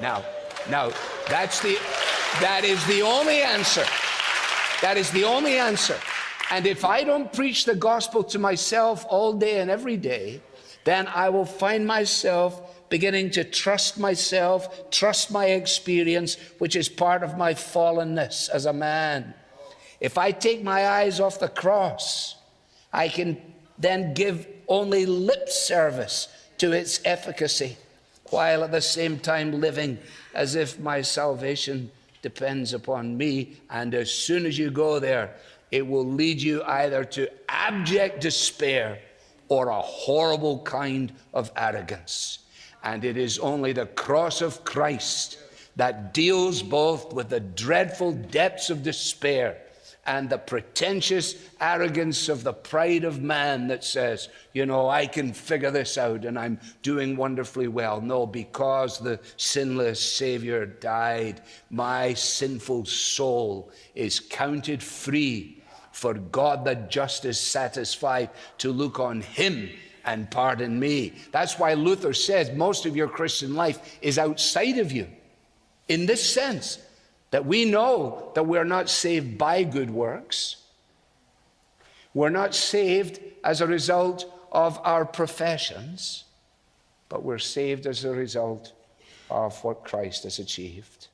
Now, 0.01 0.25
now, 0.69 0.93
that's 1.29 1.61
the, 1.61 1.79
that 2.41 2.65
is 2.65 2.85
the 2.87 3.03
only 3.03 3.41
answer. 3.43 3.85
That 4.83 4.97
is 4.97 5.11
the 5.11 5.25
only 5.25 5.59
answer. 5.59 5.97
And 6.51 6.67
if 6.67 6.85
I 6.85 7.05
don't 7.05 7.33
preach 7.33 7.65
the 7.65 7.75
gospel 7.75 8.25
to 8.25 8.39
myself 8.39 9.07
all 9.09 9.33
day 9.33 9.61
and 9.61 9.71
every 9.71 9.97
day, 9.97 10.41
then 10.85 11.07
I 11.07 11.29
will 11.29 11.45
find 11.45 11.87
myself 11.87 12.89
beginning 12.89 13.31
to 13.31 13.45
trust 13.45 13.99
myself, 13.99 14.91
trust 14.91 15.31
my 15.31 15.47
experience, 15.47 16.37
which 16.59 16.75
is 16.75 16.89
part 16.89 17.23
of 17.23 17.39
my 17.39 17.55
fallenness 17.55 18.51
as 18.51 18.67
a 18.67 18.73
man. 18.73 19.33
If 20.01 20.19
I 20.19 20.33
take 20.33 20.63
my 20.63 20.89
eyes 20.89 21.21
off 21.21 21.39
the 21.39 21.49
cross, 21.49 22.35
I 22.93 23.09
can 23.09 23.41
then 23.79 24.15
give 24.15 24.47
only 24.67 25.07
lip 25.07 25.49
service 25.49 26.29
to 26.59 26.73
its 26.73 27.01
efficacy, 27.05 27.77
while 28.31 28.65
at 28.65 28.73
the 28.73 28.81
same 28.81 29.19
time 29.19 29.61
living 29.61 29.99
as 30.35 30.55
if 30.55 30.79
my 30.79 31.03
salvation 31.03 31.91
depends 32.23 32.73
upon 32.73 33.17
me. 33.17 33.57
And 33.71 33.95
as 33.95 34.11
soon 34.11 34.47
as 34.47 34.59
you 34.59 34.71
go 34.71 34.99
there, 34.99 35.35
it 35.71 35.87
will 35.87 36.07
lead 36.07 36.41
you 36.41 36.63
either 36.65 37.05
to 37.05 37.29
abject 37.49 38.21
despair 38.21 38.99
or 39.49 39.69
a 39.69 39.81
horrible 39.81 40.61
kind 40.61 41.13
of 41.35 41.51
arrogance. 41.57 42.41
And 42.83 43.05
it 43.05 43.17
is 43.17 43.39
only 43.39 43.73
the 43.73 43.87
cross 43.87 44.41
of 44.41 44.65
Christ 44.65 45.39
that 45.77 46.15
deals 46.15 46.63
both 46.63 47.13
with 47.13 47.29
the 47.29 47.41
dreadful 47.41 48.13
depths 48.13 48.71
of 48.71 48.83
despair 48.83 49.59
and 50.11 50.29
the 50.29 50.39
pretentious 50.39 51.37
arrogance 51.61 52.29
of 52.29 52.43
the 52.43 52.53
pride 52.53 53.05
of 53.05 53.23
man 53.23 53.69
that 53.69 53.85
says, 53.85 54.29
you 54.53 54.67
know, 54.67 54.89
I 54.89 55.07
can 55.07 55.33
figure 55.33 55.71
this 55.71 55.97
out 55.97 56.25
and 56.25 56.37
I'm 56.37 56.59
doing 56.83 57.17
wonderfully 57.17 57.69
well. 57.69 58.01
No, 58.01 58.27
because 58.27 58.99
the 58.99 59.21
sinless 59.37 60.01
Savior 60.01 60.67
died, 60.67 61.43
my 61.71 62.13
sinful 62.15 62.87
soul 62.87 63.71
is 63.95 64.19
counted 64.19 64.83
free 64.83 65.63
for 65.93 66.15
God 66.15 66.65
the 66.65 66.75
just 66.75 67.25
is 67.25 67.39
satisfied 67.39 68.31
to 68.59 68.73
look 68.73 68.99
on 68.99 69.21
him 69.21 69.71
and 70.05 70.29
pardon 70.29 70.81
me. 70.81 71.13
That's 71.31 71.57
why 71.57 71.75
Luther 71.75 72.15
says 72.15 72.51
most 72.51 72.85
of 72.85 72.97
your 72.97 73.09
Christian 73.09 73.55
life 73.55 73.99
is 74.03 74.19
outside 74.19 74.79
of 74.79 74.91
you. 74.91 75.07
In 75.87 76.07
this 76.07 76.35
sense, 76.35 76.81
that 77.31 77.47
we 77.47 77.65
know 77.65 78.33
that 78.35 78.45
we're 78.45 78.65
not 78.65 78.89
saved 78.89 79.39
by 79.39 79.63
good 79.63 79.91
works. 79.91 80.57
We're 82.13 82.31
not 82.31 82.55
saved 82.55 83.21
as 83.45 83.61
a 83.61 83.67
result 83.67 84.25
of 84.51 84.81
our 84.83 85.05
professions, 85.05 86.25
but 87.09 87.23
we're 87.23 87.39
saved 87.39 87.87
as 87.87 88.05
a 88.05 88.11
result 88.11 88.73
of 89.31 89.63
what 89.63 89.85
Christ 89.85 90.25
has 90.25 90.41
achieved. 90.41 91.07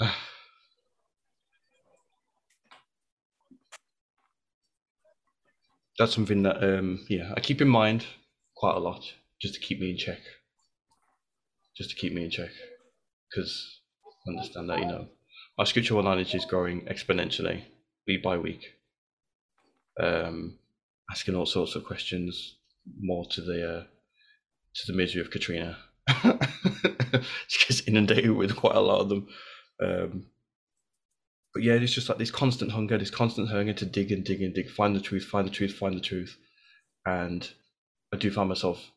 That's 5.98 6.14
something 6.14 6.42
that, 6.44 6.62
um, 6.62 7.04
yeah, 7.08 7.32
I 7.36 7.40
keep 7.40 7.60
in 7.60 7.68
mind 7.68 8.06
quite 8.54 8.76
a 8.76 8.80
lot, 8.80 9.12
just 9.40 9.54
to 9.54 9.60
keep 9.60 9.80
me 9.80 9.90
in 9.90 9.96
check. 9.96 10.20
Just 11.76 11.90
to 11.90 11.96
keep 11.96 12.12
me 12.12 12.24
in 12.24 12.30
check, 12.30 12.50
because 13.30 13.80
understand 14.26 14.68
that 14.68 14.80
you 14.80 14.86
know 14.86 15.06
my 15.56 15.64
scriptural 15.64 16.02
knowledge 16.02 16.34
is 16.34 16.44
growing 16.44 16.82
exponentially, 16.82 17.62
week 18.06 18.22
by 18.22 18.36
week. 18.36 18.64
Um, 20.00 20.58
asking 21.10 21.34
all 21.34 21.46
sorts 21.46 21.74
of 21.74 21.84
questions, 21.84 22.56
more 23.00 23.26
to 23.26 23.40
the 23.40 23.78
uh, 23.78 23.82
to 24.74 24.92
the 24.92 24.96
misery 24.96 25.20
of 25.20 25.30
Katrina. 25.30 25.76
she 27.48 27.66
gets 27.66 27.86
inundated 27.86 28.32
with 28.32 28.56
quite 28.56 28.76
a 28.76 28.80
lot 28.80 29.00
of 29.00 29.08
them. 29.08 29.28
Um, 29.82 30.26
but 31.54 31.62
yeah, 31.62 31.74
it's 31.74 31.92
just 31.92 32.08
like 32.08 32.18
this 32.18 32.30
constant 32.30 32.72
hunger, 32.72 32.98
this 32.98 33.10
constant 33.10 33.48
hunger 33.48 33.72
to 33.72 33.84
dig 33.84 34.12
and 34.12 34.24
dig 34.24 34.42
and 34.42 34.54
dig, 34.54 34.70
find 34.70 34.94
the 34.94 35.00
truth, 35.00 35.24
find 35.24 35.46
the 35.46 35.52
truth, 35.52 35.74
find 35.74 35.96
the 35.96 36.00
truth. 36.00 36.36
And 37.06 37.48
I 38.12 38.16
do 38.16 38.30
find 38.30 38.48
myself 38.48 38.90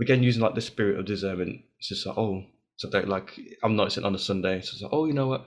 again 0.00 0.22
using 0.22 0.42
like 0.42 0.54
the 0.54 0.60
spirit 0.60 0.98
of 0.98 1.06
discernment. 1.06 1.60
It's 1.78 1.88
just 1.88 2.06
like, 2.06 2.18
oh, 2.18 2.44
so 2.76 2.88
that 2.90 3.08
like 3.08 3.38
I'm 3.62 3.76
noticing 3.76 4.04
on 4.04 4.14
a 4.14 4.18
Sunday, 4.18 4.60
so 4.60 4.70
it's 4.72 4.82
like, 4.82 4.92
oh, 4.92 5.06
you 5.06 5.12
know 5.12 5.26
what, 5.26 5.46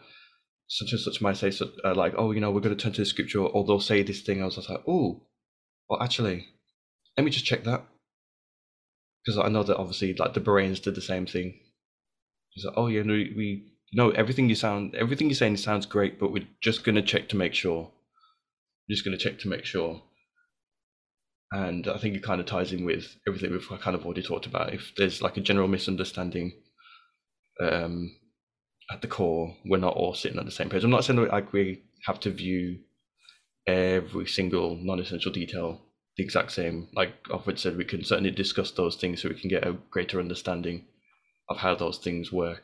such 0.67 0.91
and 0.91 1.01
such 1.01 1.21
might 1.21 1.37
say, 1.37 1.51
so, 1.51 1.69
uh, 1.83 1.95
like, 1.95 2.13
oh, 2.17 2.31
you 2.31 2.39
know, 2.39 2.51
we're 2.51 2.61
going 2.61 2.75
to 2.75 2.81
turn 2.81 2.93
to 2.93 3.01
the 3.01 3.05
scripture, 3.05 3.39
or 3.39 3.65
they'll 3.65 3.79
say 3.79 4.03
this 4.03 4.21
thing. 4.21 4.41
I 4.41 4.45
was 4.45 4.55
just 4.55 4.69
like, 4.69 4.81
oh, 4.87 5.21
well, 5.89 6.01
actually, 6.01 6.47
let 7.17 7.23
me 7.23 7.31
just 7.31 7.45
check 7.45 7.63
that 7.65 7.85
because 9.23 9.37
I 9.37 9.49
know 9.49 9.63
that 9.63 9.77
obviously, 9.77 10.13
like 10.13 10.33
the 10.33 10.39
Bereans 10.39 10.79
did 10.79 10.95
the 10.95 11.01
same 11.01 11.25
thing. 11.25 11.59
He's 12.49 12.65
like, 12.65 12.73
oh 12.77 12.87
yeah, 12.87 13.03
no, 13.03 13.13
we 13.13 13.67
no 13.93 14.09
everything 14.11 14.49
you 14.49 14.55
sound, 14.55 14.95
everything 14.95 15.27
you're 15.27 15.35
saying 15.35 15.57
sounds 15.57 15.85
great, 15.85 16.19
but 16.19 16.31
we're 16.31 16.47
just 16.61 16.83
going 16.83 16.95
to 16.95 17.01
check 17.01 17.29
to 17.29 17.35
make 17.35 17.53
sure. 17.53 17.91
We're 18.89 18.95
just 18.95 19.05
going 19.05 19.17
to 19.17 19.23
check 19.23 19.39
to 19.39 19.47
make 19.47 19.65
sure 19.65 20.01
and 21.51 21.87
I 21.87 21.97
think 21.97 22.15
it 22.15 22.23
kind 22.23 22.39
of 22.39 22.47
ties 22.47 22.71
in 22.71 22.85
with 22.85 23.15
everything 23.27 23.51
we've 23.51 23.67
kind 23.81 23.95
of 23.95 24.05
already 24.05 24.23
talked 24.23 24.45
about. 24.45 24.73
If 24.73 24.93
there's 24.95 25.21
like 25.21 25.37
a 25.37 25.41
general 25.41 25.67
misunderstanding 25.67 26.53
um, 27.59 28.15
at 28.89 29.01
the 29.01 29.07
core, 29.07 29.55
we're 29.65 29.77
not 29.77 29.95
all 29.95 30.13
sitting 30.13 30.39
on 30.39 30.45
the 30.45 30.51
same 30.51 30.69
page. 30.69 30.83
I'm 30.83 30.89
not 30.89 31.03
saying 31.03 31.19
that 31.19 31.31
like 31.31 31.51
we 31.51 31.83
have 32.05 32.19
to 32.21 32.31
view 32.31 32.79
every 33.67 34.27
single 34.27 34.77
non-essential 34.77 35.31
detail 35.31 35.81
the 36.17 36.23
exact 36.23 36.51
same. 36.51 36.87
Like 36.93 37.13
Alfred 37.31 37.59
said, 37.59 37.77
we 37.77 37.85
can 37.85 38.03
certainly 38.03 38.31
discuss 38.31 38.71
those 38.71 38.95
things 38.95 39.21
so 39.21 39.29
we 39.29 39.39
can 39.39 39.49
get 39.49 39.67
a 39.67 39.77
greater 39.89 40.19
understanding 40.19 40.85
of 41.49 41.57
how 41.57 41.75
those 41.75 41.97
things 41.97 42.31
work 42.31 42.63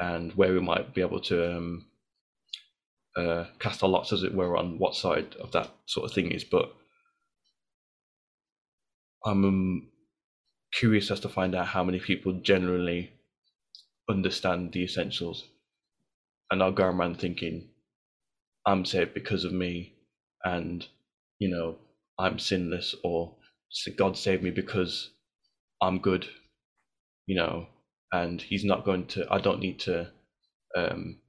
and 0.00 0.32
where 0.34 0.52
we 0.52 0.60
might 0.60 0.94
be 0.94 1.00
able 1.00 1.20
to 1.20 1.56
um, 1.56 1.86
uh, 3.16 3.44
cast 3.58 3.82
our 3.82 3.88
lots, 3.88 4.12
as 4.12 4.22
it 4.22 4.34
were, 4.34 4.56
on 4.56 4.78
what 4.78 4.94
side 4.94 5.34
of 5.40 5.52
that 5.52 5.70
sort 5.86 6.08
of 6.08 6.14
thing 6.14 6.30
is. 6.30 6.44
But 6.44 6.72
I'm 9.28 9.44
um, 9.44 9.88
curious 10.72 11.10
as 11.10 11.20
to 11.20 11.28
find 11.28 11.54
out 11.54 11.66
how 11.66 11.84
many 11.84 12.00
people 12.00 12.32
generally 12.32 13.12
understand 14.08 14.72
the 14.72 14.84
essentials. 14.84 15.44
And 16.50 16.62
I'll 16.62 16.72
go 16.72 16.84
around 16.84 17.20
thinking, 17.20 17.68
I'm 18.66 18.86
saved 18.86 19.12
because 19.12 19.44
of 19.44 19.52
me, 19.52 19.92
and 20.44 20.86
you 21.38 21.50
know, 21.50 21.76
I'm 22.18 22.38
sinless, 22.38 22.94
or 23.04 23.36
God 23.98 24.16
saved 24.16 24.42
me 24.42 24.50
because 24.50 25.10
I'm 25.82 25.98
good, 25.98 26.26
you 27.26 27.36
know, 27.36 27.66
and 28.12 28.40
He's 28.40 28.64
not 28.64 28.86
going 28.86 29.08
to. 29.08 29.26
I 29.30 29.40
don't 29.40 29.60
need 29.60 29.78
to. 29.80 30.10
Um, 30.74 31.20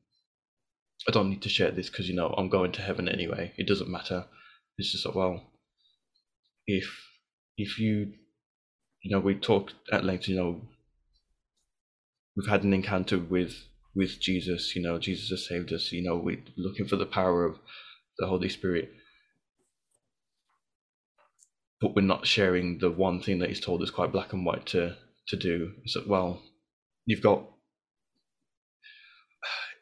I 1.05 1.11
don't 1.11 1.29
need 1.29 1.41
to 1.41 1.49
share 1.49 1.71
this 1.71 1.89
because 1.89 2.07
you 2.07 2.15
know 2.15 2.33
I'm 2.37 2.49
going 2.49 2.71
to 2.73 2.81
heaven 2.81 3.09
anyway. 3.09 3.51
It 3.57 3.67
doesn't 3.67 3.89
matter. 3.89 4.25
It's 4.77 4.93
just 4.93 5.13
well, 5.13 5.43
if 6.65 7.08
if 7.59 7.77
you, 7.77 8.13
you 9.03 9.11
know, 9.11 9.19
we 9.19 9.35
talked 9.35 9.73
at 9.91 10.05
length, 10.05 10.29
you 10.29 10.35
know, 10.37 10.61
we've 12.35 12.49
had 12.49 12.63
an 12.63 12.73
encounter 12.73 13.19
with 13.19 13.53
with 13.93 14.19
Jesus. 14.19 14.75
You 14.75 14.81
know, 14.81 14.97
Jesus 14.97 15.29
has 15.29 15.47
saved 15.47 15.73
us. 15.73 15.91
You 15.91 16.03
know, 16.03 16.15
we're 16.15 16.41
looking 16.57 16.87
for 16.87 16.95
the 16.95 17.05
power 17.05 17.43
of 17.43 17.59
the 18.17 18.27
Holy 18.27 18.47
Spirit, 18.47 18.91
but 21.81 21.95
we're 21.95 22.01
not 22.01 22.25
sharing 22.25 22.79
the 22.79 22.89
one 22.89 23.21
thing 23.21 23.39
that 23.39 23.49
He's 23.49 23.59
told 23.59 23.81
us 23.81 23.89
quite 23.91 24.13
black 24.13 24.31
and 24.31 24.45
white 24.45 24.65
to 24.67 24.95
to 25.27 25.35
do. 25.35 25.73
So, 25.85 26.03
well, 26.07 26.41
you've 27.05 27.21
got. 27.21 27.43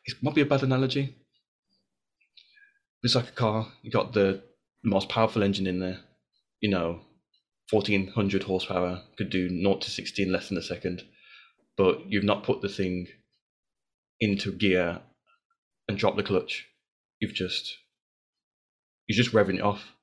It 0.06 0.16
might 0.24 0.36
be 0.36 0.42
a 0.42 0.46
bad 0.46 0.64
analogy. 0.64 1.16
It's 3.04 3.14
like 3.14 3.30
a 3.30 3.34
car. 3.34 3.68
You 3.84 3.92
got 3.92 4.14
the 4.14 4.42
most 4.84 5.10
powerful 5.10 5.44
engine 5.44 5.68
in 5.68 5.80
there. 5.80 6.00
You 6.60 6.72
know, 6.72 7.02
1400 7.72 8.44
horsepower, 8.44 9.04
could 9.18 9.30
do 9.30 9.50
0 9.50 9.76
to 9.76 9.90
60 9.90 10.24
in 10.24 10.32
less 10.32 10.50
than 10.50 10.58
a 10.58 10.62
second, 10.62 11.04
but 11.76 12.10
you've 12.10 12.24
not 12.24 12.44
put 12.44 12.62
the 12.62 12.70
thing 12.70 13.08
into 14.20 14.52
gear 14.52 15.02
and 15.88 15.98
dropped 15.98 16.18
the 16.18 16.24
clutch. 16.24 16.66
You've 17.20 17.34
just 17.34 17.78
you're 19.08 19.22
just 19.22 19.34
revving 19.34 19.56
it 19.56 19.62
off. 19.62 19.94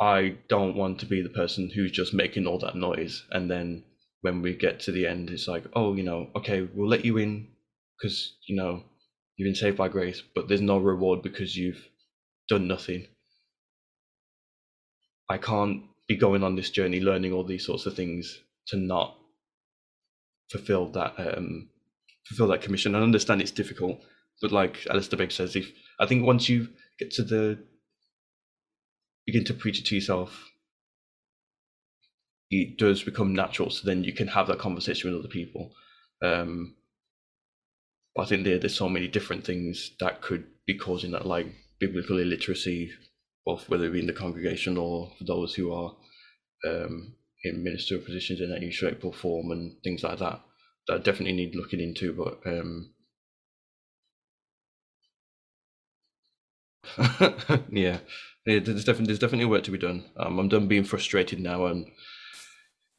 I 0.00 0.36
don't 0.48 0.76
want 0.76 1.00
to 1.00 1.06
be 1.06 1.22
the 1.22 1.30
person 1.30 1.70
who's 1.70 1.90
just 1.90 2.12
making 2.12 2.46
all 2.46 2.58
that 2.58 2.76
noise 2.76 3.24
and 3.30 3.50
then 3.50 3.84
when 4.20 4.42
we 4.42 4.54
get 4.54 4.80
to 4.80 4.92
the 4.92 5.06
end 5.06 5.30
it's 5.30 5.48
like, 5.48 5.64
oh, 5.74 5.94
you 5.94 6.02
know, 6.02 6.28
okay, 6.36 6.68
we'll 6.74 6.88
let 6.88 7.04
you 7.04 7.16
in 7.16 7.48
because 7.98 8.36
you 8.46 8.56
know 8.56 8.82
you've 9.36 9.46
been 9.46 9.54
saved 9.54 9.76
by 9.76 9.88
grace, 9.88 10.22
but 10.34 10.48
there's 10.48 10.60
no 10.60 10.78
reward 10.78 11.22
because 11.22 11.56
you've 11.56 11.88
done 12.48 12.68
nothing. 12.68 13.06
I 15.28 15.38
can't 15.38 15.82
be 16.08 16.16
going 16.16 16.42
on 16.42 16.56
this 16.56 16.70
journey, 16.70 17.00
learning 17.00 17.32
all 17.32 17.44
these 17.44 17.66
sorts 17.66 17.86
of 17.86 17.94
things 17.94 18.40
to 18.68 18.76
not 18.76 19.16
fulfill 20.50 20.86
that 20.92 21.14
um, 21.18 21.68
fulfill 22.26 22.48
that 22.48 22.62
commission. 22.62 22.94
I 22.94 23.00
understand 23.00 23.40
it's 23.40 23.50
difficult, 23.50 24.00
but 24.40 24.52
like 24.52 24.86
Alistair 24.90 25.18
Begg 25.18 25.32
says, 25.32 25.56
if 25.56 25.70
I 25.98 26.06
think 26.06 26.24
once 26.24 26.48
you 26.48 26.68
get 26.98 27.10
to 27.12 27.22
the 27.22 27.58
begin 29.26 29.44
to 29.44 29.54
preach 29.54 29.80
it 29.80 29.86
to 29.86 29.94
yourself, 29.94 30.50
it 32.50 32.78
does 32.78 33.02
become 33.02 33.34
natural. 33.34 33.70
So 33.70 33.82
then 33.84 34.04
you 34.04 34.12
can 34.12 34.28
have 34.28 34.46
that 34.46 34.58
conversation 34.60 35.10
with 35.10 35.18
other 35.18 35.28
people. 35.28 35.72
Um, 36.22 36.76
but 38.14 38.22
I 38.22 38.26
think 38.26 38.44
there, 38.44 38.58
there's 38.58 38.76
so 38.76 38.88
many 38.88 39.08
different 39.08 39.44
things 39.44 39.90
that 40.00 40.22
could 40.22 40.44
be 40.66 40.78
causing 40.78 41.10
that, 41.10 41.26
like 41.26 41.48
biblical 41.80 42.18
illiteracy, 42.18 42.90
both 43.46 43.68
whether 43.68 43.84
it 43.84 43.92
be 43.92 44.00
in 44.00 44.06
the 44.06 44.12
congregation 44.12 44.76
or 44.76 45.12
for 45.16 45.24
those 45.24 45.54
who 45.54 45.72
are 45.72 45.94
um, 46.66 47.14
in 47.44 47.62
ministerial 47.62 48.04
positions 48.04 48.40
in 48.40 48.52
any 48.52 48.70
shape 48.70 49.04
or 49.04 49.12
form 49.12 49.52
and 49.52 49.76
things 49.84 50.02
like 50.02 50.18
that 50.18 50.40
that 50.88 51.04
definitely 51.04 51.34
need 51.34 51.54
looking 51.54 51.80
into. 51.80 52.12
But 52.12 52.40
um, 52.46 52.90
yeah, 57.70 57.98
yeah, 58.46 58.58
there's 58.60 58.84
definitely 58.84 59.06
there's 59.06 59.18
definitely 59.18 59.46
work 59.46 59.64
to 59.64 59.70
be 59.70 59.78
done. 59.78 60.04
Um, 60.16 60.38
I'm 60.38 60.48
done 60.48 60.68
being 60.68 60.84
frustrated 60.84 61.40
now 61.40 61.66
and 61.66 61.86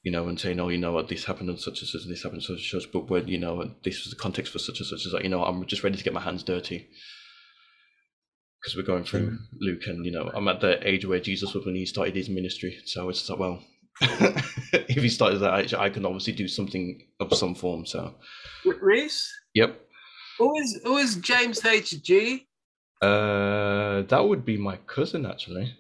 you 0.03 0.11
know 0.11 0.27
and 0.27 0.39
saying, 0.39 0.59
oh, 0.59 0.69
you 0.69 0.77
know 0.77 0.93
what, 0.93 1.07
this 1.07 1.25
happened 1.25 1.49
and 1.49 1.59
such 1.59 1.81
and 1.81 1.89
such, 1.89 2.03
and 2.03 2.11
this 2.11 2.23
happened 2.23 2.43
and 2.47 2.57
such 2.57 2.73
and 2.73 2.81
such. 2.81 2.91
But 2.91 3.09
when 3.09 3.27
you 3.27 3.37
know 3.37 3.71
this 3.83 4.05
was 4.05 4.11
the 4.11 4.19
context 4.19 4.53
for 4.53 4.59
such 4.59 4.79
and 4.79 4.87
such, 4.87 5.05
is 5.05 5.13
like 5.13 5.23
you 5.23 5.29
know 5.29 5.43
I'm 5.43 5.65
just 5.65 5.83
ready 5.83 5.97
to 5.97 6.03
get 6.03 6.13
my 6.13 6.21
hands 6.21 6.43
dirty 6.43 6.87
because 8.59 8.75
we're 8.75 8.83
going 8.83 9.03
through 9.03 9.31
mm. 9.31 9.37
Luke, 9.59 9.83
and 9.87 10.05
you 10.05 10.11
know, 10.11 10.31
I'm 10.33 10.47
at 10.47 10.61
the 10.61 10.85
age 10.87 11.05
where 11.05 11.19
Jesus 11.19 11.53
was 11.53 11.65
when 11.65 11.75
he 11.75 11.85
started 11.85 12.15
his 12.15 12.29
ministry. 12.29 12.77
So 12.85 13.09
it's 13.09 13.29
like, 13.29 13.39
well, 13.39 13.63
if 14.01 15.01
he 15.01 15.09
started 15.09 15.39
that 15.39 15.59
age, 15.59 15.73
I 15.73 15.89
can 15.89 16.05
obviously 16.05 16.33
do 16.33 16.47
something 16.47 17.01
of 17.19 17.33
some 17.35 17.55
form. 17.55 17.85
So, 17.85 18.15
Reese. 18.81 19.31
Yep. 19.53 19.81
Who 20.39 20.55
is 20.57 20.79
who 20.83 20.97
is 20.97 21.15
James 21.15 21.65
H 21.65 22.01
G? 22.03 22.47
Uh, 23.01 24.01
that 24.03 24.27
would 24.27 24.45
be 24.45 24.57
my 24.57 24.77
cousin, 24.87 25.25
actually. 25.25 25.75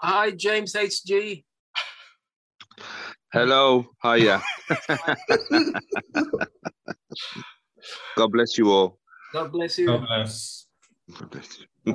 Hi, 0.00 0.30
James 0.30 0.74
H 0.76 1.04
G. 1.04 1.44
Hello, 3.32 3.84
hiya. 4.02 4.42
God 8.16 8.32
bless 8.32 8.56
you 8.56 8.70
all. 8.70 8.98
God 9.32 9.52
bless 9.52 9.78
you. 9.78 9.86
God 9.86 10.06
bless. 10.06 10.66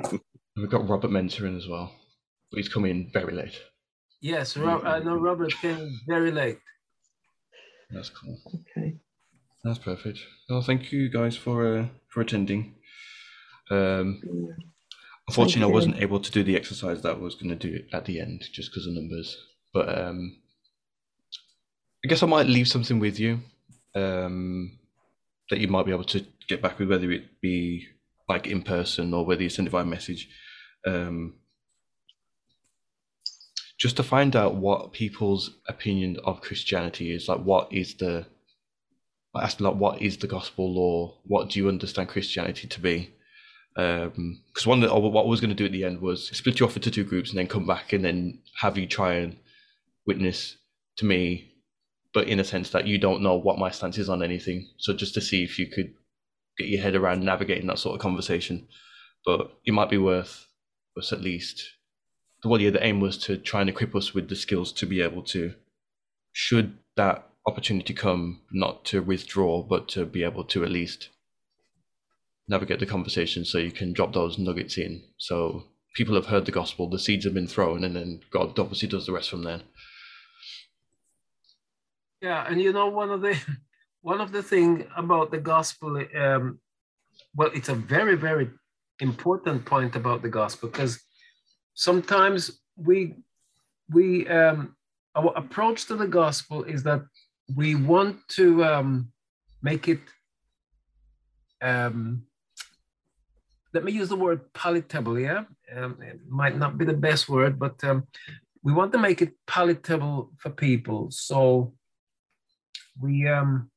We've 0.56 0.70
got 0.70 0.88
Robert 0.88 1.10
Mentor 1.10 1.46
in 1.46 1.56
as 1.56 1.66
well, 1.66 1.92
but 2.50 2.58
he's 2.58 2.68
coming 2.68 3.10
very 3.12 3.34
late. 3.34 3.60
Yes, 4.20 4.56
Rob, 4.56 4.86
I 4.86 5.00
know 5.00 5.16
Robert 5.16 5.52
came 5.60 6.00
very 6.06 6.30
late. 6.30 6.58
That's 7.90 8.08
cool. 8.08 8.38
Okay. 8.76 8.96
That's 9.64 9.78
perfect. 9.78 10.18
Well, 10.48 10.62
thank 10.62 10.92
you 10.92 11.08
guys 11.08 11.36
for 11.36 11.76
uh, 11.76 11.86
for 12.08 12.20
attending. 12.20 12.74
Um, 13.70 14.20
unfortunately, 15.28 15.70
I 15.70 15.74
wasn't 15.74 16.02
able 16.02 16.20
to 16.20 16.30
do 16.30 16.44
the 16.44 16.56
exercise 16.56 17.02
that 17.02 17.16
I 17.16 17.18
was 17.18 17.34
going 17.34 17.56
to 17.56 17.68
do 17.68 17.80
at 17.92 18.04
the 18.04 18.20
end 18.20 18.44
just 18.52 18.70
because 18.70 18.86
of 18.86 18.92
numbers. 18.92 19.36
But 19.72 19.98
um, 19.98 20.36
I 22.04 22.08
guess 22.08 22.22
I 22.22 22.26
might 22.26 22.46
leave 22.46 22.68
something 22.68 22.98
with 22.98 23.18
you 23.18 23.40
um, 23.94 24.78
that 25.50 25.60
you 25.60 25.68
might 25.68 25.86
be 25.86 25.92
able 25.92 26.04
to 26.04 26.24
get 26.48 26.62
back 26.62 26.78
with, 26.78 26.90
whether 26.90 27.10
it 27.10 27.40
be 27.40 27.86
like 28.28 28.46
in 28.46 28.62
person 28.62 29.12
or 29.12 29.24
whether 29.24 29.42
you 29.42 29.48
send 29.48 29.68
it 29.68 29.70
via 29.70 29.84
message. 29.84 30.28
Um, 30.86 31.34
just 33.76 33.96
to 33.96 34.02
find 34.02 34.36
out 34.36 34.54
what 34.54 34.92
people's 34.92 35.58
opinion 35.68 36.18
of 36.24 36.40
Christianity 36.40 37.14
is, 37.14 37.28
like 37.28 37.40
what 37.40 37.72
is 37.72 37.94
the 37.94 38.26
I 39.34 39.42
asked 39.42 39.60
like 39.60 39.74
what 39.74 40.00
is 40.00 40.18
the 40.18 40.26
gospel 40.26 40.72
law? 40.72 41.18
What 41.24 41.50
do 41.50 41.58
you 41.58 41.68
understand 41.68 42.08
Christianity 42.08 42.68
to 42.68 42.80
be? 42.80 43.12
Because 43.74 44.66
one, 44.66 44.84
or 44.84 45.10
what 45.10 45.24
I 45.24 45.28
was 45.28 45.40
going 45.40 45.50
to 45.50 45.56
do 45.56 45.64
at 45.64 45.72
the 45.72 45.84
end 45.84 46.00
was 46.00 46.28
split 46.28 46.60
you 46.60 46.66
off 46.66 46.76
into 46.76 46.90
two 46.90 47.02
groups 47.02 47.30
and 47.30 47.38
then 47.38 47.48
come 47.48 47.66
back 47.66 47.92
and 47.92 48.04
then 48.04 48.38
have 48.60 48.78
you 48.78 48.86
try 48.86 49.14
and 49.14 49.36
witness 50.06 50.56
to 50.98 51.04
me, 51.04 51.52
but 52.12 52.28
in 52.28 52.38
a 52.38 52.44
sense 52.44 52.70
that 52.70 52.86
you 52.86 52.98
don't 52.98 53.22
know 53.22 53.34
what 53.34 53.58
my 53.58 53.70
stance 53.70 53.98
is 53.98 54.08
on 54.08 54.22
anything. 54.22 54.68
So 54.78 54.92
just 54.92 55.14
to 55.14 55.20
see 55.20 55.42
if 55.42 55.58
you 55.58 55.66
could 55.66 55.92
get 56.58 56.68
your 56.68 56.82
head 56.82 56.94
around 56.94 57.24
navigating 57.24 57.66
that 57.68 57.78
sort 57.78 57.94
of 57.94 58.00
conversation. 58.00 58.66
But 59.24 59.52
it 59.64 59.72
might 59.72 59.90
be 59.90 59.98
worth 59.98 60.46
us 60.96 61.12
at 61.12 61.20
least. 61.20 61.64
Well, 62.44 62.60
yeah, 62.60 62.70
the 62.70 62.84
aim 62.84 63.00
was 63.00 63.16
to 63.18 63.38
try 63.38 63.60
and 63.60 63.70
equip 63.70 63.94
us 63.94 64.12
with 64.12 64.28
the 64.28 64.36
skills 64.36 64.70
to 64.72 64.86
be 64.86 65.00
able 65.00 65.22
to, 65.24 65.54
should 66.32 66.76
that 66.96 67.26
opportunity 67.46 67.94
come, 67.94 68.42
not 68.52 68.84
to 68.86 69.02
withdraw, 69.02 69.62
but 69.62 69.88
to 69.88 70.04
be 70.04 70.22
able 70.22 70.44
to 70.44 70.64
at 70.64 70.70
least 70.70 71.08
navigate 72.46 72.80
the 72.80 72.86
conversation 72.86 73.44
so 73.44 73.58
you 73.58 73.72
can 73.72 73.92
drop 73.92 74.12
those 74.12 74.38
nuggets 74.38 74.76
in. 74.76 75.02
So 75.16 75.64
people 75.94 76.14
have 76.14 76.26
heard 76.26 76.44
the 76.44 76.52
gospel, 76.52 76.88
the 76.88 76.98
seeds 76.98 77.24
have 77.24 77.34
been 77.34 77.46
thrown, 77.46 77.84
and 77.84 77.96
then 77.96 78.20
God 78.30 78.58
obviously 78.58 78.88
does 78.88 79.06
the 79.06 79.12
rest 79.12 79.30
from 79.30 79.44
there. 79.44 79.62
Yeah, 82.20 82.46
and 82.48 82.60
you 82.60 82.72
know 82.72 82.88
one 82.88 83.10
of 83.10 83.20
the 83.20 83.38
one 84.04 84.20
of 84.20 84.32
the 84.32 84.42
thing 84.42 84.86
about 84.98 85.30
the 85.30 85.38
gospel, 85.38 85.96
um, 86.14 86.60
well, 87.34 87.50
it's 87.54 87.70
a 87.70 87.74
very 87.74 88.16
very 88.16 88.50
important 89.00 89.64
point 89.64 89.96
about 89.96 90.20
the 90.20 90.28
gospel 90.28 90.68
because 90.68 91.02
sometimes 91.72 92.60
we 92.76 93.14
we 93.90 94.28
um, 94.28 94.76
our 95.16 95.32
approach 95.36 95.86
to 95.86 95.96
the 95.96 96.06
gospel 96.06 96.64
is 96.64 96.82
that 96.82 97.02
we 97.56 97.74
want 97.74 98.16
to 98.28 98.62
um, 98.62 99.08
make 99.62 99.88
it 99.88 100.00
um, 101.62 102.24
let 103.72 103.84
me 103.84 103.92
use 103.92 104.10
the 104.10 104.16
word 104.16 104.52
palatable 104.52 105.18
yeah? 105.18 105.44
Um, 105.74 105.96
it 106.02 106.20
might 106.28 106.58
not 106.58 106.76
be 106.76 106.84
the 106.84 107.00
best 107.08 107.28
word 107.28 107.58
but 107.58 107.82
um, 107.84 108.06
we 108.62 108.72
want 108.72 108.92
to 108.92 108.98
make 108.98 109.22
it 109.22 109.32
palatable 109.46 110.30
for 110.36 110.50
people. 110.50 111.10
So 111.10 111.72
we 113.00 113.26
um 113.26 113.70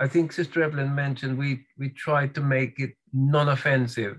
i 0.00 0.06
think 0.08 0.32
sister 0.32 0.62
evelyn 0.62 0.94
mentioned 0.94 1.38
we 1.38 1.64
we 1.78 1.88
try 1.90 2.26
to 2.26 2.40
make 2.40 2.80
it 2.80 2.92
non-offensive 3.12 4.16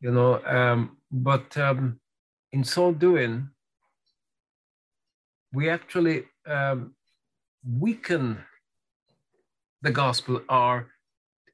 you 0.00 0.10
know 0.10 0.40
um 0.44 0.96
but 1.10 1.56
um 1.58 1.98
in 2.52 2.62
so 2.64 2.92
doing 2.92 3.48
we 5.52 5.68
actually 5.68 6.24
um, 6.46 6.94
weaken 7.64 8.38
the 9.82 9.90
gospel 9.90 10.40
or, 10.48 10.88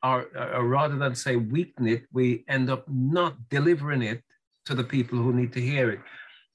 or, 0.03 0.27
or 0.37 0.65
rather 0.65 0.97
than 0.97 1.15
say 1.15 1.37
weaken 1.37 1.87
it, 1.87 2.05
we 2.13 2.45
end 2.49 2.71
up 2.71 2.85
not 2.89 3.49
delivering 3.49 4.03
it 4.03 4.23
to 4.67 4.75
the 4.75 4.85
people 4.85 5.19
who 5.19 5.33
need 5.33 5.53
to 5.53 5.61
hear 5.61 5.91
it. 5.91 6.01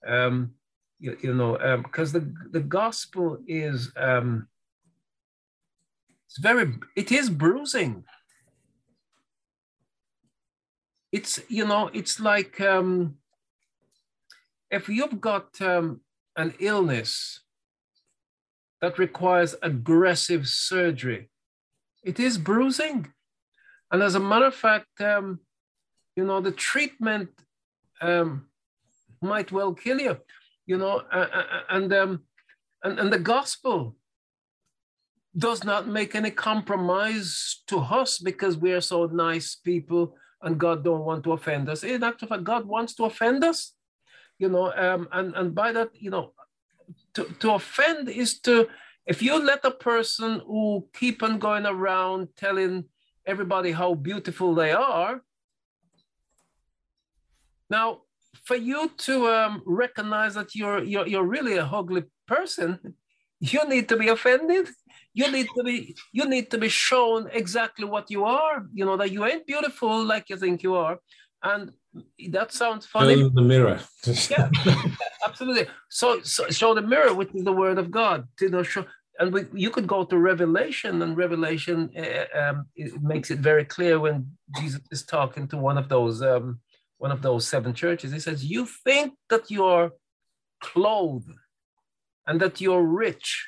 Um, 0.08 0.54
you, 1.00 1.18
you, 1.22 1.34
know, 1.34 1.58
because 1.82 2.14
um, 2.16 2.36
the, 2.52 2.60
the 2.60 2.66
gospel 2.66 3.40
is 3.48 3.92
um, 3.98 4.48
it's 6.32 6.40
very 6.40 6.76
it 6.96 7.12
is 7.12 7.30
bruising. 7.30 8.06
It's 11.12 11.42
you 11.50 11.68
know 11.68 11.90
it's 11.94 12.22
like 12.22 12.62
um, 12.62 13.18
if 14.70 14.88
you've 14.88 15.20
got 15.20 15.60
um, 15.60 16.00
an 16.38 16.54
illness 16.60 17.42
that 18.80 18.98
requires 18.98 19.56
aggressive 19.62 20.48
surgery. 20.48 21.30
It 22.02 22.18
is 22.18 22.38
bruising. 22.38 23.12
And 23.92 24.02
as 24.02 24.16
a 24.16 24.20
matter 24.20 24.46
of 24.46 24.56
fact, 24.56 25.02
um, 25.02 25.42
you 26.16 26.24
know, 26.24 26.40
the 26.40 26.54
treatment 26.54 27.30
um, 28.02 28.48
might 29.22 29.52
well 29.52 29.74
kill 29.74 30.00
you, 30.00 30.18
you 30.66 30.78
know, 30.78 31.04
uh, 31.12 31.28
uh, 31.34 31.44
and, 31.70 31.94
um, 31.94 32.22
and, 32.84 33.00
and 33.00 33.12
the 33.14 33.20
gospel 33.20 33.98
does 35.38 35.64
not 35.64 35.88
make 35.88 36.16
any 36.16 36.32
compromise 36.32 37.64
to 37.68 37.80
us 37.80 38.20
because 38.20 38.58
we 38.58 38.74
are 38.74 38.82
so 38.82 39.06
nice 39.06 39.56
people 39.56 40.16
and 40.42 40.60
God 40.60 40.84
don't 40.84 41.06
want 41.06 41.24
to 41.24 41.34
offend 41.34 41.70
us. 41.70 41.84
In 41.84 42.04
actual 42.04 42.28
fact, 42.28 42.44
God 42.44 42.66
wants 42.66 42.96
to 42.96 43.06
offend 43.06 43.44
us 43.44 43.74
you 44.42 44.50
know, 44.50 44.74
um, 44.74 45.08
and, 45.12 45.36
and 45.36 45.54
by 45.54 45.72
that, 45.72 45.90
you 45.94 46.10
know, 46.10 46.34
to, 47.14 47.26
to 47.40 47.52
offend 47.52 48.10
is 48.10 48.40
to, 48.40 48.68
if 49.06 49.22
you 49.22 49.38
let 49.38 49.64
a 49.64 49.70
person 49.70 50.42
who 50.48 50.88
keep 50.94 51.22
on 51.22 51.38
going 51.38 51.68
around 51.68 52.30
telling 52.36 52.86
everybody 53.28 53.72
how 53.72 53.94
beautiful 53.94 54.56
they 54.56 54.72
are, 54.72 55.22
now 57.70 58.02
for 58.44 58.56
you 58.56 58.92
to 58.98 59.28
um, 59.28 59.62
recognize 59.64 60.34
that 60.34 60.56
you're, 60.56 60.84
you're, 60.84 61.08
you're 61.08 61.24
really 61.24 61.58
a 61.58 61.66
ugly 61.66 62.04
person, 62.28 62.96
you 63.40 63.64
need 63.70 63.88
to 63.90 63.96
be 63.96 64.08
offended. 64.08 64.68
You 65.14 65.30
need 65.32 65.48
to 65.58 65.64
be 65.64 65.96
you 66.14 66.26
need 66.26 66.50
to 66.52 66.58
be 66.58 66.70
shown 66.70 67.30
exactly 67.34 67.86
what 67.86 68.10
you 68.10 68.24
are. 68.26 68.66
You 68.74 68.86
know 68.86 68.98
that 68.98 69.12
you 69.12 69.26
ain't 69.26 69.46
beautiful 69.46 70.04
like 70.04 70.30
you 70.30 70.38
think 70.38 70.64
you 70.64 70.76
are, 70.76 71.00
and 71.44 71.72
that 72.30 72.52
sounds 72.54 72.86
funny. 72.86 73.16
Show 73.16 73.30
the 73.30 73.42
mirror. 73.42 73.80
yeah, 74.30 74.50
absolutely. 75.28 75.68
So, 75.90 76.22
so 76.22 76.50
show 76.50 76.74
the 76.74 76.82
mirror, 76.82 77.14
which 77.14 77.34
is 77.34 77.44
the 77.44 77.52
word 77.52 77.78
of 77.78 77.92
God. 77.92 78.28
You 78.40 78.50
know, 78.50 78.64
show, 78.64 78.86
and 79.20 79.34
we, 79.34 79.46
you 79.54 79.70
could 79.70 79.88
go 79.88 80.04
to 80.06 80.18
Revelation, 80.18 81.02
and 81.02 81.18
Revelation 81.18 81.92
uh, 81.98 82.40
um, 82.40 82.66
it 82.76 83.02
makes 83.02 83.32
it 83.32 83.40
very 83.40 83.66
clear 83.66 84.00
when 84.00 84.32
Jesus 84.60 84.82
is 84.92 85.04
talking 85.04 85.48
to 85.50 85.58
one 85.58 85.78
of 85.78 85.90
those 85.90 86.22
um, 86.22 86.60
one 86.98 87.12
of 87.12 87.22
those 87.22 87.48
seven 87.48 87.74
churches. 87.74 88.12
He 88.12 88.20
says, 88.20 88.46
"You 88.46 88.66
think 88.66 89.14
that 89.30 89.52
you're 89.52 89.92
clothed 90.62 91.36
and 92.28 92.40
that 92.40 92.62
you're 92.62 92.84
rich." 92.84 93.48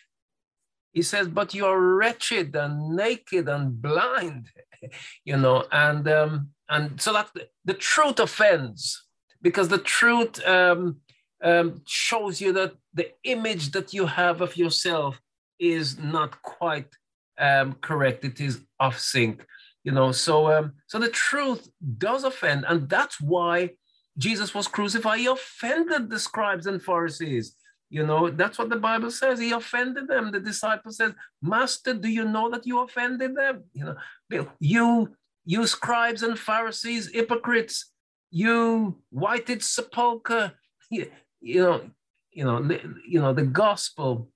He 0.93 1.01
says, 1.01 1.27
"But 1.27 1.53
you're 1.53 1.95
wretched 1.95 2.55
and 2.55 2.95
naked 2.95 3.49
and 3.49 3.81
blind." 3.81 4.49
you 5.25 5.37
know, 5.37 5.65
and 5.71 6.07
um, 6.07 6.49
and 6.69 7.01
so 7.01 7.13
that 7.13 7.29
the 7.65 7.73
truth 7.73 8.19
offends 8.19 9.03
because 9.41 9.67
the 9.67 9.77
truth 9.77 10.45
um, 10.47 10.97
um, 11.43 11.81
shows 11.85 12.39
you 12.39 12.53
that 12.53 12.73
the 12.93 13.11
image 13.23 13.71
that 13.71 13.93
you 13.93 14.05
have 14.05 14.41
of 14.41 14.55
yourself 14.57 15.19
is 15.59 15.97
not 15.99 16.41
quite 16.41 16.87
um, 17.37 17.73
correct. 17.73 18.25
It 18.25 18.39
is 18.39 18.61
off 18.79 18.99
sync, 18.99 19.45
you 19.83 19.91
know. 19.91 20.11
So, 20.11 20.51
um, 20.51 20.73
so 20.87 20.99
the 20.99 21.09
truth 21.09 21.69
does 21.97 22.23
offend, 22.23 22.65
and 22.67 22.89
that's 22.89 23.19
why 23.19 23.71
Jesus 24.17 24.53
was 24.53 24.67
crucified. 24.67 25.19
He 25.19 25.25
offended 25.27 26.09
the 26.09 26.19
scribes 26.19 26.67
and 26.67 26.81
Pharisees. 26.81 27.55
You 27.93 28.03
know, 28.07 28.31
that's 28.31 28.57
what 28.57 28.71
the 28.71 28.77
Bible 28.77 29.11
says. 29.11 29.39
He 29.39 29.51
offended 29.51 30.07
them. 30.07 30.31
The 30.31 30.39
disciple 30.39 30.91
says, 30.91 31.13
Master, 31.43 31.93
do 31.93 32.09
you 32.09 32.25
know 32.25 32.49
that 32.49 32.65
you 32.65 32.79
offended 32.79 33.35
them? 33.35 33.65
You 33.71 33.95
know, 34.31 34.47
you 34.59 35.15
you 35.45 35.67
scribes 35.67 36.23
and 36.23 36.39
Pharisees, 36.39 37.11
hypocrites, 37.13 37.91
you 38.31 38.97
whited 39.11 39.61
sepulchre, 39.61 40.53
you, 40.89 41.11
you 41.39 41.61
know, 41.61 41.81
you 42.31 42.45
know, 42.45 42.79
you 43.07 43.21
know, 43.21 43.31
the 43.31 43.45
gospel, 43.45 44.31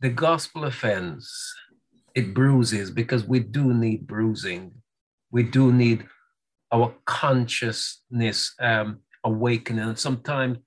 the 0.00 0.08
gospel 0.08 0.64
offends, 0.64 1.54
it 2.14 2.32
bruises 2.32 2.90
because 2.90 3.24
we 3.24 3.40
do 3.40 3.74
need 3.74 4.06
bruising. 4.06 4.72
We 5.30 5.42
do 5.42 5.70
need 5.70 6.06
our 6.72 6.94
consciousness 7.04 8.54
um, 8.58 9.00
awakening. 9.24 9.84
And 9.84 9.98
sometimes, 9.98 10.58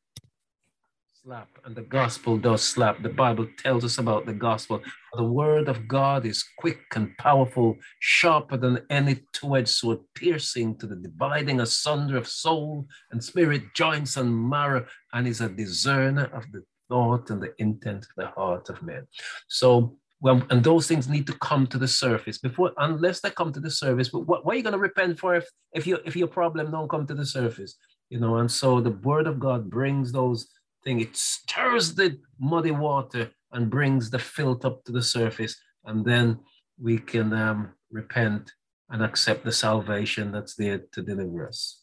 slap, 1.23 1.49
and 1.65 1.75
the 1.75 1.81
gospel 1.81 2.37
does 2.37 2.61
slap. 2.61 3.01
The 3.01 3.09
Bible 3.09 3.47
tells 3.57 3.85
us 3.85 3.97
about 3.97 4.25
the 4.25 4.33
gospel. 4.33 4.81
The 5.13 5.23
word 5.23 5.69
of 5.69 5.87
God 5.87 6.25
is 6.25 6.43
quick 6.57 6.81
and 6.95 7.15
powerful, 7.17 7.77
sharper 7.99 8.57
than 8.57 8.85
any 8.89 9.21
two-edged 9.31 9.69
sword, 9.69 9.99
piercing 10.15 10.77
to 10.79 10.87
the 10.87 10.95
dividing 10.95 11.61
asunder 11.61 12.17
of 12.17 12.27
soul 12.27 12.87
and 13.11 13.23
spirit, 13.23 13.63
joints 13.73 14.17
and 14.17 14.49
marrow, 14.49 14.85
and 15.13 15.27
is 15.27 15.41
a 15.41 15.49
discerner 15.49 16.25
of 16.33 16.43
the 16.51 16.63
thought 16.89 17.29
and 17.29 17.41
the 17.41 17.53
intent 17.57 18.03
of 18.03 18.11
the 18.17 18.27
heart 18.27 18.69
of 18.69 18.83
men. 18.83 19.07
So 19.47 19.97
well, 20.23 20.41
and 20.49 20.63
those 20.63 20.87
things 20.87 21.09
need 21.09 21.27
to 21.27 21.37
come 21.39 21.67
to 21.67 21.77
the 21.77 21.87
surface 21.87 22.37
before, 22.37 22.71
unless 22.77 23.19
they 23.19 23.29
come 23.29 23.51
to 23.51 23.59
the 23.59 23.69
surface. 23.69 24.07
But 24.07 24.21
what, 24.21 24.45
what 24.45 24.53
are 24.53 24.57
you 24.57 24.63
going 24.63 24.71
to 24.71 24.79
repent 24.79 25.19
for 25.19 25.35
if 25.35 25.45
if 25.73 25.85
you 25.85 25.99
if 26.05 26.15
your 26.15 26.29
problem 26.29 26.71
don't 26.71 26.89
come 26.89 27.05
to 27.07 27.13
the 27.13 27.25
surface? 27.25 27.75
You 28.13 28.19
know, 28.19 28.37
and 28.37 28.51
so 28.51 28.79
the 28.79 28.91
word 28.91 29.25
of 29.25 29.39
God 29.39 29.71
brings 29.71 30.11
those 30.11 30.47
things. 30.83 31.01
It 31.01 31.17
stirs 31.17 31.95
the 31.95 32.19
muddy 32.39 32.69
water 32.69 33.31
and 33.51 33.71
brings 33.71 34.11
the 34.11 34.19
filth 34.19 34.65
up 34.65 34.83
to 34.83 34.91
the 34.91 35.01
surface, 35.01 35.59
and 35.85 36.05
then 36.05 36.37
we 36.79 36.99
can 36.99 37.33
um, 37.33 37.71
repent 37.89 38.51
and 38.91 39.01
accept 39.01 39.43
the 39.43 39.51
salvation 39.51 40.31
that's 40.31 40.53
there 40.53 40.81
to 40.91 41.01
deliver 41.01 41.47
us. 41.47 41.81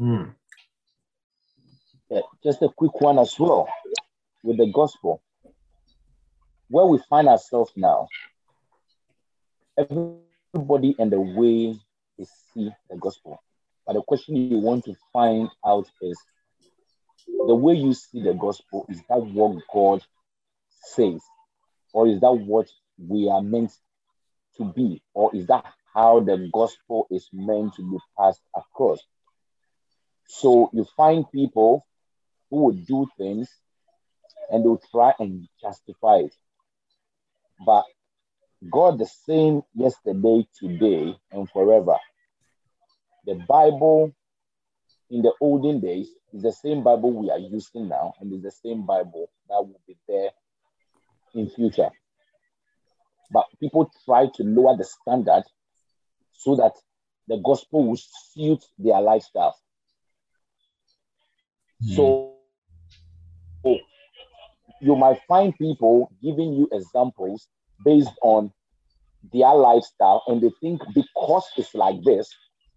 Mm. 0.00 0.36
Yeah, 2.08 2.20
just 2.44 2.62
a 2.62 2.68
quick 2.68 3.00
one 3.00 3.18
as 3.18 3.36
well 3.36 3.66
with 4.44 4.58
the 4.58 4.70
gospel 4.72 5.24
where 6.68 6.86
we 6.86 7.00
find 7.10 7.26
ourselves 7.26 7.72
now, 7.74 8.06
everybody 9.76 10.94
and 11.00 11.10
the 11.10 11.20
way 11.20 11.74
they 12.16 12.26
see 12.54 12.70
the 12.88 12.96
gospel. 12.96 13.42
But 13.86 13.94
the 13.94 14.02
question 14.02 14.36
you 14.36 14.58
want 14.58 14.84
to 14.86 14.94
find 15.12 15.48
out 15.64 15.88
is 16.00 16.18
the 17.26 17.54
way 17.54 17.74
you 17.74 17.92
see 17.94 18.22
the 18.22 18.34
gospel, 18.34 18.86
is 18.88 19.00
that 19.08 19.20
what 19.20 19.62
God 19.72 20.02
says? 20.82 21.20
Or 21.92 22.08
is 22.08 22.20
that 22.20 22.32
what 22.32 22.68
we 22.98 23.28
are 23.28 23.42
meant 23.42 23.72
to 24.56 24.64
be? 24.64 25.02
Or 25.12 25.34
is 25.34 25.46
that 25.46 25.64
how 25.92 26.20
the 26.20 26.48
gospel 26.52 27.06
is 27.10 27.28
meant 27.32 27.74
to 27.74 27.82
be 27.82 27.98
passed 28.18 28.42
across? 28.56 29.00
So 30.26 30.70
you 30.72 30.86
find 30.96 31.30
people 31.30 31.86
who 32.50 32.64
would 32.64 32.86
do 32.86 33.06
things 33.18 33.48
and 34.50 34.64
they'll 34.64 34.82
try 34.90 35.12
and 35.18 35.46
justify 35.60 36.16
it. 36.18 36.34
But 37.64 37.84
God 38.70 38.98
the 38.98 39.06
same 39.06 39.62
yesterday, 39.74 40.46
today, 40.58 41.16
and 41.32 41.48
forever. 41.50 41.96
The 43.26 43.34
Bible 43.48 44.12
in 45.10 45.22
the 45.22 45.32
olden 45.40 45.80
days 45.80 46.08
is 46.32 46.42
the 46.42 46.52
same 46.52 46.82
Bible 46.82 47.12
we 47.12 47.30
are 47.30 47.38
using 47.38 47.88
now, 47.88 48.14
and 48.20 48.32
is 48.32 48.42
the 48.42 48.50
same 48.50 48.84
Bible 48.84 49.30
that 49.48 49.60
will 49.60 49.80
be 49.86 49.96
there 50.08 50.30
in 51.34 51.48
future. 51.50 51.90
But 53.30 53.46
people 53.60 53.90
try 54.04 54.26
to 54.34 54.42
lower 54.42 54.76
the 54.76 54.84
standard 54.84 55.44
so 56.32 56.56
that 56.56 56.72
the 57.28 57.38
gospel 57.38 57.86
will 57.88 57.98
suit 58.32 58.64
their 58.78 59.00
lifestyle. 59.00 59.56
Mm. 61.82 61.96
So 61.96 62.34
you 64.80 64.96
might 64.96 65.20
find 65.26 65.56
people 65.56 66.12
giving 66.22 66.52
you 66.52 66.68
examples 66.72 67.48
based 67.84 68.12
on 68.22 68.52
their 69.32 69.54
lifestyle, 69.54 70.22
and 70.26 70.42
they 70.42 70.50
think 70.60 70.82
because 70.94 71.48
it's 71.56 71.74
like 71.74 72.02
this, 72.04 72.28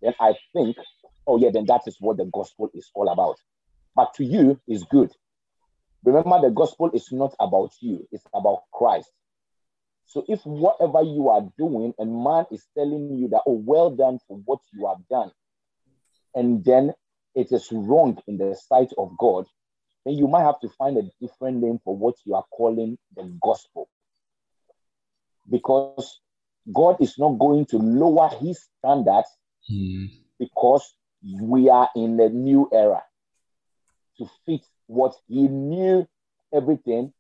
then 0.02 0.14
I 0.20 0.36
think, 0.54 0.78
oh 1.26 1.38
yeah, 1.38 1.50
then 1.52 1.66
that 1.68 1.82
is 1.88 1.98
what 2.00 2.18
the 2.18 2.26
gospel 2.26 2.70
is 2.74 2.90
all 2.94 3.10
about. 3.10 3.38
But 3.96 4.14
to 4.16 4.24
you 4.24 4.60
is 4.68 4.84
good. 4.84 5.12
Remember, 6.04 6.40
the 6.42 6.52
gospel 6.52 6.92
is 6.94 7.12
not 7.12 7.36
about 7.40 7.72
you, 7.82 8.08
it's 8.12 8.26
about 8.34 8.64
Christ. 8.72 9.12
So 10.06 10.24
if 10.28 10.42
whatever 10.46 11.02
you 11.02 11.30
are 11.30 11.44
doing 11.58 11.94
and 11.98 12.24
man 12.24 12.46
is 12.52 12.66
telling 12.78 13.18
you 13.18 13.28
that, 13.30 13.42
oh, 13.46 13.62
well 13.66 13.90
done 13.90 14.20
for 14.28 14.38
what 14.46 14.60
you 14.72 14.88
have 14.88 15.06
done, 15.10 15.32
and 16.34 16.64
then 16.64 16.94
it 17.36 17.52
is 17.52 17.70
wrong 17.72 18.18
in 18.28 18.38
the 18.38 18.56
sight 18.56 18.92
of 18.98 19.18
God, 19.18 19.46
then 20.06 20.16
you 20.16 20.28
might 20.28 20.44
have 20.44 20.60
to 20.62 20.70
find 20.70 20.98
a 20.98 21.10
different 21.20 21.58
name 21.58 21.80
for 21.84 21.96
what 21.96 22.16
you 22.24 22.36
are 22.36 22.46
calling 22.52 22.98
the 23.16 23.38
gospel. 23.42 23.90
Because 25.50 26.20
God 26.74 26.98
is 27.02 27.18
not 27.18 27.38
going 27.40 27.66
to 27.68 27.78
lower 27.78 28.30
his 28.40 28.66
standards 28.80 29.28
mm. 29.72 30.10
because 30.40 30.94
we 31.42 31.70
are 31.70 31.90
in 31.96 32.20
a 32.20 32.30
new 32.30 32.70
era 32.72 33.02
to 34.18 34.30
fit 34.46 34.62
what 34.88 35.16
he 35.28 35.48
knew 35.48 36.08
everything. 36.54 37.14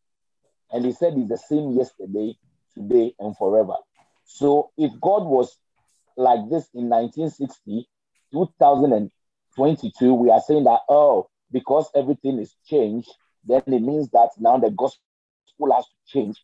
And 0.71 0.85
he 0.85 0.91
said 0.91 1.13
it's 1.17 1.29
the 1.29 1.37
same 1.37 1.71
yesterday, 1.71 2.37
today, 2.73 3.13
and 3.19 3.35
forever. 3.37 3.75
So 4.25 4.71
if 4.77 4.91
God 4.99 5.23
was 5.25 5.57
like 6.17 6.49
this 6.49 6.67
in 6.73 6.89
1960, 6.89 7.87
2022, 8.33 10.13
we 10.13 10.29
are 10.29 10.41
saying 10.41 10.65
that, 10.65 10.81
oh, 10.89 11.29
because 11.51 11.89
everything 11.95 12.39
is 12.39 12.53
changed, 12.65 13.09
then 13.45 13.61
it 13.67 13.81
means 13.81 14.09
that 14.09 14.31
now 14.37 14.57
the 14.57 14.71
gospel 14.71 15.73
has 15.73 15.85
to 15.85 15.95
change 16.07 16.35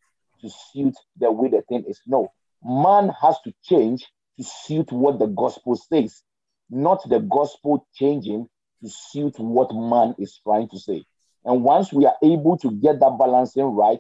to 0.42 0.50
suit 0.72 0.96
the 1.18 1.32
way 1.32 1.50
the 1.50 1.62
thing 1.68 1.84
is. 1.88 2.00
No, 2.08 2.32
man 2.64 3.12
has 3.22 3.40
to 3.42 3.54
change 3.64 4.08
to 4.38 4.44
suit 4.44 4.92
what 4.92 5.20
the 5.20 5.28
gospel 5.28 5.76
says, 5.76 6.22
not 6.70 7.08
the 7.10 7.20
gospel 7.20 7.88
changing 7.94 8.48
to 8.84 8.90
suit 8.90 9.38
what 9.40 9.74
man 9.74 10.16
is 10.18 10.40
trying 10.44 10.70
to 10.70 10.80
say. 10.80 11.04
And 11.46 11.64
once 11.64 11.92
we 11.92 12.06
are 12.06 12.16
able 12.24 12.58
to 12.60 12.72
get 12.72 13.00
that 13.00 13.18
balancing 13.20 13.66
right, 13.66 14.00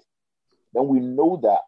then 0.73 0.87
we 0.87 0.99
know 0.99 1.39
that 1.43 1.59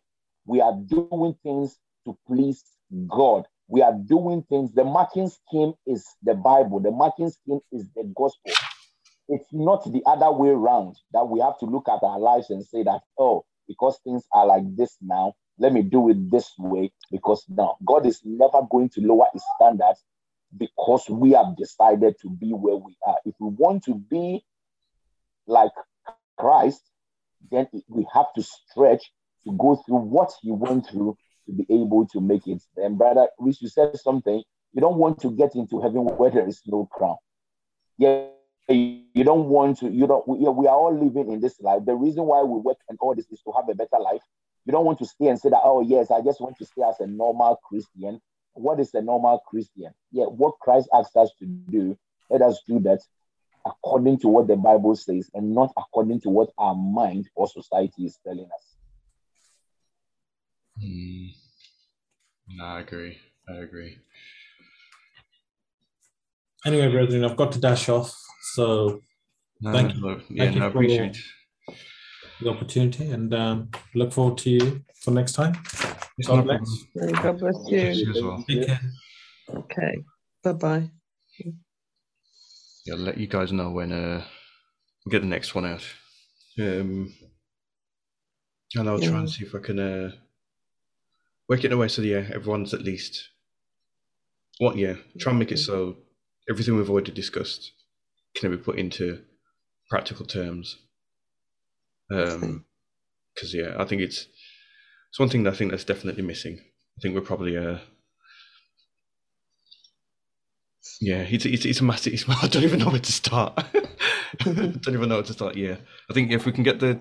we 0.45 0.61
are 0.61 0.73
doing 0.87 1.35
things 1.43 1.77
to 2.05 2.17
please 2.27 2.63
God. 3.07 3.45
We 3.67 3.81
are 3.81 3.93
doing 3.93 4.43
things. 4.47 4.73
The 4.73 4.83
marking 4.83 5.29
scheme 5.29 5.73
is 5.85 6.05
the 6.23 6.35
Bible, 6.35 6.79
the 6.79 6.91
marking 6.91 7.29
scheme 7.29 7.59
is 7.71 7.89
the 7.95 8.03
gospel 8.15 8.51
it's 9.27 9.47
not 9.51 9.83
the 9.91 10.03
other 10.05 10.31
way 10.31 10.49
around 10.49 10.95
that 11.13 11.27
we 11.27 11.39
have 11.39 11.57
to 11.59 11.65
look 11.65 11.87
at 11.89 12.03
our 12.03 12.19
lives 12.19 12.49
and 12.49 12.65
say 12.65 12.83
that, 12.83 13.01
oh, 13.17 13.43
because 13.67 13.99
things 14.03 14.23
are 14.31 14.45
like 14.45 14.63
this 14.75 14.97
now, 15.01 15.33
let 15.57 15.73
me 15.73 15.83
do 15.83 16.09
it 16.09 16.29
this 16.29 16.51
way. 16.57 16.91
Because 17.11 17.45
now 17.47 17.77
God 17.85 18.05
is 18.05 18.21
never 18.23 18.61
going 18.69 18.89
to 18.89 19.01
lower 19.01 19.27
his 19.33 19.43
standards 19.55 20.03
because 20.57 21.09
we 21.09 21.31
have 21.31 21.57
decided 21.57 22.15
to 22.21 22.29
be 22.29 22.51
where 22.51 22.75
we 22.75 22.95
are. 23.05 23.17
If 23.25 23.35
we 23.39 23.49
want 23.49 23.83
to 23.85 23.95
be 23.95 24.43
like 25.47 25.71
Christ, 26.37 26.81
then 27.51 27.67
we 27.87 28.05
have 28.13 28.27
to 28.35 28.43
stretch 28.43 29.11
to 29.45 29.51
go 29.57 29.81
through 29.85 29.97
what 29.97 30.31
he 30.41 30.51
went 30.51 30.87
through 30.89 31.17
to 31.47 31.53
be 31.53 31.65
able 31.69 32.07
to 32.07 32.19
make 32.19 32.47
it. 32.47 32.63
And 32.77 32.97
brother 32.97 33.27
Rich, 33.39 33.61
you 33.61 33.69
said 33.69 33.97
something. 33.97 34.41
You 34.73 34.81
don't 34.81 34.97
want 34.97 35.21
to 35.21 35.31
get 35.31 35.55
into 35.55 35.79
heaven 35.79 36.01
where 36.01 36.31
there 36.31 36.47
is 36.47 36.61
no 36.65 36.87
crown. 36.91 37.15
Yeah, 37.97 38.25
you 38.67 39.23
don't 39.23 39.47
want 39.47 39.79
to 39.79 39.89
you 39.89 40.07
don't 40.07 40.27
we, 40.27 40.39
we 40.39 40.67
are 40.67 40.75
all 40.75 40.97
living 40.97 41.31
in 41.31 41.39
this 41.39 41.59
life 41.61 41.81
the 41.85 41.93
reason 41.93 42.23
why 42.23 42.41
we 42.41 42.59
work 42.59 42.77
and 42.89 42.97
all 42.99 43.13
this 43.13 43.29
is 43.31 43.41
to 43.41 43.51
have 43.55 43.69
a 43.69 43.75
better 43.75 44.01
life 44.01 44.21
you 44.65 44.71
don't 44.71 44.85
want 44.85 44.99
to 44.99 45.05
stay 45.05 45.27
and 45.27 45.39
say 45.39 45.49
that 45.49 45.61
oh 45.63 45.81
yes 45.81 46.11
i 46.11 46.21
just 46.21 46.41
want 46.41 46.57
to 46.57 46.65
stay 46.65 46.81
as 46.81 46.99
a 46.99 47.07
normal 47.07 47.59
christian. 47.63 48.19
What 48.53 48.79
is 48.79 48.93
a 48.93 49.01
normal 49.01 49.39
christian? 49.47 49.91
Yeah 50.11 50.25
what 50.25 50.59
christ 50.59 50.89
asks 50.93 51.15
us 51.15 51.31
to 51.39 51.45
do 51.45 51.97
let 52.29 52.41
us 52.41 52.61
do 52.67 52.79
that 52.79 53.01
according 53.65 54.19
to 54.19 54.27
what 54.27 54.47
the 54.47 54.55
bible 54.55 54.95
says 54.95 55.29
and 55.33 55.53
not 55.53 55.71
according 55.77 56.21
to 56.21 56.29
what 56.29 56.49
our 56.57 56.75
mind 56.75 57.29
or 57.35 57.47
society 57.47 58.05
is 58.05 58.17
telling 58.25 58.45
us. 58.45 58.75
Mm. 60.83 61.29
no, 62.49 62.65
i 62.65 62.79
agree. 62.81 63.17
I 63.47 63.53
agree. 63.57 63.97
Anyway 66.65 66.89
brethren 66.89 67.23
i've 67.23 67.37
got 67.37 67.51
to 67.51 67.59
dash 67.59 67.89
off 67.89 68.13
so 68.53 69.01
no, 69.61 69.71
thank 69.71 69.95
you. 69.95 70.21
Yeah, 70.29 70.43
thank 70.43 70.55
you 70.55 70.59
no, 70.61 70.67
appreciate 70.67 71.17
the 72.41 72.49
opportunity 72.49 73.11
and 73.11 73.33
um, 73.33 73.69
look 73.93 74.11
forward 74.11 74.37
to 74.39 74.49
you 74.49 74.83
for 75.01 75.11
next 75.11 75.33
time. 75.33 75.53
God 76.25 76.43
bless. 76.45 76.83
God 77.21 77.39
bless 77.39 77.55
you. 77.67 78.13
Well. 78.23 78.45
Okay. 79.53 80.03
Bye 80.43 80.53
bye. 80.53 80.89
Yeah, 82.85 82.93
I'll 82.93 82.99
let 82.99 83.17
you 83.17 83.27
guys 83.27 83.51
know 83.51 83.71
when 83.71 83.91
uh 83.91 84.23
we 85.05 85.11
get 85.11 85.21
the 85.21 85.27
next 85.27 85.55
one 85.55 85.65
out. 85.65 85.83
Um 86.59 87.13
and 88.75 88.89
I'll 88.89 88.99
try 88.99 89.19
and 89.19 89.29
see 89.29 89.45
if 89.45 89.55
I 89.55 89.59
can 89.59 89.79
uh 89.79 90.11
work 91.49 91.63
it 91.63 91.71
away 91.71 91.87
so 91.87 92.01
yeah, 92.01 92.25
everyone's 92.33 92.73
at 92.73 92.81
least 92.81 93.29
what 94.59 94.77
yeah, 94.77 94.95
try 95.19 95.31
and 95.31 95.39
make 95.39 95.51
it 95.51 95.57
so 95.59 95.97
everything 96.49 96.75
we've 96.75 96.89
already 96.89 97.11
discussed 97.11 97.71
can 98.35 98.51
be 98.51 98.57
put 98.57 98.77
into 98.77 99.21
practical 99.89 100.25
terms. 100.25 100.77
Um, 102.11 102.65
because 103.33 103.53
yeah, 103.53 103.75
I 103.77 103.85
think 103.85 104.01
it's 104.01 104.27
it's 105.09 105.19
one 105.19 105.29
thing 105.29 105.43
that 105.43 105.53
I 105.53 105.57
think 105.57 105.71
that's 105.71 105.83
definitely 105.83 106.23
missing. 106.23 106.59
I 106.97 107.01
think 107.01 107.15
we're 107.15 107.21
probably 107.21 107.57
uh 107.57 107.79
Yeah, 111.01 111.21
it's, 111.21 111.45
it's, 111.45 111.65
it's 111.65 111.79
a 111.81 111.83
massive. 111.83 112.13
It's, 112.13 112.25
I 112.29 112.47
don't 112.47 112.63
even 112.63 112.79
know 112.79 112.89
where 112.89 112.99
to 112.99 113.11
start. 113.11 113.55
Don't 114.39 114.87
even 114.87 115.09
know 115.09 115.15
where 115.15 115.23
to 115.23 115.33
start. 115.33 115.55
Yeah, 115.55 115.77
I 116.09 116.13
think 116.13 116.31
if 116.31 116.45
we 116.45 116.51
can 116.51 116.63
get 116.63 116.79
the 116.79 116.99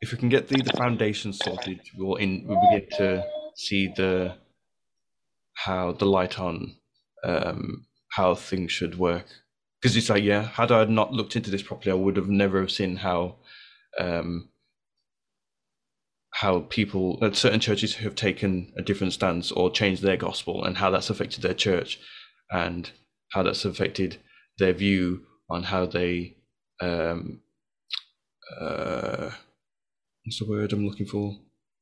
if 0.00 0.12
we 0.12 0.18
can 0.18 0.28
get 0.28 0.48
the, 0.48 0.62
the 0.62 0.72
foundation 0.72 1.32
sorted, 1.32 1.80
we'll 1.96 2.16
in 2.16 2.46
we 2.46 2.56
begin 2.70 2.88
to 2.98 3.24
see 3.54 3.92
the 3.96 4.34
how 5.54 5.92
the 5.92 6.06
light 6.06 6.38
on 6.40 6.76
um, 7.24 7.86
how 8.12 8.34
things 8.34 8.72
should 8.72 8.98
work. 8.98 9.26
Because 9.80 9.96
it's 9.96 10.10
like, 10.10 10.24
yeah, 10.24 10.42
had 10.42 10.72
I 10.72 10.84
not 10.84 11.12
looked 11.12 11.36
into 11.36 11.50
this 11.50 11.62
properly, 11.62 11.92
I 11.92 11.94
would 11.94 12.16
have 12.16 12.28
never 12.28 12.60
have 12.60 12.70
seen 12.70 12.96
how 12.96 13.36
um, 13.98 14.48
how 16.32 16.60
people 16.60 17.18
at 17.22 17.36
certain 17.36 17.60
churches 17.60 17.96
have 17.96 18.14
taken 18.14 18.72
a 18.76 18.82
different 18.82 19.12
stance 19.12 19.50
or 19.52 19.70
changed 19.70 20.02
their 20.02 20.16
gospel 20.16 20.64
and 20.64 20.78
how 20.78 20.90
that's 20.90 21.10
affected 21.10 21.42
their 21.42 21.54
church 21.54 21.98
and 22.50 22.90
how 23.32 23.42
that's 23.42 23.64
affected 23.64 24.18
their 24.58 24.72
view 24.72 25.22
on 25.48 25.64
how 25.64 25.86
they 25.86 26.36
um, 26.80 27.40
uh, 28.58 29.30
what's 30.24 30.38
the 30.38 30.48
word 30.48 30.72
I'm 30.72 30.86
looking 30.86 31.06
for? 31.06 31.36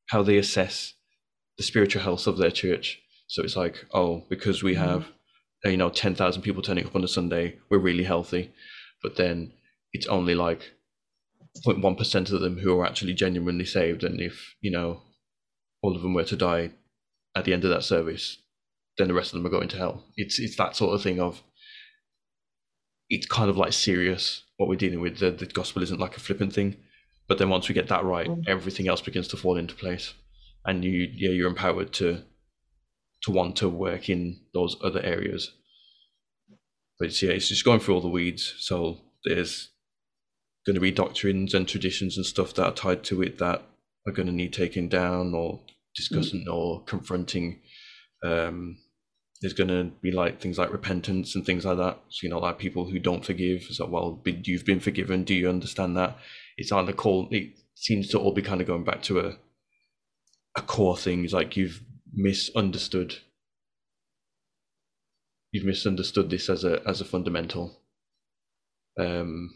How 0.09 0.23
they 0.23 0.39
assess 0.39 0.95
the 1.57 1.65
spiritual 1.65 2.03
health 2.03 2.27
of 2.27 2.39
their 2.39 2.51
church. 2.51 3.01
So 3.29 3.43
it's 3.43 3.57
like, 3.57 3.85
oh, 3.93 4.25
because 4.29 4.63
we 4.63 4.75
have, 4.75 5.03
mm-hmm. 5.03 5.71
you 5.71 5.77
know, 5.77 5.91
10,000 5.91 6.43
people 6.43 6.63
turning 6.63 6.87
up 6.87 6.97
on 6.97 7.05
a 7.05 7.09
Sunday, 7.09 7.59
we're 7.71 7.79
really 7.79 8.05
healthy. 8.05 8.53
But 9.03 9.17
then 9.17 9.53
it's 9.93 10.07
only 10.07 10.35
like 10.35 10.73
0.1% 11.67 12.33
of 12.33 12.41
them 12.41 12.59
who 12.59 12.79
are 12.79 12.87
actually 12.87 13.15
genuinely 13.15 13.65
saved. 13.65 14.05
And 14.05 14.21
if, 14.21 14.55
you 14.61 14.71
know, 14.71 15.03
all 15.83 15.95
of 15.95 16.03
them 16.03 16.15
were 16.15 16.25
to 16.25 16.37
die 16.37 16.73
at 17.37 17.45
the 17.45 17.53
end 17.53 17.65
of 17.65 17.71
that 17.71 17.85
service, 17.85 18.39
then 18.97 19.09
the 19.09 19.15
rest 19.15 19.33
of 19.33 19.39
them 19.39 19.47
are 19.47 19.57
going 19.57 19.69
to 19.69 19.77
hell. 19.77 20.05
It's 20.17 20.39
it's 20.39 20.57
that 20.57 20.77
sort 20.77 20.95
of 20.95 21.03
thing 21.03 21.21
of 21.21 21.43
it's 23.09 23.27
kind 23.27 23.49
of 23.49 23.57
like 23.57 23.73
serious 23.73 24.43
what 24.57 24.69
we're 24.69 24.77
dealing 24.77 25.01
with. 25.01 25.19
The, 25.19 25.31
the 25.31 25.47
gospel 25.47 25.83
isn't 25.83 26.01
like 26.01 26.17
a 26.17 26.21
flippant 26.21 26.53
thing. 26.53 26.77
But 27.29 27.39
then 27.39 27.51
once 27.51 27.69
we 27.69 27.75
get 27.75 27.89
that 27.89 28.05
right, 28.05 28.27
mm. 28.27 28.43
everything 28.49 28.89
else 28.89 29.01
begins 29.01 29.29
to 29.29 29.37
fall 29.37 29.57
into 29.57 29.75
place. 29.75 30.15
And 30.65 30.85
you 30.85 31.09
yeah, 31.15 31.31
you're 31.31 31.49
empowered 31.49 31.93
to 31.95 32.23
to 33.23 33.31
want 33.31 33.57
to 33.57 33.69
work 33.69 34.09
in 34.09 34.41
those 34.55 34.77
other 34.83 35.01
areas. 35.03 35.53
But 36.99 37.09
it's, 37.09 37.23
yeah, 37.23 37.31
it's 37.31 37.49
just 37.49 37.65
going 37.65 37.81
through 37.81 37.95
all 37.95 38.01
the 38.01 38.09
weeds. 38.09 38.55
So 38.59 38.99
there's 39.25 39.71
going 40.69 40.75
to 40.75 40.81
be 40.83 40.91
doctrines 40.91 41.55
and 41.55 41.67
traditions 41.67 42.19
and 42.19 42.27
stuff 42.27 42.53
that 42.53 42.63
are 42.63 42.75
tied 42.75 43.03
to 43.03 43.23
it 43.23 43.39
that 43.39 43.63
are 44.07 44.13
going 44.13 44.27
to 44.27 44.35
need 44.35 44.53
taking 44.53 44.87
down 44.87 45.33
or 45.33 45.61
discussing 45.97 46.45
mm. 46.47 46.53
or 46.53 46.83
confronting. 46.85 47.59
Um, 48.23 48.77
there's 49.41 49.55
going 49.55 49.69
to 49.69 49.85
be 50.03 50.11
like 50.11 50.43
things 50.43 50.59
like 50.59 50.71
repentance 50.71 51.35
and 51.35 51.47
things 51.47 51.65
like 51.65 51.79
that. 51.79 51.99
So, 52.11 52.19
you 52.23 52.29
know, 52.29 52.39
like 52.39 52.59
people 52.59 52.85
who 52.85 52.99
don't 52.99 53.25
forgive. 53.25 53.63
So, 53.63 53.87
well, 53.87 54.23
you've 54.27 54.67
been 54.67 54.79
forgiven. 54.79 55.25
Do 55.25 55.35
you 55.35 55.49
understand 55.49 55.97
that? 55.97 56.19
It's 56.59 56.71
on 56.71 56.85
the 56.85 56.93
call. 56.93 57.29
It 57.31 57.59
seems 57.75 58.09
to 58.09 58.19
all 58.19 58.35
be 58.35 58.43
kind 58.43 58.61
of 58.61 58.67
going 58.67 58.85
back 58.85 59.01
to 59.05 59.21
a 59.21 59.37
a 60.55 60.61
core 60.61 60.99
thing. 60.99 61.25
It's 61.25 61.33
like 61.33 61.57
you've 61.57 61.83
misunderstood. 62.13 63.17
You've 65.51 65.65
misunderstood 65.65 66.29
this 66.29 66.51
as 66.51 66.63
a 66.63 66.83
as 66.87 67.01
a 67.01 67.07
fundamental. 67.07 67.81
Um, 69.01 69.55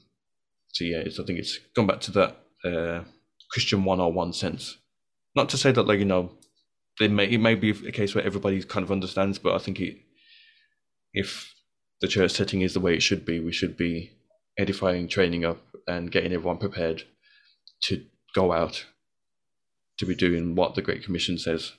so 0.72 0.84
yeah, 0.84 0.98
it's, 0.98 1.20
I 1.20 1.24
think 1.24 1.38
it's 1.38 1.58
gone 1.74 1.86
back 1.86 2.00
to 2.02 2.10
that 2.12 2.36
uh, 2.64 3.04
Christian 3.50 3.84
one 3.84 4.00
on 4.00 4.14
one 4.14 4.32
sense. 4.32 4.78
Not 5.34 5.48
to 5.50 5.56
say 5.56 5.72
that 5.72 5.86
like 5.86 5.98
you 5.98 6.04
know 6.04 6.32
it 7.00 7.10
may 7.10 7.26
it 7.26 7.38
may 7.38 7.54
be 7.54 7.70
a 7.70 7.92
case 7.92 8.14
where 8.14 8.24
everybody 8.24 8.62
kind 8.62 8.84
of 8.84 8.92
understands, 8.92 9.38
but 9.38 9.54
I 9.54 9.58
think 9.58 9.80
it, 9.80 9.98
if 11.12 11.54
the 12.00 12.08
church 12.08 12.32
setting 12.32 12.62
is 12.62 12.74
the 12.74 12.80
way 12.80 12.94
it 12.94 13.02
should 13.02 13.24
be, 13.24 13.40
we 13.40 13.52
should 13.52 13.76
be 13.76 14.10
edifying, 14.58 15.08
training 15.08 15.44
up, 15.44 15.58
and 15.86 16.10
getting 16.10 16.32
everyone 16.32 16.58
prepared 16.58 17.04
to 17.84 18.04
go 18.34 18.52
out 18.52 18.86
to 19.98 20.06
be 20.06 20.14
doing 20.14 20.54
what 20.54 20.74
the 20.74 20.82
Great 20.82 21.04
Commission 21.04 21.38
says. 21.38 21.72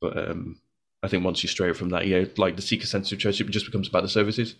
But 0.00 0.16
um, 0.16 0.60
I 1.02 1.08
think 1.08 1.24
once 1.24 1.42
you 1.42 1.48
stray 1.48 1.72
from 1.72 1.90
that, 1.90 2.06
yeah, 2.06 2.24
like 2.36 2.56
the 2.56 2.62
seeker 2.62 2.86
sensitive 2.86 3.18
church, 3.18 3.40
it 3.40 3.50
just 3.50 3.66
becomes 3.66 3.88
about 3.88 4.02
the 4.02 4.08
services. 4.08 4.54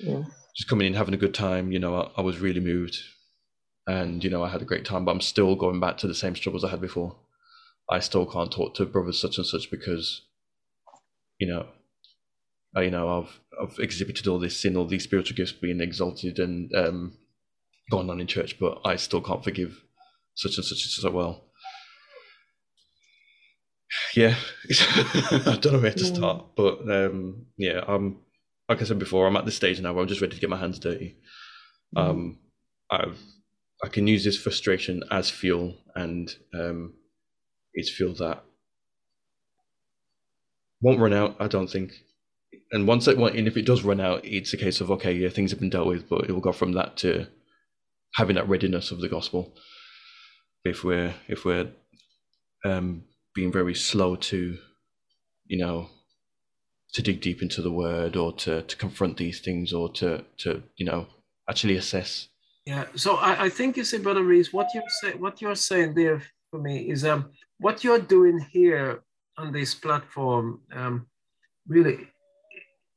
Yeah. 0.00 0.22
Just 0.56 0.68
coming 0.68 0.86
in, 0.86 0.94
having 0.94 1.14
a 1.14 1.18
good 1.18 1.34
time. 1.34 1.72
You 1.72 1.78
know, 1.78 1.96
I, 1.96 2.20
I 2.20 2.22
was 2.22 2.38
really 2.38 2.60
moved, 2.60 2.96
and 3.86 4.22
you 4.22 4.30
know, 4.30 4.42
I 4.42 4.48
had 4.48 4.62
a 4.62 4.66
great 4.66 4.84
time. 4.84 5.04
But 5.04 5.12
I'm 5.12 5.20
still 5.20 5.54
going 5.56 5.80
back 5.80 5.98
to 5.98 6.06
the 6.06 6.14
same 6.14 6.36
struggles 6.36 6.64
I 6.64 6.70
had 6.70 6.80
before. 6.80 7.16
I 7.90 7.98
still 7.98 8.26
can't 8.26 8.50
talk 8.50 8.74
to 8.74 8.86
brothers 8.86 9.20
such 9.20 9.36
and 9.36 9.46
such 9.46 9.70
because, 9.70 10.22
you 11.38 11.46
know, 11.46 11.66
I, 12.74 12.82
you 12.82 12.90
know, 12.90 13.20
I've 13.20 13.40
I've 13.60 13.78
exhibited 13.78 14.26
all 14.26 14.38
this 14.38 14.56
sin, 14.56 14.76
all 14.76 14.86
these 14.86 15.04
spiritual 15.04 15.36
gifts 15.36 15.52
being 15.52 15.80
exalted 15.80 16.38
and 16.38 16.74
um, 16.74 17.18
going 17.90 18.10
on 18.10 18.20
in 18.20 18.26
church, 18.26 18.58
but 18.58 18.80
I 18.84 18.96
still 18.96 19.20
can't 19.20 19.44
forgive 19.44 19.82
such 20.34 20.56
and 20.56 20.64
such 20.64 20.82
and 20.82 20.90
such. 20.90 21.12
Well, 21.12 21.44
yeah, 24.16 24.36
I 24.70 25.58
don't 25.60 25.74
know 25.74 25.78
where 25.80 25.92
to 25.92 26.04
start, 26.04 26.46
but 26.56 26.90
um, 26.90 27.46
yeah, 27.56 27.84
I'm 27.86 28.18
like 28.68 28.80
I 28.80 28.84
said 28.84 28.98
before, 28.98 29.26
I'm 29.26 29.36
at 29.36 29.44
the 29.44 29.52
stage 29.52 29.80
now 29.80 29.92
where 29.92 30.02
I'm 30.02 30.08
just 30.08 30.20
ready 30.20 30.34
to 30.34 30.40
get 30.40 30.50
my 30.50 30.58
hands 30.58 30.78
dirty. 30.78 31.18
Mm-hmm. 31.96 32.10
Um, 32.10 32.38
I've 32.90 33.18
I 33.84 33.88
can 33.88 34.06
use 34.06 34.24
this 34.24 34.38
frustration 34.38 35.02
as 35.10 35.28
fuel, 35.28 35.74
and 35.94 36.34
um, 36.54 36.94
it's 37.74 37.90
fuel 37.90 38.14
that 38.14 38.42
won't 40.80 41.00
run 41.00 41.12
out. 41.12 41.36
I 41.38 41.48
don't 41.48 41.68
think. 41.68 41.92
And 42.72 42.88
once 42.88 43.06
it 43.06 43.18
and 43.18 43.46
if 43.46 43.56
it 43.56 43.66
does 43.66 43.84
run 43.84 44.00
out, 44.00 44.24
it's 44.24 44.54
a 44.54 44.56
case 44.56 44.80
of 44.80 44.90
okay, 44.90 45.12
yeah, 45.12 45.28
things 45.28 45.50
have 45.50 45.60
been 45.60 45.70
dealt 45.70 45.86
with, 45.86 46.08
but 46.08 46.24
it 46.24 46.32
will 46.32 46.40
go 46.40 46.52
from 46.52 46.72
that 46.72 46.96
to 46.98 47.26
having 48.14 48.36
that 48.36 48.48
readiness 48.48 48.90
of 48.90 49.00
the 49.00 49.08
gospel. 49.08 49.54
If 50.64 50.82
we're 50.82 51.14
if 51.28 51.44
we're 51.44 51.70
um, 52.64 53.04
being 53.34 53.52
very 53.52 53.74
slow 53.74 54.16
to, 54.16 54.56
you 55.44 55.58
know, 55.58 55.90
to 56.94 57.02
dig 57.02 57.20
deep 57.20 57.42
into 57.42 57.60
the 57.60 57.72
word 57.72 58.16
or 58.16 58.32
to, 58.32 58.62
to 58.62 58.76
confront 58.76 59.18
these 59.18 59.40
things 59.40 59.72
or 59.72 59.92
to, 59.92 60.24
to, 60.38 60.62
you 60.76 60.86
know, 60.86 61.06
actually 61.50 61.76
assess. 61.76 62.28
Yeah. 62.66 62.86
So 62.96 63.16
I, 63.16 63.44
I 63.44 63.48
think 63.48 63.76
you 63.76 63.84
see, 63.84 63.98
Brother 63.98 64.22
Reese, 64.22 64.52
what 64.52 64.68
you're 64.74 64.82
saying, 65.00 65.20
what 65.20 65.40
you're 65.40 65.54
saying 65.54 65.94
there 65.94 66.22
for 66.50 66.60
me 66.60 66.90
is 66.90 67.04
um, 67.04 67.30
what 67.58 67.84
you're 67.84 67.98
doing 67.98 68.38
here 68.50 69.02
on 69.36 69.52
this 69.52 69.74
platform 69.74 70.60
um, 70.72 71.06
really 71.66 72.08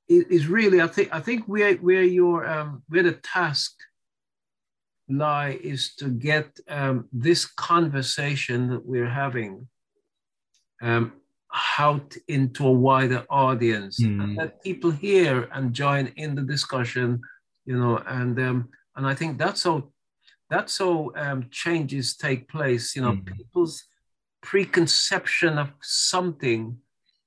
is 0.10 0.48
really, 0.48 0.82
I 0.82 0.88
think, 0.88 1.10
I 1.12 1.20
think 1.20 1.46
where, 1.48 1.76
where 1.76 2.04
your, 2.04 2.48
um, 2.48 2.82
where 2.88 3.04
the 3.04 3.12
task 3.12 3.74
lie 5.10 5.60
is 5.62 5.96
to 5.96 6.10
get 6.10 6.58
um, 6.70 7.10
this 7.12 7.46
conversation 7.46 8.70
that 8.70 8.86
we're 8.86 9.10
having 9.10 9.68
um, 10.82 11.14
out 11.80 12.16
into 12.28 12.68
a 12.68 12.72
wider 12.72 13.26
audience 13.30 14.02
mm. 14.02 14.24
and 14.24 14.36
let 14.36 14.62
people 14.64 14.92
hear 14.92 15.50
and 15.54 15.74
join 15.74 16.08
in 16.18 16.36
the 16.36 16.42
discussion 16.42 17.22
you 17.66 17.78
know 17.78 17.98
and 18.08 18.40
um, 18.40 18.70
and 18.98 19.08
i 19.08 19.14
think 19.14 19.38
that's 19.38 19.64
how 19.64 19.84
that's 20.50 20.78
how 20.78 21.12
um, 21.16 21.46
changes 21.52 22.16
take 22.18 22.50
place 22.50 22.96
you 22.96 23.02
know 23.02 23.14
mm. 23.14 23.26
people's 23.26 23.84
preconception 24.42 25.58
of 25.58 25.70
something 25.82 26.78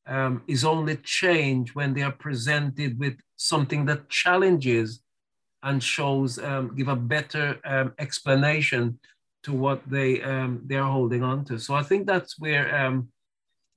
um, 0.07 0.43
is 0.49 0.65
only 0.65 0.97
changed 0.97 1.75
when 1.75 1.95
they 1.95 2.03
are 2.03 2.13
presented 2.13 2.99
with 2.99 3.15
something 3.37 3.85
that 3.87 4.09
challenges 4.09 5.03
and 5.63 5.83
shows 5.83 6.39
um, 6.39 6.75
give 6.75 6.89
a 6.89 6.97
better 6.97 7.59
um, 7.65 7.93
explanation 7.99 8.99
to 9.43 9.53
what 9.53 9.81
they 9.89 10.23
um, 10.23 10.63
they 10.67 10.77
are 10.77 10.91
holding 10.91 11.23
on 11.23 11.45
to 11.45 11.59
so 11.59 11.75
i 11.75 11.83
think 11.83 12.07
that's 12.07 12.39
where 12.39 12.75
um, 12.75 13.09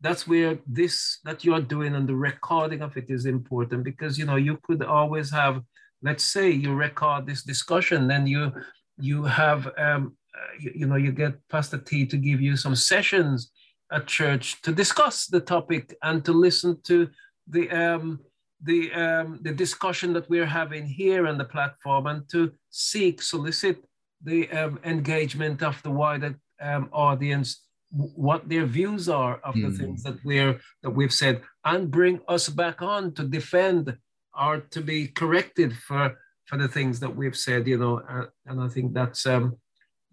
that's 0.01 0.27
where 0.27 0.59
this 0.67 1.19
that 1.23 1.43
you're 1.45 1.61
doing 1.61 1.95
and 1.95 2.07
the 2.07 2.15
recording 2.15 2.81
of 2.81 2.95
it 2.97 3.09
is 3.09 3.25
important 3.25 3.83
because 3.83 4.17
you 4.17 4.25
know 4.25 4.35
you 4.35 4.59
could 4.63 4.83
always 4.83 5.31
have 5.31 5.61
let's 6.03 6.23
say 6.23 6.49
you 6.51 6.73
record 6.73 7.25
this 7.25 7.43
discussion 7.43 8.07
then 8.07 8.27
you 8.27 8.51
you 8.99 9.23
have 9.23 9.71
um, 9.77 10.15
you, 10.59 10.71
you, 10.75 10.85
know 10.85 10.95
you 10.95 11.11
get 11.11 11.33
pastor 11.49 11.77
t 11.77 12.05
to 12.05 12.17
give 12.17 12.41
you 12.41 12.55
some 12.55 12.75
sessions 12.75 13.51
at 13.91 14.05
church 14.07 14.61
to 14.61 14.71
discuss 14.71 15.27
the 15.27 15.39
topic 15.39 15.95
and 16.03 16.23
to 16.25 16.31
listen 16.31 16.77
to 16.83 17.09
the 17.47 17.69
um, 17.71 18.19
the 18.63 18.93
um, 18.93 19.39
the 19.41 19.53
discussion 19.53 20.13
that 20.13 20.29
we're 20.29 20.53
having 20.61 20.85
here 20.85 21.27
on 21.27 21.37
the 21.37 21.45
platform 21.45 22.07
and 22.07 22.29
to 22.29 22.51
seek 22.69 23.21
solicit 23.21 23.83
the 24.23 24.49
um, 24.51 24.79
engagement 24.83 25.61
of 25.63 25.81
the 25.83 25.91
wider 25.91 26.35
um, 26.61 26.89
audience 26.91 27.61
what 27.91 28.49
their 28.49 28.65
views 28.65 29.07
are 29.07 29.39
of 29.43 29.53
the 29.53 29.67
mm. 29.67 29.77
things 29.77 30.01
that 30.03 30.17
we're 30.25 30.59
that 30.81 30.89
we've 30.89 31.13
said 31.13 31.41
and 31.65 31.91
bring 31.91 32.19
us 32.27 32.49
back 32.49 32.81
on 32.81 33.13
to 33.13 33.23
defend 33.23 33.95
or 34.39 34.59
to 34.59 34.81
be 34.81 35.07
corrected 35.07 35.75
for 35.75 36.17
for 36.45 36.57
the 36.57 36.67
things 36.67 36.99
that 36.99 37.15
we've 37.15 37.37
said 37.37 37.67
you 37.67 37.77
know 37.77 37.99
uh, 38.09 38.25
and 38.45 38.61
i 38.61 38.67
think 38.67 38.93
that's 38.93 39.25
um 39.25 39.55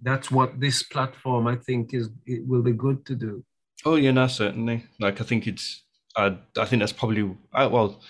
that's 0.02 0.30
what 0.30 0.60
this 0.60 0.82
platform 0.82 1.46
i 1.46 1.56
think 1.56 1.94
is 1.94 2.08
it 2.26 2.46
will 2.46 2.62
be 2.62 2.72
good 2.72 3.04
to 3.06 3.14
do. 3.14 3.44
Oh 3.84 3.96
yeah 3.96 4.10
no 4.10 4.26
certainly. 4.26 4.84
Like 4.98 5.20
i 5.20 5.24
think 5.24 5.46
it's 5.46 5.82
i 6.16 6.36
i 6.58 6.64
think 6.64 6.80
that's 6.80 6.92
probably 6.92 7.36
uh, 7.54 7.68
well 7.70 8.00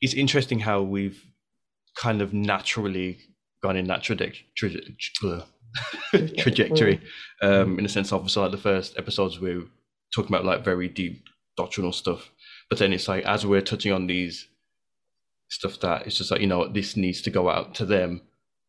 it's 0.00 0.14
interesting 0.14 0.60
how 0.60 0.82
we've 0.82 1.24
kind 1.96 2.22
of 2.22 2.32
naturally 2.32 3.18
gone 3.62 3.76
in 3.76 3.86
that 3.86 4.02
trajectory, 4.02 4.96
trajectory 6.38 7.00
um, 7.42 7.78
in 7.78 7.82
the 7.82 7.88
sense 7.88 8.08
so 8.08 8.42
like 8.42 8.50
the 8.50 8.56
first 8.56 8.96
episodes 8.96 9.38
we 9.38 9.50
are 9.50 9.64
talking 10.14 10.34
about 10.34 10.44
like 10.44 10.64
very 10.64 10.88
deep 10.88 11.28
doctrinal 11.56 11.92
stuff, 11.92 12.30
but 12.68 12.78
then 12.78 12.92
it's 12.92 13.08
like 13.08 13.24
as 13.24 13.46
we're 13.46 13.60
touching 13.60 13.92
on 13.92 14.06
these 14.06 14.48
stuff 15.50 15.78
that 15.80 16.06
it's 16.06 16.16
just 16.16 16.30
like 16.30 16.40
you 16.40 16.46
know 16.46 16.66
this 16.68 16.96
needs 16.96 17.20
to 17.22 17.30
go 17.30 17.50
out 17.50 17.74
to 17.74 17.84
them. 17.84 18.22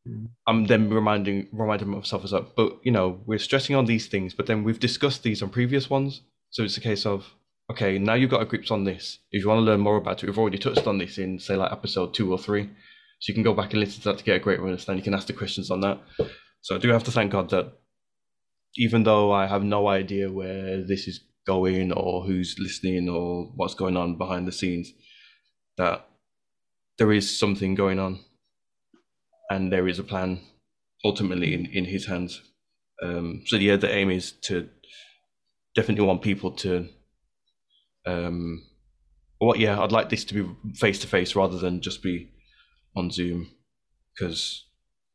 Mm. 0.07 0.27
I'm 0.47 0.65
then 0.65 0.89
reminding 0.89 1.47
reminding 1.51 1.89
myself 1.89 2.23
as 2.25 2.33
like, 2.33 2.55
but 2.55 2.79
you 2.83 2.91
know 2.91 3.21
we're 3.25 3.39
stressing 3.39 3.75
on 3.75 3.85
these 3.85 4.07
things, 4.07 4.33
but 4.33 4.47
then 4.47 4.63
we've 4.63 4.79
discussed 4.79 5.23
these 5.23 5.41
on 5.41 5.49
previous 5.49 5.89
ones, 5.89 6.21
so 6.49 6.63
it's 6.63 6.77
a 6.77 6.81
case 6.81 7.05
of 7.05 7.33
okay, 7.69 7.97
now 7.97 8.15
you've 8.15 8.29
got 8.29 8.41
a 8.41 8.45
grip 8.45 8.69
on 8.71 8.83
this. 8.83 9.19
If 9.31 9.43
you 9.43 9.49
want 9.49 9.59
to 9.59 9.63
learn 9.63 9.79
more 9.79 9.95
about 9.95 10.21
it, 10.21 10.25
we've 10.25 10.37
already 10.37 10.57
touched 10.57 10.87
on 10.87 10.97
this 10.97 11.17
in 11.17 11.39
say 11.39 11.55
like 11.55 11.71
episode 11.71 12.13
two 12.13 12.31
or 12.31 12.37
three. 12.37 12.69
So 13.19 13.29
you 13.29 13.35
can 13.35 13.43
go 13.43 13.53
back 13.53 13.71
and 13.71 13.79
listen 13.79 14.01
to 14.01 14.09
that 14.09 14.17
to 14.17 14.23
get 14.23 14.37
a 14.37 14.39
greater 14.39 14.65
understanding. 14.65 14.99
You 14.99 15.03
can 15.03 15.13
ask 15.13 15.27
the 15.27 15.33
questions 15.33 15.69
on 15.69 15.81
that. 15.81 15.99
So 16.61 16.75
I 16.75 16.79
do 16.79 16.89
have 16.89 17.03
to 17.03 17.11
thank 17.11 17.31
God 17.31 17.51
that 17.51 17.71
even 18.75 19.03
though 19.03 19.31
I 19.31 19.45
have 19.45 19.63
no 19.63 19.87
idea 19.87 20.31
where 20.31 20.83
this 20.83 21.07
is 21.07 21.21
going 21.45 21.91
or 21.91 22.23
who's 22.23 22.55
listening 22.59 23.09
or 23.09 23.51
what's 23.55 23.75
going 23.75 23.95
on 23.95 24.17
behind 24.17 24.47
the 24.47 24.51
scenes, 24.51 24.91
that 25.77 26.07
there 26.97 27.11
is 27.11 27.37
something 27.37 27.75
going 27.75 27.99
on 27.99 28.19
and 29.49 29.71
there 29.71 29.87
is 29.87 29.99
a 29.99 30.03
plan 30.03 30.39
ultimately 31.03 31.53
in, 31.53 31.65
in 31.67 31.85
his 31.85 32.05
hands. 32.05 32.41
Um, 33.03 33.43
so 33.45 33.55
yeah, 33.55 33.75
the 33.75 33.93
aim 33.93 34.11
is 34.11 34.31
to 34.43 34.69
definitely 35.75 36.05
want 36.05 36.21
people 36.21 36.51
to 36.51 36.89
um 38.05 38.63
well 39.39 39.55
yeah, 39.55 39.81
I'd 39.81 39.91
like 39.91 40.09
this 40.09 40.25
to 40.25 40.33
be 40.33 40.73
face 40.75 40.99
to 40.99 41.07
face 41.07 41.35
rather 41.35 41.57
than 41.57 41.81
just 41.81 42.03
be 42.03 42.29
on 42.95 43.09
Zoom 43.09 43.49
because 44.13 44.65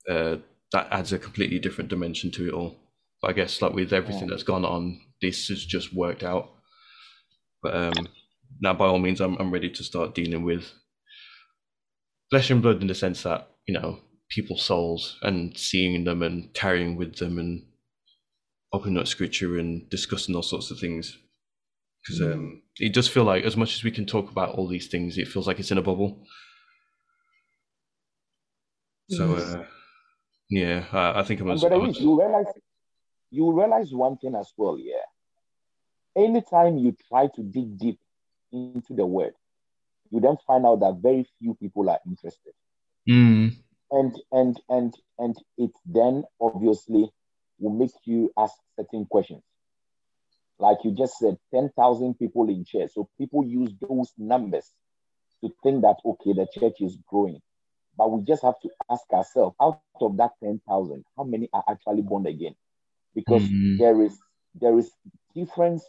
uh, 0.08 0.36
that 0.72 0.88
adds 0.90 1.12
a 1.12 1.18
completely 1.18 1.58
different 1.58 1.90
dimension 1.90 2.30
to 2.32 2.48
it 2.48 2.54
all. 2.54 2.76
But 3.20 3.30
I 3.30 3.32
guess 3.34 3.62
like 3.62 3.72
with 3.72 3.92
everything 3.92 4.28
yeah. 4.28 4.30
that's 4.30 4.42
gone 4.42 4.64
on, 4.64 5.00
this 5.22 5.48
has 5.48 5.64
just 5.64 5.94
worked 5.94 6.22
out. 6.22 6.50
But 7.62 7.74
um, 7.74 8.08
now, 8.60 8.74
by 8.74 8.86
all 8.86 8.98
means, 8.98 9.20
I'm 9.20 9.36
I'm 9.36 9.50
ready 9.50 9.70
to 9.70 9.84
start 9.84 10.14
dealing 10.14 10.44
with 10.44 10.72
flesh 12.30 12.50
and 12.50 12.62
blood 12.62 12.80
in 12.80 12.88
the 12.88 12.94
sense 12.94 13.22
that 13.22 13.50
you 13.66 13.74
know 13.74 14.00
people's 14.28 14.62
souls 14.62 15.18
and 15.22 15.56
seeing 15.56 16.04
them 16.04 16.22
and 16.22 16.52
carrying 16.54 16.96
with 16.96 17.16
them 17.16 17.38
and 17.38 17.64
opening 18.72 18.98
up 18.98 19.06
scripture 19.06 19.58
and 19.58 19.88
discussing 19.90 20.34
all 20.34 20.42
sorts 20.42 20.70
of 20.70 20.78
things 20.78 21.18
because 22.02 22.20
mm. 22.20 22.32
um, 22.32 22.62
it 22.78 22.92
does 22.92 23.08
feel 23.08 23.24
like 23.24 23.44
as 23.44 23.56
much 23.56 23.74
as 23.74 23.84
we 23.84 23.90
can 23.90 24.04
talk 24.04 24.30
about 24.30 24.50
all 24.50 24.66
these 24.66 24.88
things 24.88 25.16
it 25.16 25.28
feels 25.28 25.46
like 25.46 25.60
it's 25.60 25.70
in 25.70 25.78
a 25.78 25.82
bubble 25.82 26.26
so 29.08 29.36
uh, 29.36 29.64
yeah, 30.48 30.84
I, 30.92 31.20
I 31.20 31.22
think 31.22 31.40
I'm. 31.40 31.46
But 31.46 31.80
was... 31.80 31.98
you 31.98 32.18
realize 32.20 32.46
you 33.30 33.52
realize 33.52 33.92
one 33.92 34.16
thing 34.18 34.34
as 34.34 34.52
well. 34.56 34.78
Yeah, 34.78 34.94
anytime 36.16 36.78
you 36.78 36.96
try 37.08 37.28
to 37.34 37.42
dig 37.42 37.78
deep 37.78 37.98
into 38.52 38.94
the 38.94 39.06
word, 39.06 39.34
you 40.16 40.20
then 40.22 40.36
find 40.46 40.64
out 40.64 40.80
that 40.80 40.98
very 41.02 41.26
few 41.38 41.54
people 41.54 41.88
are 41.90 42.00
interested. 42.06 42.52
Mm. 43.08 43.54
And 43.90 44.20
and 44.32 44.60
and 44.68 44.94
and 45.18 45.36
it 45.58 45.70
then 45.84 46.24
obviously 46.40 47.10
will 47.58 47.72
make 47.72 47.92
you 48.04 48.32
ask 48.36 48.54
certain 48.78 49.06
questions. 49.06 49.42
Like 50.58 50.78
you 50.84 50.92
just 50.92 51.18
said, 51.18 51.36
10,000 51.54 52.18
people 52.18 52.48
in 52.48 52.64
church. 52.64 52.90
So 52.94 53.08
people 53.18 53.44
use 53.44 53.70
those 53.80 54.12
numbers 54.16 54.70
to 55.42 55.50
think 55.62 55.82
that, 55.82 55.96
okay, 56.04 56.32
the 56.32 56.46
church 56.58 56.76
is 56.80 56.96
growing. 57.06 57.40
But 57.96 58.10
we 58.10 58.24
just 58.24 58.42
have 58.42 58.58
to 58.62 58.70
ask 58.90 59.04
ourselves 59.12 59.54
out 59.60 59.80
of 60.00 60.16
that 60.16 60.30
10,000, 60.42 61.04
how 61.16 61.24
many 61.24 61.48
are 61.52 61.64
actually 61.68 62.02
born 62.02 62.26
again? 62.26 62.54
Because 63.14 63.42
mm-hmm. 63.42 63.78
there 63.78 64.02
is 64.02 64.18
there 64.58 64.78
is 64.78 64.90
difference 65.34 65.84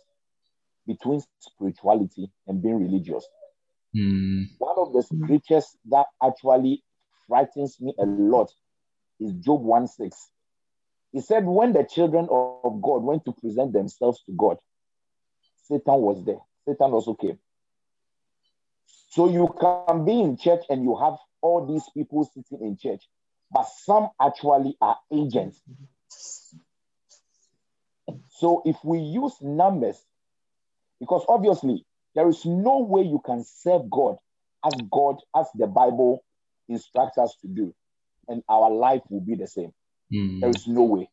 between 0.86 1.22
spirituality 1.40 2.30
and 2.48 2.62
being 2.62 2.80
religious. 2.80 3.26
Mm. 3.96 4.46
One 4.58 4.76
of 4.78 4.94
the 4.94 5.04
scriptures 5.04 5.78
that 5.90 6.06
actually 6.24 6.84
frightens 7.28 7.80
me 7.80 7.94
a 8.00 8.06
lot 8.06 8.52
is 9.20 9.34
Job 9.34 9.62
1 9.62 9.88
6. 9.88 10.30
He 11.14 11.22
said, 11.22 11.46
When 11.46 11.74
the 11.74 11.84
children 11.84 12.28
of 12.30 12.82
God 12.82 13.04
went 13.04 13.26
to 13.26 13.32
present 13.32 13.74
themselves 13.74 14.22
to 14.26 14.34
God, 14.38 14.58
Satan 15.68 16.02
was 16.02 16.24
there. 16.26 16.40
Satan 16.68 16.92
also 16.92 17.14
came. 17.14 17.40
So 19.10 19.30
you 19.30 19.54
can 19.60 20.06
be 20.06 20.20
in 20.20 20.38
church 20.38 20.64
and 20.70 20.84
you 20.84 20.96
have 20.98 21.16
all 21.42 21.66
these 21.66 21.84
people 21.94 22.30
sitting 22.34 22.66
in 22.66 22.78
church, 22.78 23.02
but 23.52 23.66
some 23.84 24.10
actually 24.22 24.76
are 24.82 24.98
agents. 25.12 25.62
So 28.30 28.62
if 28.66 28.78
we 28.84 29.00
use 29.00 29.34
numbers, 29.42 30.00
because 31.00 31.26
obviously 31.28 31.86
there 32.18 32.28
is 32.28 32.48
no 32.48 32.80
way 32.80 33.04
you 33.04 33.22
can 33.24 33.44
serve 33.46 33.92
God 33.92 34.18
as 34.66 34.74
God, 34.92 35.18
as 35.36 35.46
the 35.54 35.68
Bible 35.68 36.26
instructs 36.68 37.20
us 37.20 37.36
to 37.42 37.48
do, 37.48 37.76
and 38.28 38.42
our 38.50 38.72
life 38.72 39.04
will 39.12 39.22
be 39.22 39.36
the 39.36 39.46
same. 39.46 39.72
Mm. 40.12 40.42
There 40.42 40.50
is 40.50 40.66
no 40.66 40.82
way. 40.82 41.12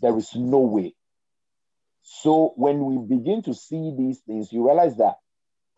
There 0.00 0.18
is 0.18 0.34
no 0.34 0.58
way. 0.58 0.96
So 2.02 2.54
when 2.56 2.84
we 2.86 3.16
begin 3.16 3.42
to 3.42 3.54
see 3.54 3.94
these 3.96 4.18
things, 4.18 4.52
you 4.52 4.66
realize 4.66 4.96
that 4.96 5.14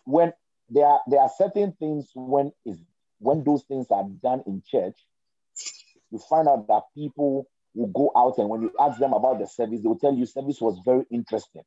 when 0.05 0.33
there 0.71 0.87
are 0.87 1.01
there 1.07 1.21
are 1.21 1.31
certain 1.37 1.73
things 1.73 2.09
when 2.15 2.53
is 2.65 2.79
when 3.19 3.45
those 3.45 3.65
things 3.65 3.89
are 3.91 4.05
done 4.23 4.43
in 4.47 4.63
church, 4.67 4.97
you 6.11 6.19
find 6.31 6.49
out 6.49 6.67
that 6.69 6.85
people 6.95 7.47
will 7.75 7.89
go 7.89 8.11
out 8.17 8.39
and 8.39 8.49
when 8.49 8.63
you 8.63 8.73
ask 8.81 8.99
them 8.99 9.13
about 9.13 9.41
the 9.41 9.47
service, 9.47 9.83
they 9.83 9.89
will 9.89 9.99
tell 9.99 10.15
you 10.15 10.25
service 10.25 10.59
was 10.59 10.81
very 10.87 11.05
interesting. 11.11 11.65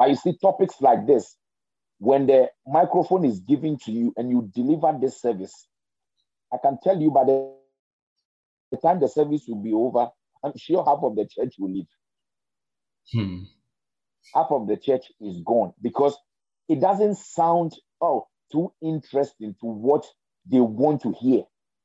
But 0.00 0.08
you 0.08 0.16
see, 0.16 0.38
topics 0.38 0.76
like 0.80 1.06
this, 1.06 1.36
when 1.98 2.26
the 2.26 2.48
microphone 2.66 3.26
is 3.26 3.40
given 3.40 3.76
to 3.84 3.92
you 3.92 4.14
and 4.16 4.30
you 4.30 4.50
deliver 4.54 4.98
this 4.98 5.20
service, 5.20 5.66
I 6.50 6.56
can 6.56 6.78
tell 6.82 6.98
you 6.98 7.10
by 7.10 7.24
the, 7.24 7.54
the 8.70 8.78
time 8.78 8.98
the 8.98 9.08
service 9.08 9.44
will 9.46 9.62
be 9.62 9.74
over, 9.74 10.08
I'm 10.42 10.54
sure 10.56 10.82
half 10.86 11.00
of 11.02 11.16
the 11.16 11.28
church 11.30 11.56
will 11.58 11.70
leave. 11.70 11.86
Hmm. 13.12 13.42
Half 14.34 14.46
of 14.52 14.68
the 14.68 14.78
church 14.78 15.04
is 15.20 15.42
gone 15.44 15.74
because 15.82 16.16
it 16.66 16.80
doesn't 16.80 17.18
sound, 17.18 17.74
oh, 18.00 18.26
too 18.50 18.72
interesting 18.82 19.54
to 19.60 19.66
what 19.66 20.06
they 20.50 20.60
want 20.60 21.02
to 21.02 21.12
hear. 21.12 21.42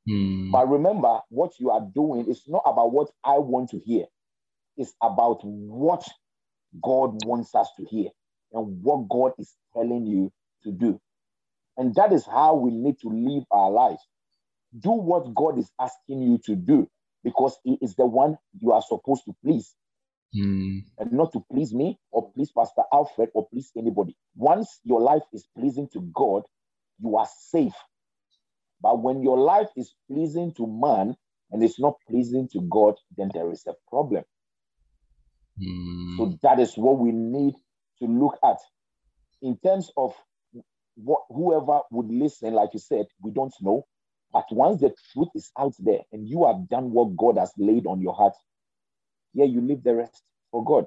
Mm. 0.08 0.52
But 0.52 0.70
remember, 0.70 1.20
what 1.28 1.52
you 1.58 1.70
are 1.70 1.86
doing 1.94 2.30
is 2.30 2.44
not 2.46 2.62
about 2.64 2.92
what 2.92 3.10
I 3.22 3.38
want 3.38 3.70
to 3.70 3.78
hear, 3.78 4.06
it's 4.78 4.94
about 5.02 5.40
what 5.42 6.08
God 6.82 7.24
wants 7.26 7.54
us 7.54 7.68
to 7.78 7.84
hear 7.84 8.10
and 8.52 8.82
what 8.82 9.08
God 9.08 9.32
is 9.38 9.54
telling 9.74 10.06
you 10.06 10.32
to 10.64 10.72
do. 10.72 11.00
And 11.76 11.94
that 11.96 12.12
is 12.12 12.26
how 12.26 12.54
we 12.56 12.70
need 12.70 12.96
to 13.02 13.08
live 13.08 13.44
our 13.50 13.70
lives. 13.70 14.02
Do 14.78 14.90
what 14.92 15.34
God 15.34 15.58
is 15.58 15.70
asking 15.80 16.22
you 16.22 16.38
to 16.46 16.56
do 16.56 16.88
because 17.24 17.58
He 17.64 17.78
is 17.82 17.94
the 17.96 18.06
one 18.06 18.36
you 18.60 18.72
are 18.72 18.82
supposed 18.82 19.24
to 19.26 19.34
please. 19.44 19.74
Mm. 20.36 20.84
And 20.98 21.12
not 21.12 21.32
to 21.32 21.42
please 21.52 21.72
me 21.74 21.98
or 22.10 22.30
please 22.32 22.50
Pastor 22.52 22.82
Alfred 22.92 23.30
or 23.34 23.48
please 23.48 23.70
anybody. 23.76 24.16
Once 24.36 24.80
your 24.84 25.00
life 25.00 25.22
is 25.32 25.48
pleasing 25.56 25.88
to 25.92 26.00
God, 26.14 26.42
you 27.00 27.16
are 27.16 27.28
safe. 27.50 27.74
But 28.80 29.02
when 29.02 29.22
your 29.22 29.38
life 29.38 29.70
is 29.76 29.94
pleasing 30.10 30.52
to 30.56 30.66
man 30.66 31.16
and 31.50 31.62
it's 31.62 31.80
not 31.80 31.94
pleasing 32.08 32.48
to 32.52 32.60
God, 32.62 32.94
then 33.16 33.30
there 33.32 33.50
is 33.50 33.64
a 33.66 33.74
problem. 33.88 34.24
Mm. 35.60 36.16
So 36.16 36.38
that 36.42 36.60
is 36.60 36.74
what 36.76 36.98
we 36.98 37.12
need 37.12 37.54
to 38.00 38.06
look 38.06 38.38
at. 38.44 38.58
In 39.42 39.56
terms 39.58 39.90
of 39.96 40.14
what 40.96 41.22
whoever 41.28 41.80
would 41.90 42.10
listen, 42.10 42.54
like 42.54 42.70
you 42.72 42.80
said, 42.80 43.06
we 43.20 43.30
don't 43.30 43.54
know. 43.60 43.86
But 44.32 44.46
once 44.50 44.80
the 44.80 44.92
truth 45.12 45.28
is 45.34 45.50
out 45.58 45.74
there 45.78 46.00
and 46.12 46.28
you 46.28 46.46
have 46.46 46.68
done 46.68 46.90
what 46.90 47.16
God 47.16 47.38
has 47.38 47.52
laid 47.56 47.86
on 47.86 48.00
your 48.00 48.14
heart, 48.14 48.34
yeah, 49.34 49.44
you 49.44 49.60
leave 49.60 49.82
the 49.82 49.94
rest 49.94 50.22
for 50.50 50.64
God. 50.64 50.86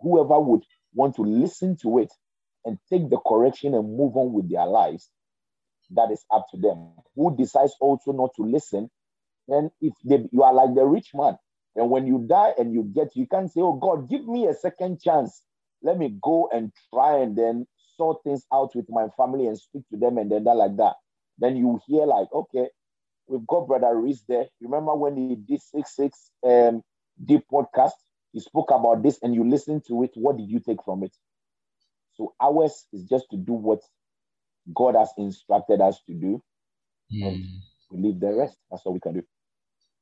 Whoever 0.00 0.38
would 0.40 0.62
want 0.94 1.16
to 1.16 1.22
listen 1.22 1.76
to 1.82 1.98
it 1.98 2.12
and 2.64 2.78
take 2.90 3.08
the 3.08 3.18
correction 3.26 3.74
and 3.74 3.96
move 3.96 4.16
on 4.16 4.32
with 4.32 4.50
their 4.50 4.66
lives, 4.66 5.08
that 5.90 6.10
is 6.10 6.24
up 6.32 6.46
to 6.50 6.60
them. 6.60 6.92
Who 7.14 7.36
decides 7.36 7.74
also 7.80 8.12
not 8.12 8.30
to 8.36 8.42
listen, 8.42 8.90
then 9.48 9.70
if 9.80 9.94
they, 10.04 10.24
you 10.32 10.42
are 10.42 10.52
like 10.52 10.74
the 10.74 10.84
rich 10.84 11.10
man, 11.14 11.38
and 11.76 11.90
when 11.90 12.06
you 12.06 12.24
die 12.26 12.52
and 12.58 12.72
you 12.72 12.90
get, 12.94 13.14
you 13.14 13.26
can't 13.26 13.52
say, 13.52 13.60
Oh 13.60 13.74
God, 13.74 14.08
give 14.08 14.26
me 14.26 14.46
a 14.46 14.54
second 14.54 15.00
chance. 15.00 15.42
Let 15.82 15.98
me 15.98 16.16
go 16.22 16.48
and 16.52 16.72
try 16.92 17.18
and 17.18 17.36
then 17.36 17.66
sort 17.96 18.24
things 18.24 18.44
out 18.52 18.74
with 18.74 18.86
my 18.88 19.08
family 19.16 19.46
and 19.46 19.58
speak 19.58 19.82
to 19.90 19.96
them 19.96 20.18
and 20.18 20.30
then 20.30 20.44
that 20.44 20.56
like 20.56 20.76
that. 20.78 20.94
Then 21.38 21.56
you 21.56 21.78
hear 21.86 22.06
like, 22.06 22.28
okay, 22.32 22.68
we've 23.26 23.46
got 23.46 23.68
Brother 23.68 23.94
Reese 23.94 24.24
there. 24.26 24.46
Remember 24.60 24.94
when 24.94 25.16
he 25.16 25.36
did 25.36 25.60
six 25.60 25.94
six 25.94 26.30
um 26.42 26.82
deep 27.22 27.42
podcast? 27.52 27.92
He 28.32 28.40
spoke 28.40 28.70
about 28.70 29.02
this 29.02 29.18
and 29.22 29.34
you 29.34 29.48
listened 29.48 29.84
to 29.88 30.02
it. 30.02 30.10
What 30.14 30.38
did 30.38 30.50
you 30.50 30.60
take 30.60 30.82
from 30.84 31.04
it? 31.04 31.14
So 32.14 32.34
ours 32.40 32.86
is 32.92 33.04
just 33.04 33.26
to 33.30 33.36
do 33.36 33.52
what 33.52 33.80
God 34.74 34.94
has 34.94 35.10
instructed 35.18 35.80
us 35.80 36.00
to 36.06 36.14
do. 36.14 36.42
Mm. 37.12 37.26
And 37.26 37.44
we 37.90 38.00
leave 38.00 38.20
the 38.20 38.34
rest. 38.34 38.56
That's 38.70 38.82
all 38.84 38.94
we 38.94 39.00
can 39.00 39.14
do. 39.14 39.22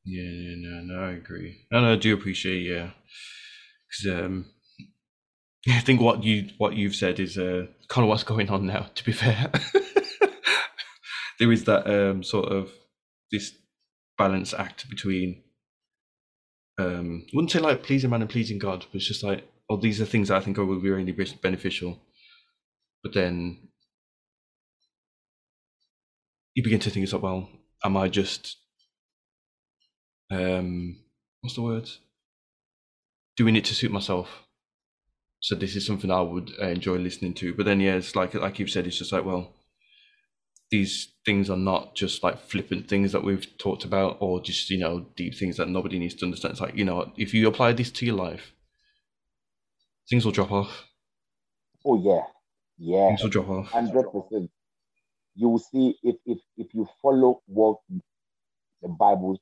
Yeah, 0.04 0.54
no, 0.58 0.80
no, 0.82 1.02
I 1.02 1.12
agree. 1.12 1.66
And 1.70 1.86
I 1.86 1.96
do 1.96 2.14
appreciate, 2.14 2.62
yeah, 2.62 2.90
because 3.88 4.20
um, 4.20 4.46
I 5.68 5.80
think 5.80 6.00
what 6.00 6.22
you 6.22 6.50
what 6.58 6.74
you've 6.74 6.94
said 6.94 7.20
is 7.20 7.38
uh, 7.38 7.66
kind 7.88 8.04
of 8.04 8.08
what's 8.08 8.22
going 8.22 8.50
on 8.50 8.66
now. 8.66 8.86
To 8.94 9.04
be 9.04 9.12
fair, 9.12 9.50
there 11.38 11.52
is 11.52 11.64
that 11.64 11.86
um, 11.86 12.22
sort 12.22 12.50
of 12.50 12.70
this 13.32 13.52
balance 14.18 14.52
act 14.52 14.88
between 14.90 15.42
um, 16.78 17.24
I 17.26 17.30
wouldn't 17.34 17.52
say 17.52 17.60
like 17.60 17.82
pleasing 17.82 18.10
man 18.10 18.20
and 18.22 18.30
pleasing 18.30 18.58
God, 18.58 18.86
but 18.90 18.96
it's 18.96 19.08
just 19.08 19.22
like, 19.22 19.46
oh, 19.70 19.76
these 19.76 20.00
are 20.00 20.06
things 20.06 20.30
I 20.30 20.40
think 20.40 20.58
are 20.58 20.64
really 20.64 21.12
beneficial. 21.42 21.98
But 23.02 23.14
then 23.14 23.68
you 26.54 26.62
begin 26.62 26.80
to 26.80 26.90
think, 26.90 27.04
it's 27.04 27.12
like, 27.12 27.22
well, 27.22 27.48
am 27.84 27.96
I 27.96 28.08
just 28.08 28.56
um, 30.30 30.98
what's 31.40 31.54
the 31.54 31.62
word? 31.62 31.88
Doing 33.36 33.56
it 33.56 33.64
to 33.66 33.74
suit 33.74 33.90
myself. 33.90 34.28
So 35.40 35.54
this 35.54 35.76
is 35.76 35.86
something 35.86 36.10
I 36.10 36.22
would 36.22 36.52
uh, 36.60 36.68
enjoy 36.68 36.96
listening 36.96 37.34
to. 37.34 37.54
But 37.54 37.66
then, 37.66 37.80
yeah, 37.80 37.96
it's 37.96 38.16
like 38.16 38.34
like 38.34 38.58
you've 38.58 38.70
said, 38.70 38.86
it's 38.86 38.98
just 38.98 39.12
like, 39.12 39.24
well, 39.24 39.52
these 40.70 41.12
things 41.24 41.50
are 41.50 41.56
not 41.56 41.94
just 41.94 42.22
like 42.22 42.38
flippant 42.38 42.88
things 42.88 43.12
that 43.12 43.22
we've 43.24 43.46
talked 43.58 43.84
about, 43.84 44.16
or 44.20 44.40
just 44.40 44.70
you 44.70 44.78
know 44.78 45.06
deep 45.16 45.36
things 45.36 45.56
that 45.56 45.68
nobody 45.68 45.98
needs 45.98 46.14
to 46.14 46.24
understand. 46.24 46.52
It's 46.52 46.60
like 46.60 46.76
you 46.76 46.84
know, 46.84 47.12
if 47.16 47.34
you 47.34 47.46
apply 47.46 47.72
this 47.72 47.90
to 47.92 48.06
your 48.06 48.16
life, 48.16 48.52
things 50.08 50.24
will 50.24 50.32
drop 50.32 50.50
off. 50.50 50.86
Oh 51.84 52.00
yeah, 52.02 52.22
yeah, 52.78 53.08
things 53.08 53.22
will 53.22 53.30
drop 53.30 53.48
off. 53.48 53.70
Hundred 53.70 54.04
percent. 54.10 54.50
You 55.34 55.48
will 55.50 55.58
see 55.58 55.94
if 56.02 56.16
if 56.24 56.38
if 56.56 56.72
you 56.72 56.88
follow 57.02 57.42
what 57.46 57.78
the 58.82 58.88
Bible 58.88 59.38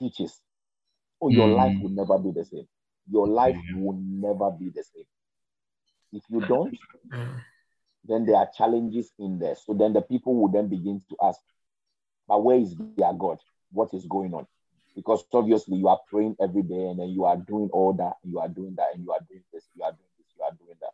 teaches, 0.00 0.40
oh, 1.20 1.28
your 1.28 1.48
mm. 1.48 1.56
life 1.56 1.76
will 1.80 1.90
never 1.90 2.18
be 2.18 2.30
the 2.32 2.44
same. 2.44 2.66
Your 3.10 3.26
life 3.28 3.56
will 3.74 3.98
never 4.00 4.50
be 4.50 4.70
the 4.70 4.82
same. 4.82 5.04
If 6.12 6.22
you 6.28 6.40
don't, 6.40 6.76
then 8.04 8.26
there 8.26 8.36
are 8.36 8.48
challenges 8.56 9.12
in 9.18 9.38
there. 9.38 9.54
So 9.54 9.74
then 9.74 9.92
the 9.92 10.02
people 10.02 10.34
will 10.34 10.50
then 10.50 10.68
begin 10.68 11.02
to 11.10 11.16
ask, 11.22 11.40
but 12.26 12.42
where 12.42 12.58
is 12.58 12.74
their 12.96 13.12
God? 13.12 13.38
What 13.72 13.94
is 13.94 14.06
going 14.06 14.34
on? 14.34 14.46
Because 14.96 15.24
obviously 15.32 15.76
you 15.76 15.88
are 15.88 16.00
praying 16.10 16.36
every 16.40 16.62
day 16.62 16.86
and 16.88 16.98
then 16.98 17.08
you 17.10 17.24
are 17.24 17.36
doing 17.36 17.70
all 17.72 17.92
that, 17.94 18.14
you 18.24 18.40
are 18.40 18.48
doing 18.48 18.74
that, 18.76 18.88
and 18.94 19.04
you 19.04 19.12
are 19.12 19.20
doing 19.28 19.42
this, 19.52 19.64
you 19.74 19.84
are 19.84 19.92
doing 19.92 20.10
this, 20.18 20.26
you 20.36 20.44
are 20.44 20.52
doing 20.52 20.76
that. 20.80 20.90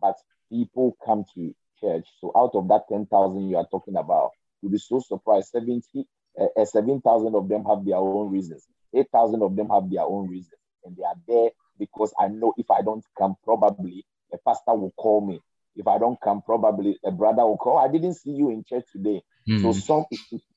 But 0.00 0.16
people 0.50 0.96
come 1.04 1.24
to 1.34 1.54
church. 1.80 2.06
So 2.20 2.32
out 2.36 2.50
of 2.54 2.68
that 2.68 2.88
10,000 2.88 3.48
you 3.48 3.56
are 3.56 3.66
talking 3.70 3.96
about, 3.96 4.30
you'll 4.60 4.72
be 4.72 4.78
so 4.78 5.00
surprised 5.00 5.50
70, 5.50 6.06
uh, 6.38 6.64
7,000 6.64 7.34
of 7.34 7.48
them 7.48 7.64
have 7.64 7.84
their 7.84 7.96
own 7.96 8.30
reasons. 8.30 8.66
8,000 8.94 9.42
of 9.42 9.56
them 9.56 9.68
have 9.68 9.90
their 9.90 10.02
own 10.02 10.28
reasons. 10.28 10.54
And 10.84 10.96
they 10.96 11.04
are 11.04 11.16
there 11.28 11.50
because 11.78 12.12
I 12.18 12.28
know 12.28 12.54
if 12.56 12.70
I 12.70 12.82
don't 12.82 13.04
come, 13.18 13.36
probably 13.44 14.04
a 14.32 14.38
pastor 14.38 14.74
will 14.74 14.92
call 14.96 15.26
me. 15.26 15.40
If 15.76 15.86
I 15.86 15.98
don't 15.98 16.20
come, 16.20 16.42
probably 16.42 16.98
a 17.04 17.10
brother 17.10 17.42
will 17.46 17.56
call. 17.56 17.78
I 17.78 17.90
didn't 17.90 18.14
see 18.14 18.30
you 18.30 18.50
in 18.50 18.64
church 18.64 18.84
today. 18.92 19.22
Mm. 19.48 19.62
So 19.62 19.72
some 19.72 20.04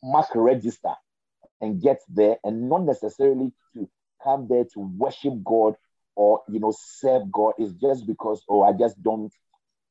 mark 0.03 0.29
register 0.35 0.93
and 1.61 1.81
get 1.81 1.99
there 2.09 2.37
and 2.43 2.69
not 2.69 2.83
necessarily 2.83 3.53
to 3.73 3.89
come 4.23 4.47
there 4.49 4.65
to 4.73 4.79
worship 4.97 5.33
God 5.43 5.75
or 6.15 6.41
you 6.49 6.59
know 6.59 6.73
serve 6.77 7.31
God. 7.31 7.53
It's 7.57 7.73
just 7.73 8.05
because 8.07 8.43
oh 8.49 8.63
I 8.63 8.73
just 8.73 9.01
don't 9.01 9.31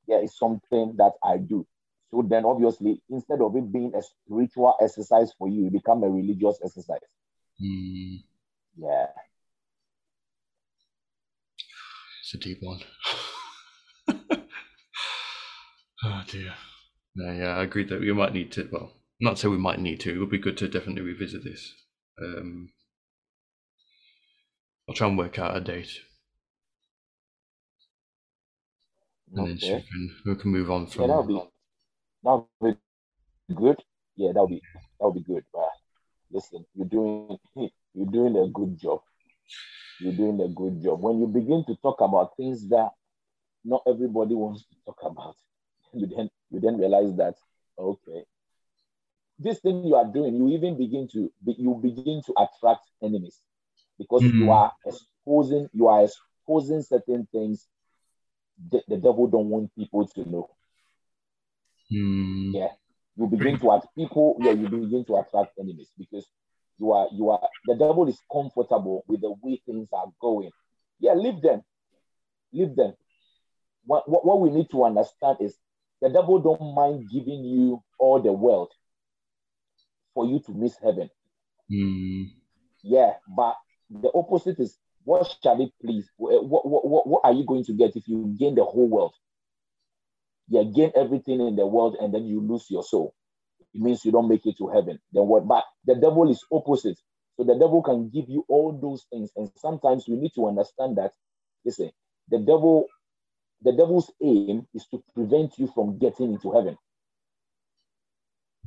yeah, 0.06 0.18
it's 0.18 0.38
something 0.38 0.94
that 0.98 1.12
I 1.24 1.36
do. 1.38 1.66
So 2.12 2.22
then 2.28 2.44
obviously, 2.44 3.02
instead 3.08 3.40
of 3.40 3.56
it 3.56 3.72
being 3.72 3.92
a 3.96 4.02
spiritual 4.02 4.74
exercise 4.80 5.32
for 5.38 5.48
you, 5.48 5.66
it 5.66 5.72
become 5.72 6.02
a 6.02 6.10
religious 6.10 6.58
exercise. 6.62 7.00
Mm. 7.60 8.22
Yeah. 8.76 9.06
It's 12.22 12.34
a 12.34 12.38
deep 12.38 12.58
one. 12.60 12.80
oh 16.04 16.22
dear. 16.28 16.54
No, 17.14 17.32
yeah, 17.32 17.56
I 17.56 17.62
agree 17.62 17.84
that 17.84 18.00
we 18.00 18.12
might 18.12 18.34
need 18.34 18.52
to. 18.52 18.68
Well, 18.70 18.92
not 19.18 19.38
say 19.38 19.48
we 19.48 19.56
might 19.56 19.80
need 19.80 20.00
to. 20.00 20.14
It 20.14 20.18
would 20.18 20.30
be 20.30 20.38
good 20.38 20.58
to 20.58 20.68
definitely 20.68 21.02
revisit 21.02 21.44
this. 21.44 21.72
Um, 22.22 22.68
I'll 24.86 24.94
try 24.94 25.08
and 25.08 25.16
work 25.16 25.38
out 25.38 25.56
a 25.56 25.60
date 25.60 26.00
and 29.34 29.48
okay. 29.48 29.68
then 29.68 29.76
we 29.76 29.82
can 29.82 30.16
we 30.26 30.34
can 30.36 30.50
move 30.50 30.70
on 30.70 30.86
from. 30.86 31.10
Yeah, 31.10 31.40
that'll 32.22 32.48
be 32.62 32.74
good. 33.54 33.76
Yeah, 34.16 34.28
that'll 34.28 34.48
be 34.48 34.62
that'll 34.98 35.12
be 35.12 35.20
good. 35.20 35.44
But 35.52 35.70
listen, 36.30 36.64
you're 36.74 36.88
doing 36.88 37.38
you're 37.94 38.10
doing 38.10 38.36
a 38.36 38.48
good 38.48 38.78
job. 38.78 39.00
You're 40.00 40.14
doing 40.14 40.40
a 40.40 40.48
good 40.48 40.82
job. 40.82 41.00
When 41.00 41.20
you 41.20 41.26
begin 41.26 41.64
to 41.66 41.76
talk 41.76 42.00
about 42.00 42.36
things 42.36 42.68
that 42.70 42.90
not 43.64 43.82
everybody 43.86 44.34
wants 44.34 44.64
to 44.64 44.76
talk 44.84 44.98
about, 45.04 45.36
you 45.92 46.06
then 46.06 46.30
you 46.50 46.60
then 46.60 46.78
realize 46.78 47.14
that 47.16 47.34
okay, 47.78 48.24
this 49.38 49.60
thing 49.60 49.84
you 49.84 49.94
are 49.94 50.06
doing, 50.06 50.34
you 50.36 50.48
even 50.50 50.76
begin 50.76 51.08
to 51.12 51.32
you 51.44 51.80
begin 51.82 52.22
to 52.26 52.34
attract 52.38 52.82
enemies 53.02 53.40
because 53.98 54.22
mm-hmm. 54.22 54.42
you 54.42 54.50
are 54.50 54.72
exposing 54.86 55.68
you 55.72 55.88
are 55.88 56.04
exposing 56.04 56.82
certain 56.82 57.26
things 57.32 57.68
the, 58.70 58.82
the 58.88 58.96
devil 58.96 59.26
don't 59.26 59.48
want 59.48 59.74
people 59.74 60.06
to 60.06 60.28
know. 60.28 60.50
Mm. 61.92 62.54
Yeah, 62.54 62.68
you 63.16 63.26
begin 63.26 63.58
to 63.58 63.70
attract 63.70 63.94
people. 63.96 64.36
Yeah, 64.40 64.52
you 64.52 64.68
begin 64.68 65.04
to 65.06 65.16
attract 65.16 65.58
enemies 65.58 65.90
because 65.98 66.26
you 66.78 66.92
are 66.92 67.08
you 67.12 67.30
are 67.30 67.48
the 67.66 67.74
devil 67.74 68.08
is 68.08 68.18
comfortable 68.32 69.04
with 69.06 69.20
the 69.20 69.34
way 69.42 69.60
things 69.66 69.88
are 69.92 70.06
going. 70.20 70.50
Yeah, 70.98 71.14
leave 71.14 71.42
them, 71.42 71.62
leave 72.52 72.74
them. 72.76 72.94
What, 73.84 74.08
what, 74.08 74.24
what 74.24 74.40
we 74.40 74.50
need 74.50 74.70
to 74.70 74.84
understand 74.84 75.38
is 75.40 75.56
the 76.00 76.08
devil 76.08 76.38
don't 76.38 76.74
mind 76.74 77.08
giving 77.12 77.44
you 77.44 77.82
all 77.98 78.22
the 78.22 78.32
world 78.32 78.70
for 80.14 80.26
you 80.26 80.40
to 80.46 80.52
miss 80.52 80.76
heaven. 80.82 81.10
Mm. 81.70 82.26
Yeah, 82.82 83.14
but 83.36 83.56
the 83.90 84.10
opposite 84.14 84.58
is 84.60 84.78
what 85.04 85.34
shall 85.42 85.60
it 85.60 85.72
please? 85.80 86.08
What, 86.16 86.46
what, 86.46 86.66
what, 86.66 87.06
what 87.06 87.20
are 87.24 87.32
you 87.32 87.44
going 87.44 87.64
to 87.64 87.72
get 87.72 87.96
if 87.96 88.06
you 88.06 88.34
gain 88.38 88.54
the 88.54 88.64
whole 88.64 88.88
world? 88.88 89.14
Yeah, 90.52 90.64
gain 90.64 90.92
everything 90.94 91.40
in 91.40 91.56
the 91.56 91.66
world 91.66 91.96
and 91.98 92.12
then 92.12 92.26
you 92.26 92.38
lose 92.38 92.66
your 92.68 92.82
soul. 92.82 93.14
It 93.72 93.80
means 93.80 94.04
you 94.04 94.12
don't 94.12 94.28
make 94.28 94.44
it 94.44 94.58
to 94.58 94.68
heaven. 94.68 94.98
Then 95.10 95.26
what? 95.26 95.48
But 95.48 95.64
the 95.86 95.94
devil 95.94 96.30
is 96.30 96.44
opposite. 96.52 96.98
So 97.38 97.44
the 97.44 97.54
devil 97.54 97.82
can 97.82 98.10
give 98.10 98.28
you 98.28 98.44
all 98.48 98.78
those 98.78 99.06
things. 99.10 99.30
And 99.34 99.50
sometimes 99.56 100.06
we 100.06 100.16
need 100.16 100.32
to 100.34 100.46
understand 100.46 100.98
that, 100.98 101.12
listen, 101.64 101.90
the 102.28 102.36
devil, 102.36 102.84
the 103.62 103.72
devil's 103.72 104.12
aim 104.22 104.66
is 104.74 104.86
to 104.88 105.02
prevent 105.14 105.58
you 105.58 105.72
from 105.74 105.96
getting 105.96 106.34
into 106.34 106.52
heaven. 106.52 106.76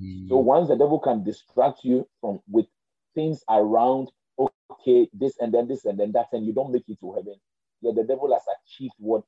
Mm. 0.01 0.27
So 0.27 0.38
once 0.38 0.69
the 0.69 0.77
devil 0.77 0.97
can 0.97 1.23
distract 1.23 1.83
you 1.83 2.07
from 2.19 2.39
with 2.49 2.65
things 3.13 3.43
around 3.47 4.09
okay, 4.39 5.07
this 5.13 5.38
and 5.39 5.53
then 5.53 5.67
this 5.67 5.86
and 5.86 5.99
then 5.99 6.13
that, 6.13 6.29
and 6.31 6.47
you 6.47 6.53
don't 6.53 6.71
make 6.71 6.89
it 6.89 6.99
to 7.01 7.11
heaven, 7.11 7.36
yeah, 7.81 7.91
the 7.95 8.03
devil 8.03 8.33
has 8.33 8.41
achieved 8.65 8.95
what 8.97 9.21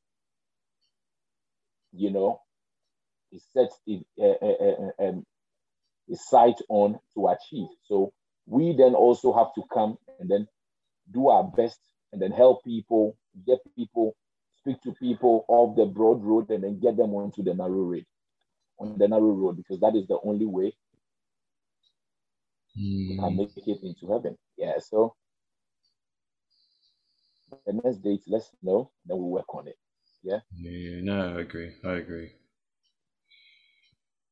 you 1.93 2.09
know 2.09 2.41
he 3.31 3.39
sets 3.53 3.75
his, 3.85 4.01
uh, 4.19 4.45
uh, 4.45 5.07
um, 5.07 5.25
his 6.07 6.27
sight 6.27 6.55
on 6.69 6.99
to 7.13 7.27
achieve. 7.27 7.67
So 7.85 8.13
we 8.45 8.75
then 8.77 8.95
also 8.95 9.33
have 9.33 9.53
to 9.55 9.63
come 9.73 9.97
and 10.19 10.29
then 10.29 10.47
do 11.13 11.27
our 11.29 11.43
best 11.43 11.79
and 12.11 12.21
then 12.21 12.31
help 12.31 12.63
people, 12.63 13.17
get 13.45 13.59
people, 13.75 14.15
speak 14.59 14.81
to 14.83 14.93
people 14.93 15.45
off 15.47 15.75
the 15.75 15.85
broad 15.85 16.23
road 16.23 16.49
and 16.49 16.63
then 16.63 16.79
get 16.79 16.97
them 16.97 17.13
onto 17.13 17.43
the 17.43 17.53
narrow 17.53 17.83
road, 17.83 18.05
on 18.79 18.97
the 18.97 19.07
narrow 19.07 19.31
road, 19.31 19.57
because 19.57 19.79
that 19.81 19.95
is 19.95 20.07
the 20.07 20.17
only 20.23 20.45
way 20.45 20.73
mm. 22.79 23.09
we 23.09 23.17
can 23.17 23.31
hmm. 23.31 23.37
make 23.37 23.51
it 23.55 23.79
into 23.83 24.11
heaven. 24.11 24.37
Yeah, 24.57 24.79
so 24.79 25.15
the 27.65 27.73
next 27.73 27.97
date, 27.97 28.21
let's 28.27 28.49
know, 28.61 28.91
then 29.05 29.17
we'll 29.17 29.29
work 29.29 29.53
on 29.53 29.67
it. 29.67 29.77
Yeah? 30.23 30.39
Yeah, 30.55 31.01
no, 31.01 31.37
I 31.37 31.41
agree. 31.41 31.71
I 31.83 31.93
agree. 31.93 32.31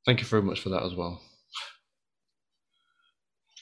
Thank 0.05 0.21
you 0.21 0.27
very 0.27 0.43
much 0.43 0.59
for 0.61 0.69
that 0.69 0.83
as 0.83 0.93
well. 0.93 1.21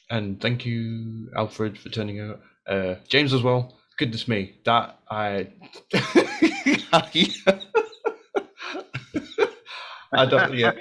And 0.09 0.41
thank 0.41 0.65
you, 0.65 1.29
Alfred, 1.35 1.77
for 1.77 1.89
turning 1.89 2.19
out. 2.19 2.41
Uh, 2.67 2.95
James 3.07 3.33
as 3.33 3.41
well. 3.41 3.77
Goodness 3.97 4.27
me, 4.27 4.55
that 4.65 4.99
I. 5.09 5.47
I 10.13 10.25
don't. 10.25 10.53
Yeah. 10.53 10.73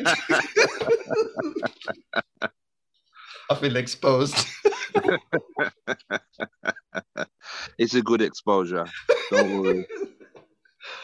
I 3.51 3.55
feel 3.55 3.77
exposed. 3.77 4.47
it's 7.79 7.95
a 7.95 8.03
good 8.03 8.23
exposure. 8.23 8.87
Don't 9.31 9.61
worry. 9.61 9.87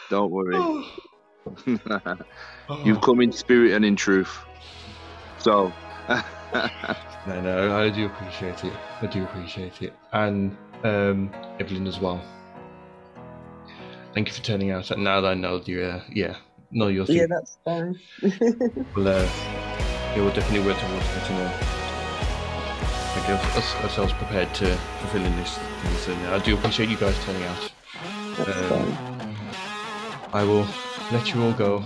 Don't 0.09 0.31
worry. 0.31 0.85
You've 2.85 3.01
come 3.01 3.21
in 3.21 3.31
spirit 3.31 3.73
and 3.73 3.85
in 3.85 3.95
truth. 3.95 4.37
So. 5.39 5.71
no, 7.27 7.41
no, 7.41 7.77
I 7.77 7.89
do 7.89 8.07
appreciate 8.07 8.63
it. 8.63 8.73
I 9.01 9.05
do 9.05 9.23
appreciate 9.23 9.81
it, 9.81 9.93
and 10.11 10.57
um, 10.83 11.31
Evelyn 11.59 11.85
as 11.87 11.99
well. 11.99 12.23
Thank 14.13 14.27
you 14.27 14.33
for 14.33 14.41
turning 14.41 14.71
out. 14.71 14.89
Now 14.97 15.21
that 15.21 15.27
I 15.27 15.33
know 15.35 15.61
you, 15.65 15.83
uh, 15.83 16.01
yeah, 16.11 16.35
know 16.71 16.87
your 16.87 17.05
thing. 17.05 17.17
Yeah, 17.17 17.25
that's 17.29 17.59
fine. 17.63 17.99
well, 18.95 19.07
uh, 19.07 19.23
yeah, 19.23 20.15
we'll 20.15 20.33
definitely 20.33 20.65
work 20.65 20.77
towards 20.79 21.07
getting 21.07 21.37
a, 21.37 21.45
like 23.15 23.29
us, 23.55 23.75
ourselves 23.83 24.13
prepared 24.13 24.53
to 24.55 24.75
fulfilling 25.01 25.35
this. 25.35 25.59
this 25.83 26.07
and 26.07 26.27
I 26.27 26.39
do 26.39 26.55
appreciate 26.55 26.89
you 26.89 26.97
guys 26.97 27.15
turning 27.23 27.43
out. 27.43 27.71
Um, 28.39 28.97
I 30.33 30.43
will 30.43 30.67
let 31.11 31.33
you 31.33 31.41
all 31.43 31.53
go, 31.53 31.83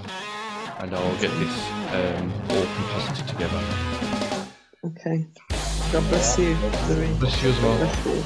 and 0.80 0.94
I'll 0.94 1.16
get 1.18 1.32
this 1.40 1.70
um, 1.94 2.34
all 2.50 2.66
composited 2.76 3.28
together. 3.28 3.60
Okay. 4.86 5.26
God 5.92 6.10
bless 6.10 6.38
you, 6.38 6.56
Louis. 6.90 7.14
Bless 7.20 7.44
you 7.44 7.50
as 7.50 7.60
well. 7.62 7.78
Bless 7.78 8.06
you. 8.06 8.24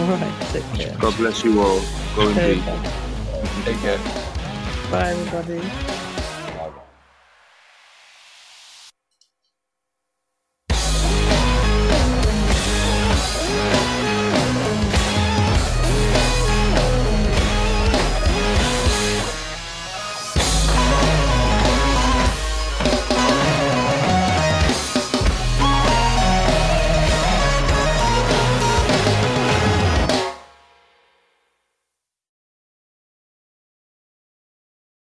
All 0.00 0.06
right. 0.08 0.40
Take 0.52 0.64
care. 0.74 0.96
God 0.98 1.16
bless 1.16 1.44
you 1.44 1.60
all. 1.60 1.80
Go 2.16 2.28
in 2.28 2.34
peace. 2.34 2.64
Take 3.64 3.78
care. 3.78 3.98
Bye, 4.90 5.10
everybody. 5.10 6.09